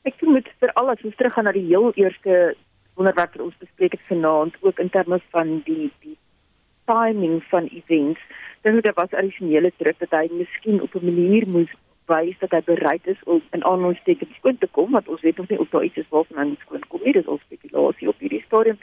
Ek 0.03 0.17
dink 0.19 0.33
moet 0.35 0.49
vir 0.59 0.71
alles 0.79 1.03
ons 1.07 1.15
teruggaan 1.15 1.45
na 1.47 1.53
die 1.55 1.67
heel 1.69 1.93
eerste 1.95 2.55
onderwerp 2.99 3.37
wat 3.37 3.45
ons 3.45 3.59
bespreek 3.61 3.95
het 3.95 4.03
vanaand 4.09 4.57
ook 4.61 4.79
in 4.83 4.89
terme 4.91 5.19
van 5.35 5.61
die 5.67 5.91
die 6.03 6.17
timing 6.91 7.37
van 7.51 7.69
events. 7.71 8.19
Dink 8.67 8.81
ek 8.81 8.89
dit 8.89 8.97
was 8.99 9.15
addisionele 9.15 9.71
druk 9.79 10.01
dat 10.03 10.11
hy 10.17 10.27
miskien 10.31 10.81
op 10.83 10.95
'n 10.99 11.07
manier 11.07 11.47
moes 11.47 11.71
wys 12.11 12.35
dat 12.39 12.51
hy 12.51 12.61
bereid 12.67 13.07
is 13.07 13.23
om 13.23 13.41
in 13.55 13.63
aanhoudstekens 13.63 14.35
skoon 14.35 14.57
te 14.57 14.67
kom 14.67 14.91
want 14.91 15.07
ons 15.07 15.21
weet 15.21 15.37
nog 15.37 15.47
nie 15.49 15.59
of 15.59 15.69
daar 15.69 15.87
iets 15.87 16.03
is 16.03 16.09
waarvan 16.09 16.47
hy 16.47 16.55
skoon 16.65 16.83
kom 16.87 16.99
nie. 17.03 17.13
Dis 17.13 17.27
al 17.27 17.39
spekulasie 17.45 18.07
op 18.07 18.19
hierdie 18.19 18.43
stadium 18.45 18.79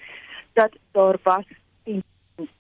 dat 0.55 0.73
daar 0.93 1.19
was 1.23 1.45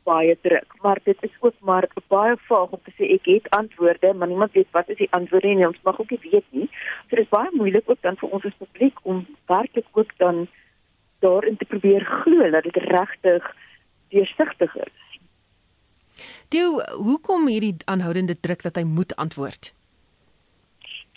baie 0.09 0.37
druk, 0.41 0.74
maar 0.83 1.01
dit 1.05 1.16
is 1.20 1.35
ook 1.41 1.55
maar 1.61 1.89
baie 2.09 2.37
vaag 2.49 2.70
om 2.70 2.81
te 2.85 2.93
sê 2.97 3.09
ek 3.14 3.28
het 3.31 3.51
antwoorde, 3.57 4.14
maar 4.14 4.28
niemand 4.28 4.53
weet 4.53 4.70
wat 4.76 4.89
is 4.89 4.99
die 4.99 5.12
antwoorde 5.16 5.49
nie. 5.49 5.66
Ons 5.66 5.83
mag 5.83 6.01
ook 6.01 6.11
nie 6.11 6.31
weet 6.31 6.47
nie. 6.51 6.68
So 7.09 7.16
dit 7.16 7.24
is 7.24 7.35
baie 7.35 7.51
moeilik 7.53 7.91
ook 7.91 8.03
dan 8.07 8.16
vir 8.20 8.28
ons 8.28 8.45
as 8.45 8.59
publiek 8.59 8.99
om 9.03 9.26
werklik 9.47 9.87
ook 9.93 10.16
dan 10.18 10.47
daarin 11.20 11.57
te 11.57 11.64
probeer 11.64 12.05
glo 12.05 12.51
dat 12.51 12.64
dit 12.64 12.76
regtig 12.76 13.55
deursigtig 14.09 14.76
is. 14.76 15.20
Toe, 16.49 16.83
hoekom 16.97 17.47
hierdie 17.47 17.76
aanhoudende 17.85 18.41
druk 18.41 18.62
dat 18.62 18.76
hy 18.76 18.83
moet 18.83 19.14
antwoord? 19.16 19.72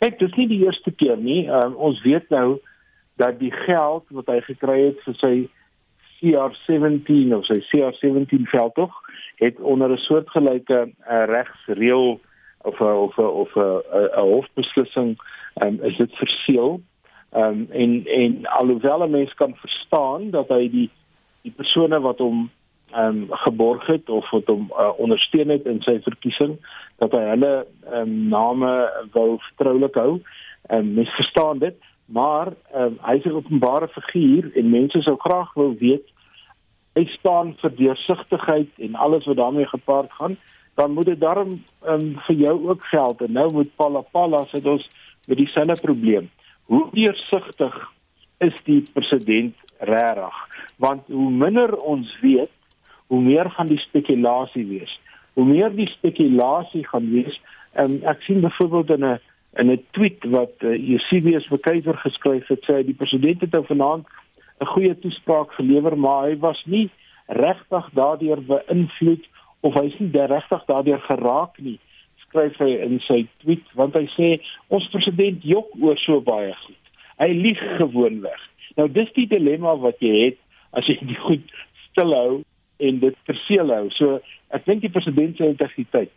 Kyk, 0.03 0.19
dit 0.19 0.29
is 0.29 0.37
nie 0.37 0.47
die 0.51 0.61
eerste 0.65 0.91
keer 0.91 1.17
nie. 1.17 1.47
Um, 1.47 1.75
ons 1.75 2.01
weet 2.03 2.29
nou 2.29 2.59
dat 3.21 3.39
die 3.39 3.51
geld 3.65 4.05
wat 4.09 4.29
hy 4.31 4.39
gekry 4.45 4.79
het 4.89 5.01
vir 5.05 5.17
sy 5.21 5.33
CR17 6.23 7.35
of 7.35 7.45
sy 7.45 7.59
CR17 7.67 8.47
veldtog 8.47 8.93
het 9.35 9.59
onder 9.59 9.89
'n 9.91 9.97
soortgelyke 9.97 10.79
uh, 10.87 11.23
regsreël 11.25 12.19
of 12.63 12.81
of 12.81 13.17
of 13.17 13.55
'n 13.55 14.19
hofbeslissing 14.19 15.17
um, 15.63 15.79
is 15.81 15.97
dit 15.97 16.15
verseël. 16.15 16.81
Um, 17.35 17.67
en 17.71 18.05
en 18.05 18.45
alhoewel 18.45 19.03
'n 19.03 19.11
mens 19.11 19.33
kan 19.33 19.55
verstaan 19.55 20.29
dat 20.29 20.47
hy 20.47 20.69
die 20.69 20.89
die 21.41 21.51
persone 21.51 21.99
wat 21.99 22.17
hom 22.17 22.49
ehm 22.91 23.07
um, 23.07 23.27
geborg 23.29 23.85
het 23.85 24.09
of 24.09 24.29
wat 24.29 24.45
hom 24.45 24.71
uh, 24.71 24.89
ondersteun 24.97 25.49
het 25.49 25.65
in 25.65 25.81
sy 25.81 25.99
verkiesing 26.01 26.57
dat 26.97 27.11
hy 27.11 27.23
hulle 27.29 27.65
um, 27.93 28.27
name 28.29 28.91
wou 29.11 29.37
vertroulik 29.39 29.95
hou. 29.95 30.21
En 30.61 30.77
um, 30.79 30.93
mens 30.93 31.09
verstaan 31.09 31.59
dit, 31.59 31.75
maar 32.05 32.53
um, 32.75 32.97
hy 33.01 33.15
is 33.15 33.25
'n 33.25 33.39
openbare 33.41 33.87
figuur 33.87 34.51
en 34.55 34.69
mense 34.69 35.01
sou 35.01 35.15
graag 35.17 35.53
wil 35.53 35.75
weet 35.77 36.12
hy 36.93 37.05
staan 37.09 37.53
vir 37.61 37.75
deursigtigheid 37.75 38.69
en 38.85 38.95
alles 38.95 39.25
wat 39.25 39.37
daarmee 39.37 39.65
gepaard 39.65 40.11
gaan, 40.11 40.37
dan 40.75 40.93
moet 40.93 41.05
dit 41.05 41.19
daarom 41.19 41.63
um, 41.87 42.19
vir 42.27 42.35
jou 42.35 42.69
ook 42.69 42.85
geld. 42.85 43.21
En 43.21 43.31
nou 43.31 43.53
met 43.53 43.75
Palapala 43.75 44.45
sit 44.51 44.65
ons 44.65 44.87
met 45.27 45.37
dieselfde 45.37 45.81
probleem. 45.81 46.29
Hoe 46.65 46.87
deursigtig 46.91 47.77
is 48.37 48.55
die 48.63 48.81
president 48.93 49.55
regtig? 49.77 50.35
Want 50.77 51.07
hoe 51.07 51.31
minder 51.31 51.75
ons 51.77 52.17
weet, 52.21 52.51
hoe 53.07 53.21
meer 53.21 53.49
gaan 53.51 53.67
die 53.67 53.81
spekulasie 53.81 54.65
wees. 54.67 54.99
Hoe 55.33 55.45
meer 55.45 55.73
die 55.75 55.89
spekulasie 55.89 56.87
gaan 56.87 57.09
wees, 57.11 57.41
en 57.73 58.01
ek 58.09 58.21
sien 58.21 58.41
byvoorbeeld 58.41 58.89
in 58.89 59.05
'n 59.05 59.19
in 59.61 59.71
'n 59.71 59.85
tweet 59.91 60.23
wat 60.23 60.53
uh, 60.59 60.89
Eusebius 60.89 61.47
Bekuyver 61.47 61.97
geskryf 61.97 62.47
het, 62.47 62.63
sê 62.65 62.85
die 62.85 62.97
president 62.97 63.41
het 63.41 63.51
nou 63.51 63.65
vanaand 63.65 64.07
'n 64.61 64.65
goeie 64.65 64.99
toespraak 64.99 65.51
gelewer, 65.51 65.97
maar 65.97 66.27
hy 66.27 66.37
was 66.37 66.61
nie 66.65 66.89
regtig 67.27 67.89
daardeur 67.93 68.41
beïnvloed 68.41 69.25
of 69.61 69.73
hy 69.73 69.85
is 69.87 69.99
nie 69.99 70.11
regtig 70.11 70.65
daardeur 70.65 70.99
geraak 71.07 71.57
nie, 71.57 71.79
skryf 72.27 72.57
hy 72.57 72.71
in 72.83 72.99
sy 73.07 73.23
tweet, 73.43 73.65
want 73.79 73.95
hy 73.95 74.07
sê 74.17 74.29
ons 74.67 74.87
president 74.91 75.43
jok 75.43 75.69
oor 75.81 75.97
so 75.97 76.19
baie 76.21 76.53
goed. 76.65 76.81
Hy 77.21 77.29
lieg 77.33 77.61
gewoonweg. 77.77 78.41
Nou 78.77 78.87
dis 78.89 79.11
die 79.13 79.27
dilemma 79.29 79.75
wat 79.79 80.01
jy 80.01 80.15
het 80.25 80.39
as 80.73 80.87
jy 80.89 80.97
die 81.05 81.19
goed 81.21 81.45
stilhou 81.89 82.41
en 82.83 82.99
dit 82.99 83.17
verseël 83.29 83.71
hou. 83.73 83.85
So 83.97 84.19
ek 84.53 84.65
dink 84.65 84.81
die 84.81 84.93
president 84.93 85.37
se 85.37 85.47
integriteit 85.53 86.13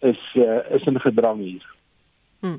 is 0.00 0.20
uh, 0.40 0.62
is 0.76 0.86
in 0.88 1.00
gedrang 1.00 1.42
hier. 1.44 1.66
Hm. 2.40 2.56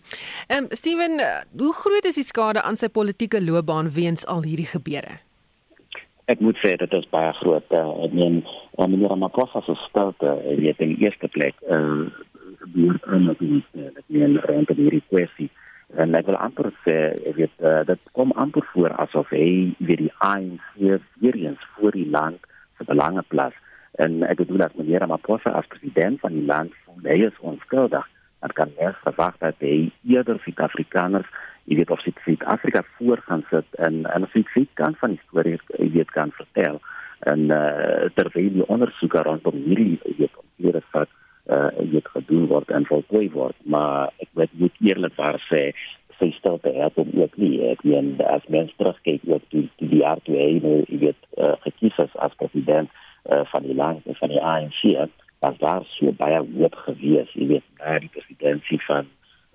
Ehm 0.48 0.64
um, 0.64 0.68
Steven, 0.70 1.12
hoe 1.58 1.74
groot 1.74 2.06
is 2.06 2.16
die 2.16 2.24
skade 2.24 2.62
aan 2.62 2.78
sy 2.78 2.88
politieke 2.88 3.42
loopbaan 3.44 3.90
weens 3.92 4.26
al 4.26 4.44
hierdie 4.46 4.70
gebeure? 4.70 5.18
Ek 6.30 6.40
moet 6.40 6.60
sê 6.62 6.76
dit 6.78 6.94
is 6.94 7.08
baie 7.10 7.32
groot. 7.40 7.74
Uh, 7.74 7.88
ek 8.06 8.14
meen, 8.14 8.44
uh, 8.78 8.86
meneer 8.86 9.10
Ramaphosa 9.10 9.64
se 9.66 9.74
stalte, 9.88 10.36
uh, 10.38 10.54
weet 10.60 10.84
in 10.86 10.94
eerste 11.02 11.28
plek, 11.28 11.58
uh 11.70 12.12
gebeur 12.62 13.00
in 13.16 13.26
die 13.40 13.64
ek 13.90 14.06
meen 14.14 14.38
rondom 14.46 14.78
hierdie 14.78 15.04
kwessie. 15.10 15.50
En 15.98 16.14
ek 16.16 16.30
wil 16.30 16.38
amper 16.38 16.70
sê, 16.86 16.96
ek 17.32 17.40
weet 17.40 17.66
uh, 17.66 17.82
dit 17.90 18.14
kom 18.16 18.32
amper 18.40 18.68
voor 18.76 18.94
asof 19.02 19.34
hy 19.34 19.74
weer 19.82 20.06
die 20.06 20.14
ANC 20.22 20.78
weer 20.78 21.42
eens 21.42 21.66
voor 21.74 21.98
die 21.98 22.08
land 22.14 22.38
se 22.78 22.86
belange 22.86 23.26
plaas. 23.34 23.58
En 23.98 24.22
ek 24.30 24.44
bedoel 24.44 24.62
dat 24.68 24.78
meneer 24.78 25.02
Ramaphosa 25.02 25.58
as 25.58 25.68
president 25.74 26.22
van 26.22 26.38
die 26.38 26.46
land 26.46 26.78
hy 27.02 27.18
is 27.26 27.42
onskuldig 27.42 28.06
dan 28.42 28.56
kan 28.58 28.74
mens 28.80 28.98
verwag 29.06 29.38
dat 29.44 29.62
hy 29.64 29.92
eerder 30.10 30.40
Suid-Afrikaners, 30.44 31.30
jy 31.70 31.78
weet 31.80 31.94
of 31.94 32.02
Suid-Afrika 32.02 32.84
voor 32.98 33.22
gaan 33.28 33.46
sit 33.50 33.80
en 33.80 34.04
en 34.10 34.26
of 34.28 34.34
hy 34.34 34.66
kan 34.74 34.98
van 35.00 35.16
die 35.16 35.24
storie 35.28 35.58
jy 35.78 35.92
weet 35.98 36.12
kan 36.18 36.34
vertel 36.38 36.82
en 37.30 37.50
uh, 37.54 38.10
terwyl 38.18 38.54
die 38.56 38.68
ondersoek 38.68 39.14
rondom 39.26 39.58
hierdie 39.66 40.00
weet 40.18 40.38
hierdie 40.58 40.86
saak 40.90 41.10
uh, 41.52 41.70
weet 41.94 42.08
gedoen 42.16 42.48
word 42.50 42.70
en 42.74 42.88
voltooi 42.90 43.30
word. 43.34 43.58
Maar 43.64 44.12
ek 44.24 44.30
weet 44.40 44.54
moet 44.62 44.82
eerlikwaar 44.90 45.40
sê 45.50 45.72
sy 46.20 46.30
stel 46.38 46.60
te 46.62 46.74
het 46.76 46.98
om 47.02 47.10
ook 47.18 47.38
nie. 47.42 47.56
Ek 47.72 47.84
meen 47.88 48.14
as 48.30 48.46
mens 48.54 48.74
terugkyk 48.78 49.26
op 49.38 49.46
die 49.54 49.68
die 49.82 50.02
jaar 50.04 50.22
toe 50.26 50.38
hy 50.38 50.60
nou 50.64 50.78
weet 50.90 51.18
uh, 51.38 51.56
gekies 51.66 51.98
is 52.06 52.18
as 52.26 52.38
president 52.42 52.90
uh, 53.30 53.44
van 53.54 53.66
die 53.66 53.78
land 53.78 54.06
van 54.22 54.34
die 54.34 54.42
ANC 54.42 54.82
het 54.98 55.21
was 55.42 55.58
daar 55.58 55.86
so 55.98 56.12
baie 56.18 56.40
hoop 56.56 56.76
gewees, 56.86 57.30
jy 57.34 57.48
weet, 57.56 57.68
na 57.80 57.98
die 58.00 58.12
presidentsie 58.14 58.80
van 58.88 59.10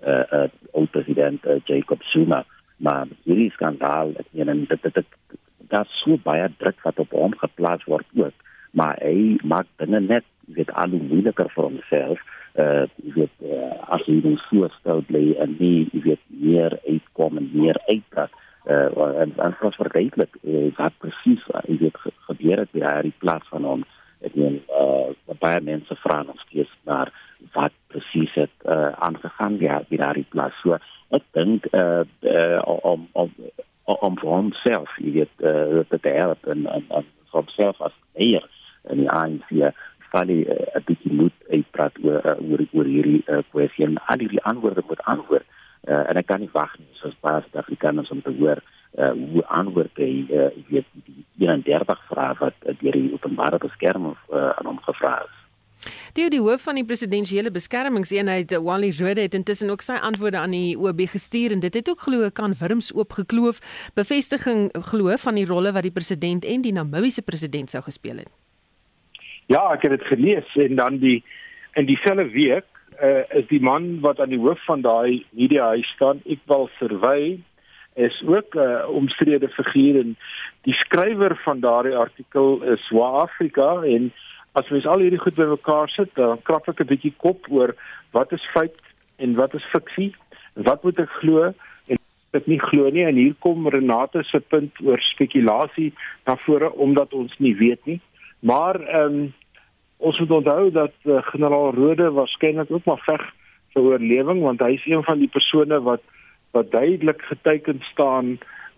eh 0.05 0.13
uh, 0.13 0.43
uh, 0.43 0.49
oud 0.77 0.91
president 0.93 1.45
uh, 1.45 1.57
Jacob 1.65 2.03
Zuma, 2.11 2.43
maar 2.77 3.07
hierdie 3.25 3.51
skandaal, 3.55 4.11
ek 4.21 4.27
meen 4.31 4.65
dit 4.69 4.81
dit 4.83 4.93
dit 4.99 5.37
daar 5.71 5.87
so 6.01 6.19
baie 6.23 6.49
druk 6.57 6.83
wat 6.83 6.99
op 6.99 7.15
hom 7.15 7.33
geplaas 7.39 7.83
word 7.89 8.05
ook, 8.15 8.35
maar 8.71 8.99
hy 9.01 9.37
maak 9.43 9.67
dinge 9.81 9.99
net 9.99 10.27
jy 10.47 10.59
weet 10.59 10.73
al 10.73 10.93
hoe 10.95 11.03
moeiliker 11.09 11.49
vir 11.55 11.69
homself 11.69 12.19
eh 12.57 12.65
uh, 12.65 12.85
jy 13.03 13.13
weet 13.15 13.47
uh, 13.47 13.71
as 13.95 14.03
hy 14.07 14.19
dan 14.25 14.37
so 14.47 14.67
stel 14.79 15.01
bly 15.09 15.25
en 15.43 15.55
nie 15.59 15.87
jy 15.93 16.01
weet 16.05 16.23
meer 16.43 16.77
uitkom 16.87 17.37
en 17.41 17.49
meer 17.53 17.79
uitpraat 17.87 18.33
eh 18.65 18.87
uh, 18.91 19.11
en 19.23 19.33
en 19.47 19.55
soos 19.59 19.75
vergeetlik 19.81 20.39
uh, 20.43 20.67
wat 20.79 20.95
presies 21.03 21.43
uh, 21.53 21.61
jy 21.67 21.77
weet 21.83 21.99
gebeur 22.29 22.63
het 22.63 22.71
by 22.75 22.83
hierdie 22.85 23.19
plaas 23.23 23.47
van 23.51 23.67
hom 23.71 23.83
ek 24.25 24.35
meen 24.35 24.61
uh 24.73 25.13
baie 25.39 25.61
mense 25.61 25.95
vra 26.01 26.23
nog 26.23 26.39
steeds 26.47 26.71
naar 26.89 27.11
wat 27.53 27.73
presies 27.93 28.33
het 28.33 28.53
uh 28.65 28.91
aangegaan 29.07 29.57
ja 29.61 29.81
by 29.89 29.99
daardie 30.01 30.25
plaas. 30.29 30.55
So 30.63 30.77
ek 31.17 31.23
dink 31.37 31.67
uh, 31.73 32.03
uh 32.21 32.61
om 32.65 33.07
om 33.13 33.33
om 33.85 34.17
vir 34.19 34.29
homself 34.29 34.95
jy 35.03 35.11
weet 35.19 35.45
uh, 35.45 35.83
dat 35.91 36.03
hy 36.03 36.15
het 36.17 36.49
en, 36.53 36.65
en, 36.65 36.87
en 36.89 37.05
vir 37.05 37.37
homself 37.39 37.81
as 37.81 37.95
leier 38.15 38.47
in 38.91 39.03
die 39.03 39.11
ANC 39.11 39.53
val 40.11 40.31
hy 40.31 40.41
'n 40.47 40.83
bietjie 40.87 41.13
moed 41.13 41.37
uitpraat 41.51 41.95
oor 42.03 42.25
oor 42.39 42.65
oor 42.73 42.89
hierdie 42.89 43.23
kwessie 43.51 43.85
en 43.85 43.99
al 44.07 44.23
hierdie 44.23 44.43
antwoorde 44.43 44.83
moet 44.87 45.03
antwoord. 45.13 45.45
Uh, 45.87 46.03
en 46.09 46.17
ek 46.19 46.27
kan 46.27 46.41
nie 46.43 46.51
wag 46.51 46.73
nie 46.79 46.99
soos 46.99 47.15
baie 47.21 47.39
Suid-Afrikaners 47.45 48.11
om 48.11 48.21
te 48.21 48.33
hoor 48.39 48.59
uh, 48.59 48.76
hoe 48.97 49.45
antwoord 49.45 49.99
hy 50.01 50.25
uh, 50.33 50.47
weet 50.71 50.87
die 51.05 51.25
31 51.45 51.99
vrae 52.09 52.37
wat 52.39 52.55
uh, 52.65 52.73
deur 52.79 52.97
die 52.97 53.13
openbare 53.13 53.59
beskerming 53.61 54.15
uh, 54.31 54.49
aan 54.57 54.71
hom 54.71 54.79
gevra 54.85 55.19
is 55.25 55.35
Die 56.17 56.25
die 56.33 56.41
hoof 56.41 56.63
van 56.65 56.79
die 56.79 56.85
presidensiële 56.85 57.51
beskermingseenheid 57.53 58.55
Wally 58.65 58.89
Rode 58.97 59.21
het 59.21 59.35
intussen 59.37 59.69
ook 59.69 59.83
sy 59.85 59.99
antwoorde 60.01 60.39
aan 60.41 60.55
die 60.55 60.77
OB 60.77 61.03
gestuur 61.11 61.53
en 61.53 61.61
dit 61.61 61.73
het 61.77 61.89
ook 61.89 62.01
glo 62.07 62.29
kan 62.33 62.55
wurms 62.59 62.89
oopgekloof 62.95 63.61
bevestiging 63.95 64.71
glo 64.89 65.13
van 65.25 65.37
die 65.37 65.45
rolle 65.45 65.71
wat 65.75 65.85
die 65.85 65.93
president 65.93 66.45
en 66.45 66.65
die 66.65 66.73
Namibiese 66.73 67.21
president 67.21 67.69
sou 67.69 67.83
gespeel 67.85 68.23
het. 68.23 68.31
Ja, 69.47 69.61
ek 69.73 69.85
het 69.85 69.93
dit 69.99 70.07
gelees 70.09 70.55
en 70.65 70.75
dan 70.75 70.97
die 71.03 71.21
in 71.77 71.85
dieselfde 71.85 72.25
week 72.33 72.65
uh, 72.97 73.21
is 73.37 73.45
die 73.53 73.61
man 73.61 73.99
wat 74.01 74.19
aan 74.19 74.33
die 74.33 74.41
hoof 74.41 74.63
van 74.65 74.81
daai 74.81 75.23
media 75.29 75.69
huis 75.75 75.87
staan, 75.95 76.23
Iqbal 76.25 76.67
Servey, 76.79 77.37
is 77.97 78.23
ook 78.25 78.55
'n 78.55 78.59
uh, 78.59 78.89
omstrede 78.89 79.49
figuur 79.49 79.95
en 79.99 80.15
die 80.61 80.73
skrywer 80.73 81.35
van 81.45 81.59
daardie 81.59 81.95
artikel 81.95 82.61
is 82.63 82.87
Suid-Afrika 82.87 83.81
en 83.83 84.11
as 84.51 84.69
mens 84.69 84.85
al 84.85 84.99
hierdie 84.99 85.21
goed 85.21 85.35
bymekaar 85.35 85.89
sit, 85.89 86.09
dan 86.13 86.41
krap 86.41 86.67
ek 86.69 86.81
'n 86.81 86.91
bietjie 86.93 87.13
kop 87.17 87.45
oor 87.49 87.75
wat 88.11 88.31
is 88.31 88.45
feit 88.53 88.81
en 89.17 89.35
wat 89.35 89.53
is 89.53 89.71
fiksie 89.73 90.13
wat 90.53 90.83
moet 90.83 90.99
ek 90.99 91.09
glo 91.21 91.53
en 91.87 91.97
ek 92.37 92.47
nie 92.47 92.59
glo 92.59 92.89
nie 92.89 93.05
en 93.05 93.15
hier 93.15 93.35
kom 93.39 93.67
Renate 93.67 94.23
se 94.23 94.39
punt 94.39 94.73
oor 94.83 95.01
spekulasie 95.13 95.93
na 96.25 96.35
vore 96.45 96.71
omdat 96.71 97.13
ons 97.13 97.33
nie 97.39 97.55
weet 97.55 97.85
nie. 97.85 98.01
Maar 98.39 98.81
ehm 98.81 99.13
um, 99.13 99.33
ons 99.97 100.19
moet 100.19 100.31
onthou 100.31 100.71
dat 100.71 100.93
uh, 101.05 101.21
generaal 101.33 101.73
Rode 101.73 102.11
waarskynlik 102.13 102.71
ook 102.71 102.85
maar 102.85 103.01
veg 103.05 103.23
vir 103.73 103.81
oorlewing 103.81 104.41
want 104.41 104.61
hy 104.61 104.75
is 104.77 104.85
een 104.85 105.03
van 105.03 105.17
die 105.19 105.31
persone 105.33 105.79
wat 105.81 106.03
wat 106.57 106.71
duidelik 106.71 107.21
geteken 107.31 107.81
staan 107.91 108.37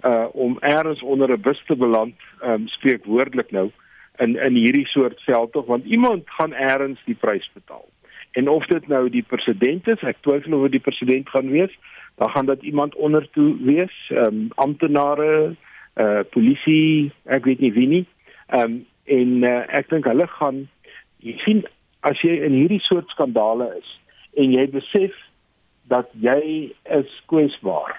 uh 0.09 0.27
om 0.31 0.57
eers 0.61 1.01
onder 1.03 1.31
'n 1.31 1.41
bus 1.41 1.61
te 1.65 1.75
beland, 1.75 2.15
ehm 2.41 2.51
um, 2.51 2.67
spreek 2.67 3.05
woordelik 3.05 3.51
nou 3.51 3.71
in 4.17 4.35
in 4.47 4.55
hierdie 4.55 4.87
soort 4.87 5.21
veldtog 5.21 5.65
want 5.65 5.85
iemand 5.85 6.23
gaan 6.25 6.53
eers 6.53 7.01
die 7.05 7.19
prys 7.19 7.49
betaal. 7.53 7.87
En 8.31 8.47
of 8.47 8.65
dit 8.65 8.87
nou 8.87 9.09
die 9.09 9.25
president 9.27 9.87
is, 9.87 10.01
ek 10.01 10.21
twyfel 10.21 10.53
of 10.53 10.69
die 10.69 10.85
president 10.87 11.29
gaan 11.29 11.49
wees, 11.49 11.73
dan 12.15 12.29
gaan 12.29 12.45
dit 12.45 12.61
iemand 12.61 12.95
onder 12.95 13.29
toe 13.31 13.55
wees, 13.61 13.95
ehm 14.09 14.25
um, 14.25 14.47
amptenare, 14.55 15.55
uh, 15.95 16.19
polisie, 16.29 17.11
ek 17.25 17.45
weet 17.45 17.59
nie 17.59 17.73
wie 17.73 17.87
nie. 17.87 18.05
Ehm 18.47 18.61
um, 18.63 18.85
en 19.09 19.43
uh, 19.43 19.63
ek 19.79 19.89
dink 19.89 20.05
hulle 20.05 20.27
gaan 20.27 20.67
jy 21.25 21.35
sien 21.43 21.63
as 22.07 22.19
jy 22.23 22.35
in 22.45 22.53
hierdie 22.55 22.83
soort 22.85 23.09
skandale 23.09 23.71
is 23.79 23.89
en 24.39 24.53
jy 24.53 24.67
besef 24.71 25.15
dat 25.89 26.11
jy 26.21 26.69
is 26.99 27.15
kwesbaar. 27.31 27.97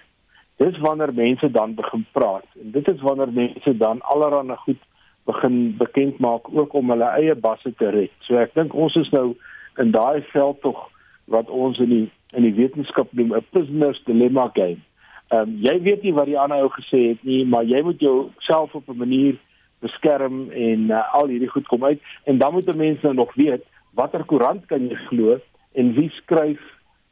Dis 0.62 0.78
wanneer 0.84 1.12
mense 1.16 1.51
dan 1.51 1.74
begin 1.74 2.05
praat 2.12 2.47
en 2.61 2.70
dit 2.76 2.88
is 2.88 3.03
wanneer 3.07 3.32
mense 3.32 3.76
dan 3.76 4.03
allerhande 4.14 4.57
goed 4.64 4.80
begin 5.28 5.76
bekend 5.78 6.18
maak 6.18 6.49
ook 6.53 6.72
om 6.74 6.91
hulle 6.91 7.11
eie 7.18 7.34
basse 7.34 7.72
te 7.76 7.91
red. 7.91 8.12
So 8.26 8.38
ek 8.41 8.55
dink 8.55 8.74
ons 8.74 8.97
is 9.01 9.11
nou 9.14 9.34
in 9.82 9.93
daai 9.95 10.22
veld 10.32 10.61
tog 10.64 10.86
wat 11.30 11.51
ons 11.51 11.78
in 11.78 11.93
die 11.95 12.07
in 12.36 12.47
die 12.47 12.55
wetenskap 12.55 13.12
noem 13.12 13.34
'n 13.34 13.47
prisoner's 13.51 14.03
dilemma 14.07 14.51
game. 14.55 14.82
Ehm 15.30 15.49
um, 15.49 15.57
jy 15.62 15.76
weet 15.82 16.03
nie 16.03 16.14
wat 16.14 16.26
die 16.26 16.38
ander 16.38 16.62
ou 16.62 16.70
gesê 16.74 17.01
het 17.11 17.22
nie, 17.22 17.45
maar 17.47 17.64
jy 17.64 17.82
moet 17.82 18.01
jouself 18.01 18.74
op 18.74 18.88
'n 18.88 18.99
manier 18.99 19.38
beskerm 19.80 20.51
en 20.51 20.91
uh, 20.91 21.14
al 21.14 21.30
hierdie 21.32 21.49
goed 21.49 21.66
kom 21.66 21.84
uit 21.84 22.01
en 22.24 22.38
dan 22.38 22.53
moet 22.53 22.76
mense 22.76 23.07
nou 23.07 23.14
nog 23.14 23.34
weet 23.34 23.64
watter 23.95 24.24
koerant 24.24 24.66
kan 24.66 24.88
jy 24.88 24.99
glo 25.09 25.38
en 25.72 25.95
wie 25.97 26.11
skryf 26.11 26.61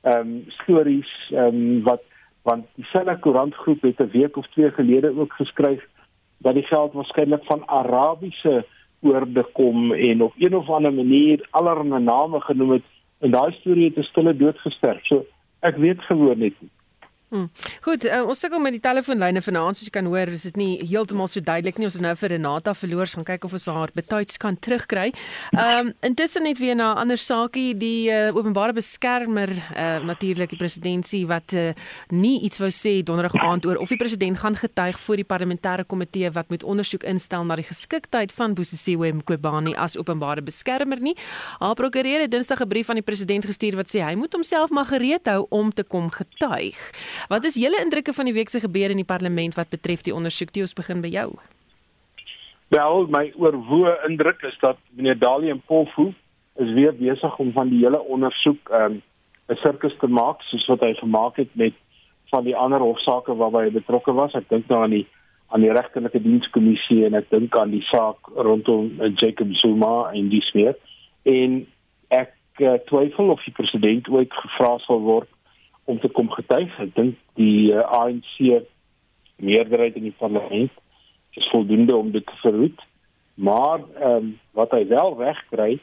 ehm 0.01 0.19
um, 0.19 0.45
stories 0.47 1.31
ehm 1.31 1.55
um, 1.55 1.83
wat 1.83 2.03
want 2.43 2.67
dieselfde 2.75 3.19
koerantgroep 3.19 3.83
het 3.83 3.99
'n 3.99 4.11
week 4.13 4.37
of 4.37 4.47
twee 4.47 4.71
gelede 4.71 5.19
ook 5.19 5.33
geskryf 5.33 5.83
dat 6.39 6.55
die 6.55 6.63
geld 6.63 6.93
waarskynlik 6.93 7.45
van 7.45 7.69
Arabiese 7.69 8.67
oorde 9.01 9.47
kom 9.53 9.93
en 9.93 10.23
op 10.23 10.33
een 10.39 10.57
of 10.57 10.69
ander 10.69 10.93
manier 10.93 11.47
allerlei 11.51 12.03
name 12.03 12.41
genoem 12.41 12.71
het 12.71 12.83
en 13.19 13.31
daai 13.31 13.53
storie 13.53 13.85
het 13.85 13.97
'n 13.97 14.03
stille 14.03 14.37
dood 14.37 14.59
gesterf. 14.59 15.07
So 15.07 15.25
ek 15.61 15.77
weet 15.77 16.03
gewoon 16.03 16.39
net 16.39 16.55
nie. 16.61 16.71
Hmm. 17.29 17.51
Goed, 17.85 18.07
uh, 18.09 18.23
ons 18.25 18.41
sukkel 18.41 18.61
met 18.65 18.73
die 18.73 18.81
telefoonlyne 18.81 19.43
vanaand, 19.45 19.77
soos 19.77 19.91
jy 19.91 19.93
kan 19.93 20.07
hoor, 20.09 20.31
is 20.33 20.47
dit 20.49 20.57
nie 20.57 20.71
heeltemal 20.81 21.29
so 21.29 21.43
duidelik 21.45 21.77
nie. 21.77 21.85
Ons 21.85 21.99
het 21.99 22.05
nou 22.07 22.15
vir 22.17 22.33
Renata 22.33 22.73
verloor, 22.73 23.11
gaan 23.13 23.27
kyk 23.29 23.43
of 23.45 23.57
ons 23.59 23.67
haar 23.69 23.93
betyds 23.93 24.41
kan 24.41 24.57
terugkry. 24.57 25.11
Ehm 25.53 25.91
um, 25.91 25.91
intussen 26.09 26.47
net 26.49 26.57
weer 26.59 26.77
na 26.79 26.95
'n 26.95 27.03
ander 27.05 27.21
saakie, 27.21 27.77
die 27.77 28.09
uh, 28.09 28.33
openbare 28.33 28.73
beskermer, 28.73 29.51
uh, 29.51 30.01
natuurlik 30.09 30.51
die 30.51 30.59
presidentsie 30.59 31.27
wat 31.27 31.53
uh, 31.53 31.75
nie 32.09 32.41
iets 32.41 32.59
wou 32.59 32.71
sê 32.71 33.03
donderdag 33.03 33.37
aand 33.45 33.67
oor 33.67 33.77
of 33.77 33.89
die 33.89 34.01
president 34.01 34.39
gaan 34.39 34.57
getuig 34.57 34.99
voor 34.99 35.17
die 35.17 35.29
parlementêre 35.29 35.85
komitee 35.85 36.31
wat 36.31 36.49
moet 36.49 36.65
ondersoek 36.65 37.05
instel 37.05 37.45
na 37.45 37.57
die 37.57 37.69
geskiktheid 37.69 38.33
van 38.33 38.55
Bosisiwe 38.55 39.13
Mqobani 39.13 39.75
as 39.77 39.99
openbare 39.99 40.43
beskermer 40.43 41.01
nie. 41.01 41.17
Haar 41.59 41.75
prokureur 41.75 42.21
het 42.21 42.31
Dinsdag 42.31 42.61
'n 42.61 42.69
brief 42.69 42.89
aan 42.89 43.01
die 43.03 43.05
president 43.05 43.45
gestuur 43.45 43.77
wat 43.77 43.89
sê 43.89 44.01
hy 44.01 44.15
moet 44.15 44.33
homself 44.33 44.71
maar 44.71 44.87
gereed 44.87 45.27
hou 45.27 45.47
om 45.51 45.73
te 45.73 45.85
kom 45.85 46.11
getuig. 46.11 46.77
Wat 47.29 47.45
is 47.45 47.59
julle 47.59 47.81
indrukke 47.85 48.13
van 48.13 48.25
die 48.25 48.35
week 48.35 48.49
se 48.49 48.61
gebeure 48.61 48.95
in 48.95 49.03
die 49.03 49.09
parlement 49.09 49.55
wat 49.55 49.69
betref 49.69 50.03
die 50.07 50.15
ondersoek? 50.15 50.51
Toe 50.51 50.63
ons 50.63 50.77
begin 50.79 51.01
by 51.01 51.11
jou. 51.13 51.31
Wel, 52.69 53.07
my 53.09 53.33
oorwoe 53.37 53.99
indruk 54.09 54.43
is 54.43 54.57
dat 54.61 54.77
meneer 54.91 55.19
Dali 55.19 55.51
en 55.51 55.63
Polfu 55.67 56.13
is 56.57 56.73
weer 56.77 56.95
besig 56.95 57.39
om 57.39 57.53
van 57.53 57.69
die 57.69 57.85
hele 57.85 58.01
ondersoek 58.01 58.71
ehm, 58.71 58.99
'n 59.49 59.53
um, 59.53 59.57
sirkus 59.57 59.95
te 59.99 60.07
maak 60.07 60.43
soos 60.43 60.67
wat 60.67 60.81
hy 60.81 60.95
gemaak 60.95 61.37
het 61.37 61.49
met 61.53 61.75
van 62.31 62.45
die 62.45 62.57
ander 62.57 62.81
hofsaake 62.81 63.35
waarby 63.35 63.63
hy 63.65 63.71
betrokke 63.71 64.13
was. 64.13 64.35
Ek 64.35 64.49
dink 64.49 64.69
nou 64.69 64.83
aan 64.83 64.91
die 64.91 65.07
aan 65.49 65.61
die 65.61 65.73
regterlike 65.73 66.21
dienskommissie 66.23 67.07
en 67.07 67.15
ek 67.15 67.31
dink 67.31 67.57
aan 67.57 67.71
die 67.71 67.85
saak 67.89 68.29
rondom 68.37 68.91
uh, 69.01 69.09
Jacob 69.17 69.49
Zuma 69.57 70.11
en 70.13 70.29
die 70.29 70.43
smeer. 70.45 70.77
En 71.23 71.67
ek 72.09 72.35
uh, 72.61 72.77
twyfel 72.91 73.33
of 73.33 73.45
die 73.45 73.55
president 73.57 74.09
ooit 74.09 74.33
gevra 74.43 74.77
sal 74.85 75.01
word 75.01 75.29
om 75.89 76.01
te 76.01 76.11
kom 76.13 76.29
getuig. 76.31 76.75
Ek 76.85 76.93
dink 76.97 77.17
die 77.41 77.73
uh, 77.73 77.81
eh, 77.81 77.87
ANC 78.03 78.67
meerderheid 79.39 79.97
in 79.97 80.09
die 80.09 80.17
parlement 80.19 80.73
is 81.39 81.49
voldoende 81.53 81.97
om 81.97 82.11
dit 82.13 82.27
te 82.27 82.37
verhoed. 82.43 82.81
Maar 83.39 83.81
ehm 84.01 84.17
um, 84.17 84.29
wat 84.59 84.75
hy 84.75 84.83
wel 84.91 85.15
reg 85.21 85.39
kry 85.53 85.79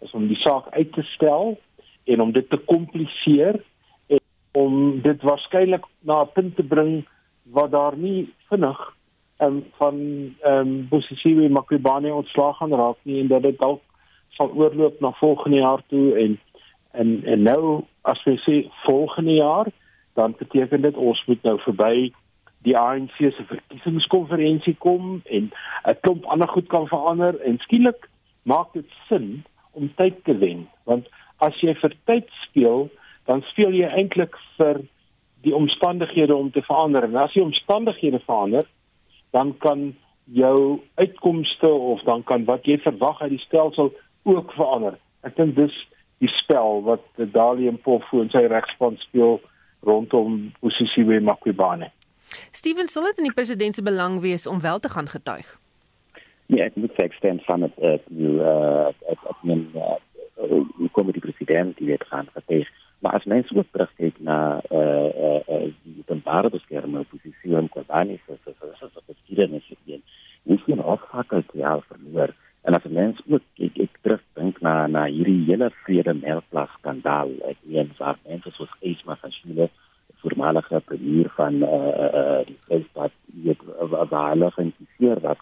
is 0.00 0.12
om 0.16 0.26
die 0.28 0.40
saak 0.40 0.70
uit 0.72 0.92
te 0.92 1.02
stel 1.12 1.58
en 2.04 2.20
om 2.20 2.32
dit 2.32 2.48
te 2.50 2.56
kompliseer 2.56 3.60
en 4.06 4.22
om 4.52 5.00
dit 5.04 5.22
waarskynlik 5.22 5.84
na 6.00 6.22
'n 6.22 6.32
punt 6.32 6.56
te 6.56 6.64
bring 6.74 7.04
waar 7.42 7.70
daar 7.70 7.96
nie 7.96 8.32
vinnig 8.48 8.80
ehm 9.36 9.56
um, 9.56 9.64
van 9.78 9.96
ehm 10.40 10.58
um, 10.58 10.88
Bosisiwe 10.88 11.48
Makwibane 11.48 12.14
ontslag 12.14 12.56
gaan 12.56 12.74
raak 12.74 12.98
nie 13.02 13.20
en 13.20 13.28
dat 13.28 13.42
dit 13.42 13.58
dalk 13.58 13.82
sal 14.28 14.50
oorloop 14.50 15.00
na 15.00 15.12
volgende 15.12 15.56
jaar 15.56 15.82
toe 15.88 16.18
en 16.18 16.40
en 16.94 17.20
en 17.24 17.42
nou 17.42 17.84
as 18.02 18.20
jy 18.24 18.36
sê 18.44 18.56
volgende 18.86 19.38
jaar 19.40 19.70
dan 20.14 20.34
beteken 20.38 20.82
dit 20.82 20.96
ons 20.96 21.24
moet 21.26 21.42
nou 21.42 21.58
verby 21.66 22.12
die 22.64 22.76
ANC 22.78 23.16
se 23.18 23.44
verkiesingskonferensie 23.48 24.76
kom 24.80 25.20
en 25.24 25.50
'n 25.84 25.96
klomp 26.00 26.24
ander 26.24 26.48
goed 26.48 26.68
kan 26.68 26.86
verander 26.88 27.40
en 27.40 27.58
skielik 27.58 28.08
maak 28.42 28.72
dit 28.72 28.88
sin 29.08 29.44
om 29.72 29.92
tyd 29.96 30.24
te 30.24 30.38
wen. 30.38 30.68
Want 30.84 31.08
as 31.38 31.60
jy 31.60 31.74
vir 31.74 31.92
tyd 32.04 32.28
speel 32.48 32.88
dan 33.26 33.42
speel 33.42 33.72
jy 33.72 33.88
eintlik 33.88 34.36
vir 34.56 34.80
die 35.42 35.54
omstandighede 35.54 36.34
om 36.36 36.50
te 36.50 36.62
verander. 36.62 37.04
En 37.04 37.16
as 37.16 37.32
die 37.32 37.42
omstandighede 37.42 38.20
verander 38.24 38.64
dan 39.30 39.56
kan 39.58 39.94
jou 40.24 40.80
uitkomste 40.94 41.68
of 41.68 42.02
dan 42.02 42.22
kan 42.22 42.44
wat 42.44 42.64
jy 42.64 42.78
verwag 42.78 43.20
uit 43.20 43.30
die 43.30 43.44
stelsel 43.44 43.92
ook 44.22 44.52
verander. 44.52 44.96
Ek 45.22 45.36
dink 45.36 45.56
dis 45.56 45.74
die 46.18 46.30
spel 46.38 46.82
wat 46.86 47.04
Dali 47.16 47.68
en 47.68 47.80
Pofu 47.80 48.20
en 48.22 48.30
sy 48.30 48.44
regspan 48.50 48.96
speel 49.02 49.40
rondom 49.84 50.52
Osisiwe 50.60 51.20
Makwibane. 51.20 51.90
Steven 52.52 52.88
sal 52.88 53.10
dit 53.10 53.20
in 53.20 53.28
die 53.28 53.36
president 53.36 53.76
se 53.76 53.82
belang 53.82 54.20
wees 54.20 54.46
om 54.46 54.60
wel 54.60 54.80
te 54.80 54.88
gaan 54.88 55.08
getuig. 55.08 55.58
Ja, 56.46 56.64
ek 56.68 56.76
moet 56.76 56.92
sê 56.96 57.08
ek 57.08 57.16
stem 57.18 57.40
saam 57.44 57.64
met 57.64 57.76
eh 57.80 57.96
uh, 57.96 58.32
uh, 58.48 58.88
ek 59.12 59.20
ek 59.32 59.44
men 59.48 59.68
uh, 59.74 59.96
uh, 60.44 61.12
die 61.12 61.24
president 61.24 61.76
die 61.78 61.92
het 61.92 62.04
gaan 62.10 62.28
getuig. 62.34 62.68
Maar 63.00 63.16
as 63.18 63.24
mens 63.24 63.52
ook 63.52 63.66
terugkyk 63.72 64.20
na 64.20 64.60
eh 64.70 64.78
uh, 64.78 65.08
eh 65.08 65.40
uh, 65.48 65.56
uh, 65.56 65.72
die 65.84 65.96
openbare 66.04 66.50
beskerming 66.50 67.06
Osisiwe 67.16 67.60
Makwibane 67.60 68.18
se 68.26 68.36
se 68.44 68.52
se 68.60 68.72
se 68.80 68.88
se 68.94 69.00
geskiedenis 69.06 69.72
hier. 69.84 70.00
Hoe 70.42 70.58
sien 70.64 70.82
afhakel 70.82 71.42
die 71.52 71.66
al 71.66 71.82
verloor? 71.88 72.34
En 72.64 72.74
as 72.76 72.84
mens 72.88 73.20
ook 73.28 73.44
kyk 73.60 73.80
ek 73.86 73.98
terugdink 74.06 74.60
na 74.64 74.74
na 74.86 75.04
hierdie 75.06 75.44
hele 75.48 75.70
vrede 75.82 76.14
melkplas 76.20 76.72
skandaal, 76.78 77.34
ek 77.50 77.58
meen 77.68 77.90
waar 77.98 78.20
mense 78.28 78.52
soos 78.56 78.72
Esma 78.80 79.18
van 79.20 79.34
Chile, 79.36 79.68
voormalige 80.24 80.80
premier 80.88 81.28
van 81.36 81.62
eh 81.62 81.88
uh, 82.04 82.08
uh, 82.20 82.42
die 82.68 82.86
staat 82.90 83.12
hier 83.42 83.58
waar 83.90 84.30
hulle 84.32 84.50
geïnteresseer 84.56 85.20
was. 85.28 85.40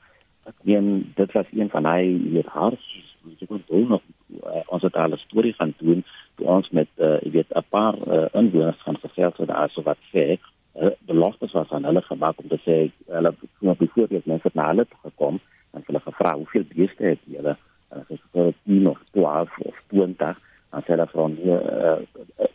Ek 0.50 0.58
meen 0.66 1.12
dit 1.14 1.32
was 1.32 1.54
een 1.54 1.70
van 1.70 1.86
hy 1.86 2.02
hier 2.34 2.48
hars 2.58 2.90
jy 3.38 3.46
kon 3.46 3.62
doen 3.66 3.88
nog 3.88 4.02
uh, 4.42 4.62
ons 4.74 4.82
het 4.82 4.96
al 4.96 5.14
'n 5.14 5.24
storie 5.26 5.52
gaan 5.58 5.74
doen 5.78 6.04
toe 6.34 6.46
ons 6.46 6.70
met 6.70 6.88
uh, 6.96 7.20
jy 7.20 7.30
weet 7.30 7.54
'n 7.54 7.64
paar 7.68 7.94
uh, 8.06 8.26
inwoners 8.32 8.82
van 8.82 8.98
gesels 9.04 9.36
het 9.36 9.48
daar 9.48 9.70
so 9.70 9.82
wat 9.82 9.98
sê 10.12 10.38
uh, 10.74 10.90
beloftes 11.06 11.52
was 11.52 11.70
aan 11.70 11.84
hulle 11.84 12.02
gemaak 12.02 12.38
om 12.42 12.48
te 12.48 12.60
sê 12.66 12.76
hulle 13.06 13.34
het 13.60 13.78
byvoorbeeld 13.78 14.26
mense 14.26 14.50
na 14.52 14.66
hulle 14.66 14.86
gekom 15.02 15.40
en 15.72 15.84
hulle 15.86 16.00
gevra 16.06 16.34
hoeveel 16.36 16.64
beeste 16.74 17.04
het 17.04 17.20
julle? 17.34 17.56
En 17.92 18.04
hulle 18.08 18.20
sê 18.32 18.54
10 18.64 18.88
of 18.92 19.02
12 19.12 19.58
of 19.70 19.82
20 19.94 20.40
en 20.72 20.86
hulle 20.86 21.06
vra 21.12 21.26
nie 21.32 21.56
uh, 21.58 21.98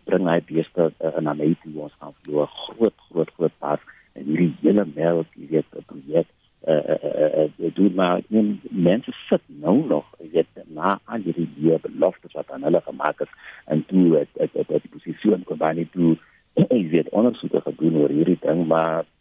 bring 0.10 0.30
hy 0.30 0.40
beeste 0.50 0.90
uh, 0.90 1.22
my 1.28 1.52
toe. 1.64 1.76
Ons 1.86 1.98
gaan 2.00 2.16
vir 2.24 2.42
'n 2.42 2.56
groot 2.64 2.98
groot 3.10 3.32
groot 3.38 3.56
pas 3.60 3.80
en 4.14 4.26
hierdie 4.26 4.54
hele 4.62 4.86
melk 4.96 5.28
jy 5.36 5.48
weet 5.56 5.86
projek 5.92 6.28
eh 6.68 6.74
uh, 6.94 6.98
uh, 7.10 7.50
uh, 7.60 7.74
doen 7.76 7.94
maar 7.96 8.22
nie 8.28 8.60
mense 8.72 9.12
sit 9.30 9.44
nou 9.48 9.76
nog 9.88 10.06
jy 10.20 10.30
weet 10.32 10.64
na 10.80 11.00
aan 11.06 11.22
hierdie 11.22 11.50
die 11.56 11.78
beloftes 11.84 12.34
wat 12.34 12.52
aan 12.52 12.64
hulle 12.64 12.82
gemaak 12.82 13.22
is. 13.22 13.32
En 13.66 13.86
toe 13.86 14.18
het 14.18 14.30
het 14.42 14.68
het 14.68 14.82
die 14.82 14.96
posisie 14.96 15.44
kon 15.44 15.58
baie 15.58 15.88
toe 15.92 16.18
jy 16.74 16.90
weet 16.90 17.10
ondersoeke 17.10 17.62
gedoen 17.62 18.02
oor 18.02 18.10
hierdie 18.10 18.40
ding 18.42 18.66
maar 18.68 19.00
eh, 19.00 19.17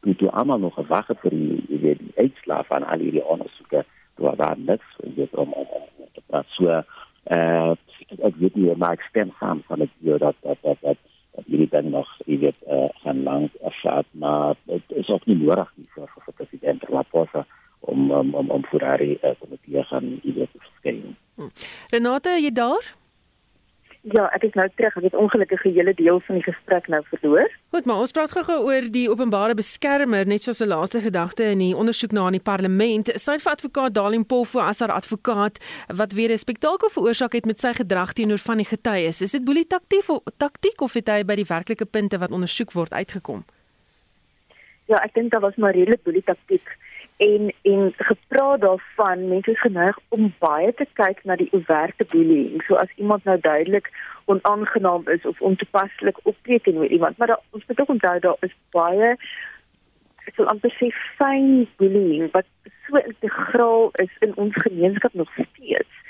toe 0.00 0.14
toe 0.16 0.30
almal 0.30 0.58
nog 0.58 0.74
gewag 0.74 1.06
het 1.12 1.20
vir 1.24 1.34
die 1.34 1.64
jy 1.68 1.80
weet 1.82 1.98
die 2.04 2.14
uitslaaf 2.16 2.70
van 2.72 2.86
al 2.86 3.02
hierdie 3.02 3.24
ondersoeke 3.24 3.84
toe 4.16 4.34
daar 4.36 4.58
niks 4.58 4.96
jy 5.02 5.12
weet 5.16 5.34
om 5.34 5.52
om, 5.52 5.66
om 5.74 6.08
te 6.14 6.22
praat 6.26 6.48
so 6.58 6.70
uh, 6.70 7.74
ek 8.30 8.40
weet 8.42 8.56
nie 8.56 8.74
maar 8.76 8.96
ek 8.98 9.06
stem 9.10 9.32
saam 9.40 9.62
van 9.68 9.84
dit 9.84 9.92
hier 10.00 10.18
dat 10.22 10.38
dat 10.42 10.62
dat 10.62 10.82
dat 10.82 11.46
hierdie 11.50 11.70
ding 11.74 11.90
nog 11.90 12.08
jy 12.26 12.38
weet 12.46 12.58
uh, 12.70 12.88
gaan 13.02 13.22
lank 13.22 13.60
afsaat 13.70 14.06
maar 14.12 14.54
dit 14.64 14.98
is 15.02 15.08
ook 15.08 15.26
nie 15.26 15.38
nodig 15.42 15.72
nie 15.76 15.88
vir 15.94 16.10
vir 16.14 16.38
president 16.42 16.84
Ramaphosa 16.88 17.46
om 17.80 18.10
om 18.10 18.34
om, 18.34 18.50
om 18.50 18.68
vir 18.70 18.86
hy 18.90 19.10
uh, 19.22 19.34
komitee 19.40 19.82
gaan 19.90 20.14
jy 20.22 20.38
weet 20.40 20.54
verskyn. 20.54 21.02
Hm. 21.36 21.50
Renate, 21.94 22.38
jy 22.40 22.52
daar? 22.52 22.94
Ja, 24.14 24.28
ek 24.30 24.44
is 24.46 24.54
nou 24.54 24.68
terug. 24.78 24.94
Ek 25.00 25.02
het 25.08 25.14
ongelukkig 25.18 25.64
'n 25.64 25.74
hele 25.74 25.94
deel 25.94 26.20
van 26.20 26.34
die 26.34 26.44
gesprek 26.44 26.86
nou 26.86 27.02
verloor. 27.10 27.50
Goed, 27.70 27.84
maar 27.84 27.96
ons 27.96 28.12
praat 28.12 28.30
gou-gou 28.30 28.62
oor 28.62 28.90
die 28.90 29.10
openbare 29.10 29.54
beskermer, 29.54 30.26
net 30.26 30.42
soos 30.42 30.60
'n 30.60 30.68
laaste 30.68 31.00
gedagte 31.00 31.42
in 31.42 31.58
die 31.58 31.76
ondersoek 31.76 32.12
na 32.12 32.26
in 32.26 32.38
die 32.38 32.48
parlement. 32.52 33.10
Sy 33.14 33.38
vir 33.38 33.52
advokaat 33.52 33.94
Dalim 33.94 34.26
Polfo 34.26 34.60
as 34.60 34.78
haar 34.78 34.92
advokaat 34.92 35.58
wat 35.88 36.12
weer 36.12 36.30
'n 36.30 36.38
spektakel 36.38 36.88
veroorsaak 36.88 37.32
het 37.32 37.46
met 37.46 37.60
sy 37.60 37.72
gedrag 37.72 38.12
teenoor 38.12 38.38
van 38.38 38.56
die 38.56 38.66
getuies. 38.66 39.22
Is 39.22 39.32
dit 39.32 39.44
boelie 39.44 39.66
taktiek 39.66 40.08
of 40.08 40.22
taktiek 40.36 40.80
of 40.80 40.92
het 40.92 41.08
hy 41.08 41.24
by 41.24 41.34
die 41.34 41.48
werklike 41.48 41.84
punte 41.84 42.18
wat 42.18 42.30
ondersoek 42.30 42.72
word 42.72 42.92
uitgekom? 42.92 43.44
Ja, 44.84 44.96
ek 45.02 45.14
dink 45.14 45.30
dit 45.30 45.40
was 45.40 45.56
maar 45.56 45.72
redelik 45.72 46.02
boelie 46.02 46.22
taktiek 46.22 46.76
en 47.16 47.52
en 47.62 47.92
gepraat 47.96 48.60
daarvan 48.60 49.28
mense 49.28 49.50
is 49.50 49.60
geneig 49.60 49.98
om 50.08 50.34
baie 50.38 50.72
te 50.74 50.86
kyk 50.92 51.24
na 51.24 51.36
die 51.36 51.48
overte 51.56 52.04
bullying 52.12 52.62
so 52.66 52.74
as 52.74 52.92
iemand 52.96 53.24
nou 53.24 53.38
duidelik 53.40 53.90
onaangenaam 54.24 55.08
is 55.08 55.24
of 55.24 55.40
ontoepaslik 55.40 56.18
optree 56.22 56.60
teenoor 56.60 56.86
iemand 56.86 57.18
maar 57.18 57.32
da, 57.32 57.40
ons 57.50 57.64
moet 57.66 57.80
ook 57.80 57.88
onthou 57.88 58.18
daar 58.20 58.36
is 58.40 58.56
baie 58.70 59.14
ek 60.26 60.36
wil 60.36 60.50
amper 60.52 60.74
sê 60.76 60.90
fyn 61.16 61.64
bullying 61.80 62.28
wat 62.36 62.48
so 62.88 63.00
integraal 63.00 63.90
is 64.04 64.12
in 64.20 64.36
ons 64.36 64.60
gemeenskap 64.68 65.14
nog 65.14 65.32
steeds 65.32 66.02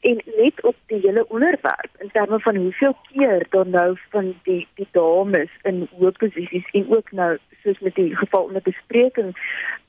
en 0.00 0.20
net 0.36 0.62
op 0.62 0.76
die 0.86 1.00
hele 1.00 1.28
onderwerp 1.28 1.90
in 1.98 2.10
terme 2.12 2.40
van 2.40 2.56
hoeveel 2.56 2.96
keer 3.12 3.46
dan 3.50 3.70
nou 3.70 3.98
van 4.10 4.34
die 4.42 4.66
die 4.74 4.88
dames 4.90 5.50
in 5.62 5.88
hoë 5.98 6.12
posisies 6.18 6.70
en 6.72 6.88
ook 6.96 7.12
nou 7.12 7.36
soos 7.62 7.78
met 7.78 7.94
die 7.94 8.16
geval 8.16 8.44
onder 8.44 8.62
bespreking 8.62 9.36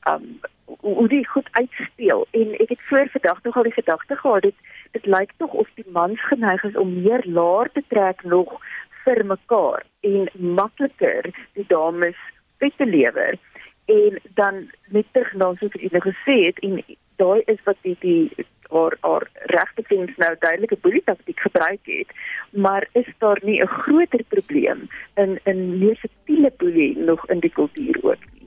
um 0.09 0.39
hoe 0.79 1.07
die 1.07 1.27
goed 1.27 1.47
uitspeel. 1.51 2.27
En 2.31 2.53
ek 2.63 2.69
het 2.69 2.81
voor 2.81 3.07
vandag 3.11 3.43
nog 3.43 3.55
al 3.55 3.63
die 3.63 3.71
gedagte 3.71 4.15
gehad 4.15 4.41
dit 4.41 4.55
dit 4.91 5.05
lyk 5.05 5.31
tog 5.37 5.53
of 5.53 5.69
die 5.75 5.85
mans 5.87 6.27
geneig 6.27 6.63
is 6.63 6.75
om 6.75 7.01
meer 7.01 7.23
laer 7.25 7.71
te 7.71 7.83
trek 7.87 8.23
nog 8.23 8.59
vir 9.03 9.25
mekaar 9.25 9.83
en 9.99 10.29
makliker 10.33 11.29
die 11.53 11.65
dames 11.67 12.17
te 12.57 12.71
te 12.77 12.85
lewer. 12.85 13.37
En 13.85 14.19
dan 14.33 14.71
net 14.87 15.05
terug 15.11 15.33
na 15.33 15.53
soos 15.59 15.73
net 15.73 16.03
gesê 16.03 16.37
het 16.45 16.59
en 16.59 16.83
daai 17.15 17.41
is 17.45 17.63
wat 17.63 17.77
die 17.81 17.95
die 17.99 18.45
waar 18.71 18.97
haar 18.99 19.27
regtediens 19.33 20.15
nou 20.17 20.35
duidelike 20.39 20.77
boelietaktiek 20.81 21.39
gebruik 21.39 21.79
het, 21.83 22.11
maar 22.49 22.87
is 22.91 23.09
daar 23.17 23.39
nie 23.43 23.61
'n 23.61 23.67
groter 23.67 24.23
probleem 24.27 24.89
in 25.15 25.39
in 25.43 25.79
meer 25.79 25.95
subtiele 25.95 26.51
boelie 26.57 26.97
nog 26.97 27.29
in 27.29 27.39
die 27.39 27.53
kultuur 27.59 27.97
ook 28.01 28.23
nie? 28.33 28.40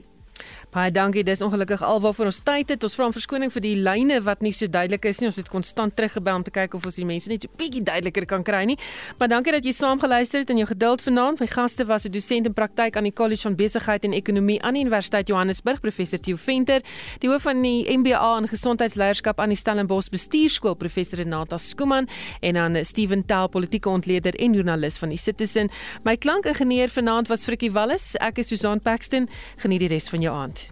Baie 0.75 0.91
dankie. 0.91 1.21
Dis 1.23 1.39
ongelukkig 1.39 1.79
alwaarvoor 1.87 2.27
ons 2.27 2.41
tyd 2.43 2.67
het. 2.73 2.83
Ons 2.83 2.97
vra 2.97 3.05
om 3.07 3.13
verskoning 3.15 3.51
vir 3.53 3.63
die 3.63 3.77
lyne 3.79 4.17
wat 4.25 4.41
nie 4.43 4.51
so 4.51 4.67
duidelik 4.67 5.05
is 5.07 5.21
nie. 5.21 5.29
Ons 5.29 5.37
het 5.39 5.47
konstant 5.47 5.93
teruggebel 5.95 6.41
om 6.41 6.43
te 6.43 6.51
kyk 6.51 6.73
of 6.75 6.83
ons 6.89 6.97
die 6.99 7.05
mense 7.07 7.29
net 7.31 7.45
so 7.45 7.55
bietjie 7.55 7.79
duideliker 7.87 8.25
kan 8.27 8.43
kry 8.43 8.65
nie. 8.67 8.75
Maar 9.15 9.31
dankie 9.31 9.53
dat 9.55 9.63
jy 9.63 9.71
saam 9.71 10.01
geluister 10.03 10.43
het 10.43 10.51
en 10.51 10.59
jou 10.59 10.67
geduld 10.67 11.03
vanaand. 11.05 11.39
My 11.39 11.47
gaste 11.47 11.85
was 11.87 12.03
'n 12.03 12.11
dosent 12.11 12.45
in 12.45 12.53
praktyk 12.53 12.97
aan 12.97 13.07
die 13.07 13.13
College 13.13 13.47
van 13.47 13.55
Besigheid 13.55 14.03
en 14.03 14.11
Ekonomie 14.11 14.61
aan 14.63 14.73
die 14.73 14.81
Universiteit 14.83 15.27
Johannesburg, 15.27 15.79
professor 15.79 16.19
Theo 16.19 16.35
Venter, 16.35 16.81
die 17.19 17.29
hoof 17.29 17.41
van 17.43 17.61
die 17.61 17.97
MBA 17.97 18.37
in 18.37 18.47
Gesondheidsleierskap 18.47 19.39
aan 19.39 19.49
die 19.49 19.57
Stellenbosch 19.57 20.09
Bestuurskool, 20.09 20.75
professor 20.75 21.17
Renata 21.17 21.57
Skuman 21.57 22.07
en 22.41 22.53
dan 22.53 22.85
Steven 22.85 23.25
Tel, 23.25 23.47
politieke 23.47 23.89
ontleder 23.89 24.35
en 24.35 24.53
joernalis 24.53 24.97
van 24.97 25.09
die 25.09 25.17
Citizen. 25.17 25.69
My 26.03 26.17
klankingenieur 26.17 26.89
vanaand 26.89 27.27
was 27.27 27.45
Frikkie 27.45 27.71
Wallis. 27.71 28.15
Ek 28.15 28.37
is 28.37 28.47
Susan 28.47 28.81
Paxton. 28.81 29.29
Geniet 29.55 29.79
die 29.79 29.87
res 29.87 30.09
van 30.09 30.21
jou 30.21 30.35
aand. 30.35 30.64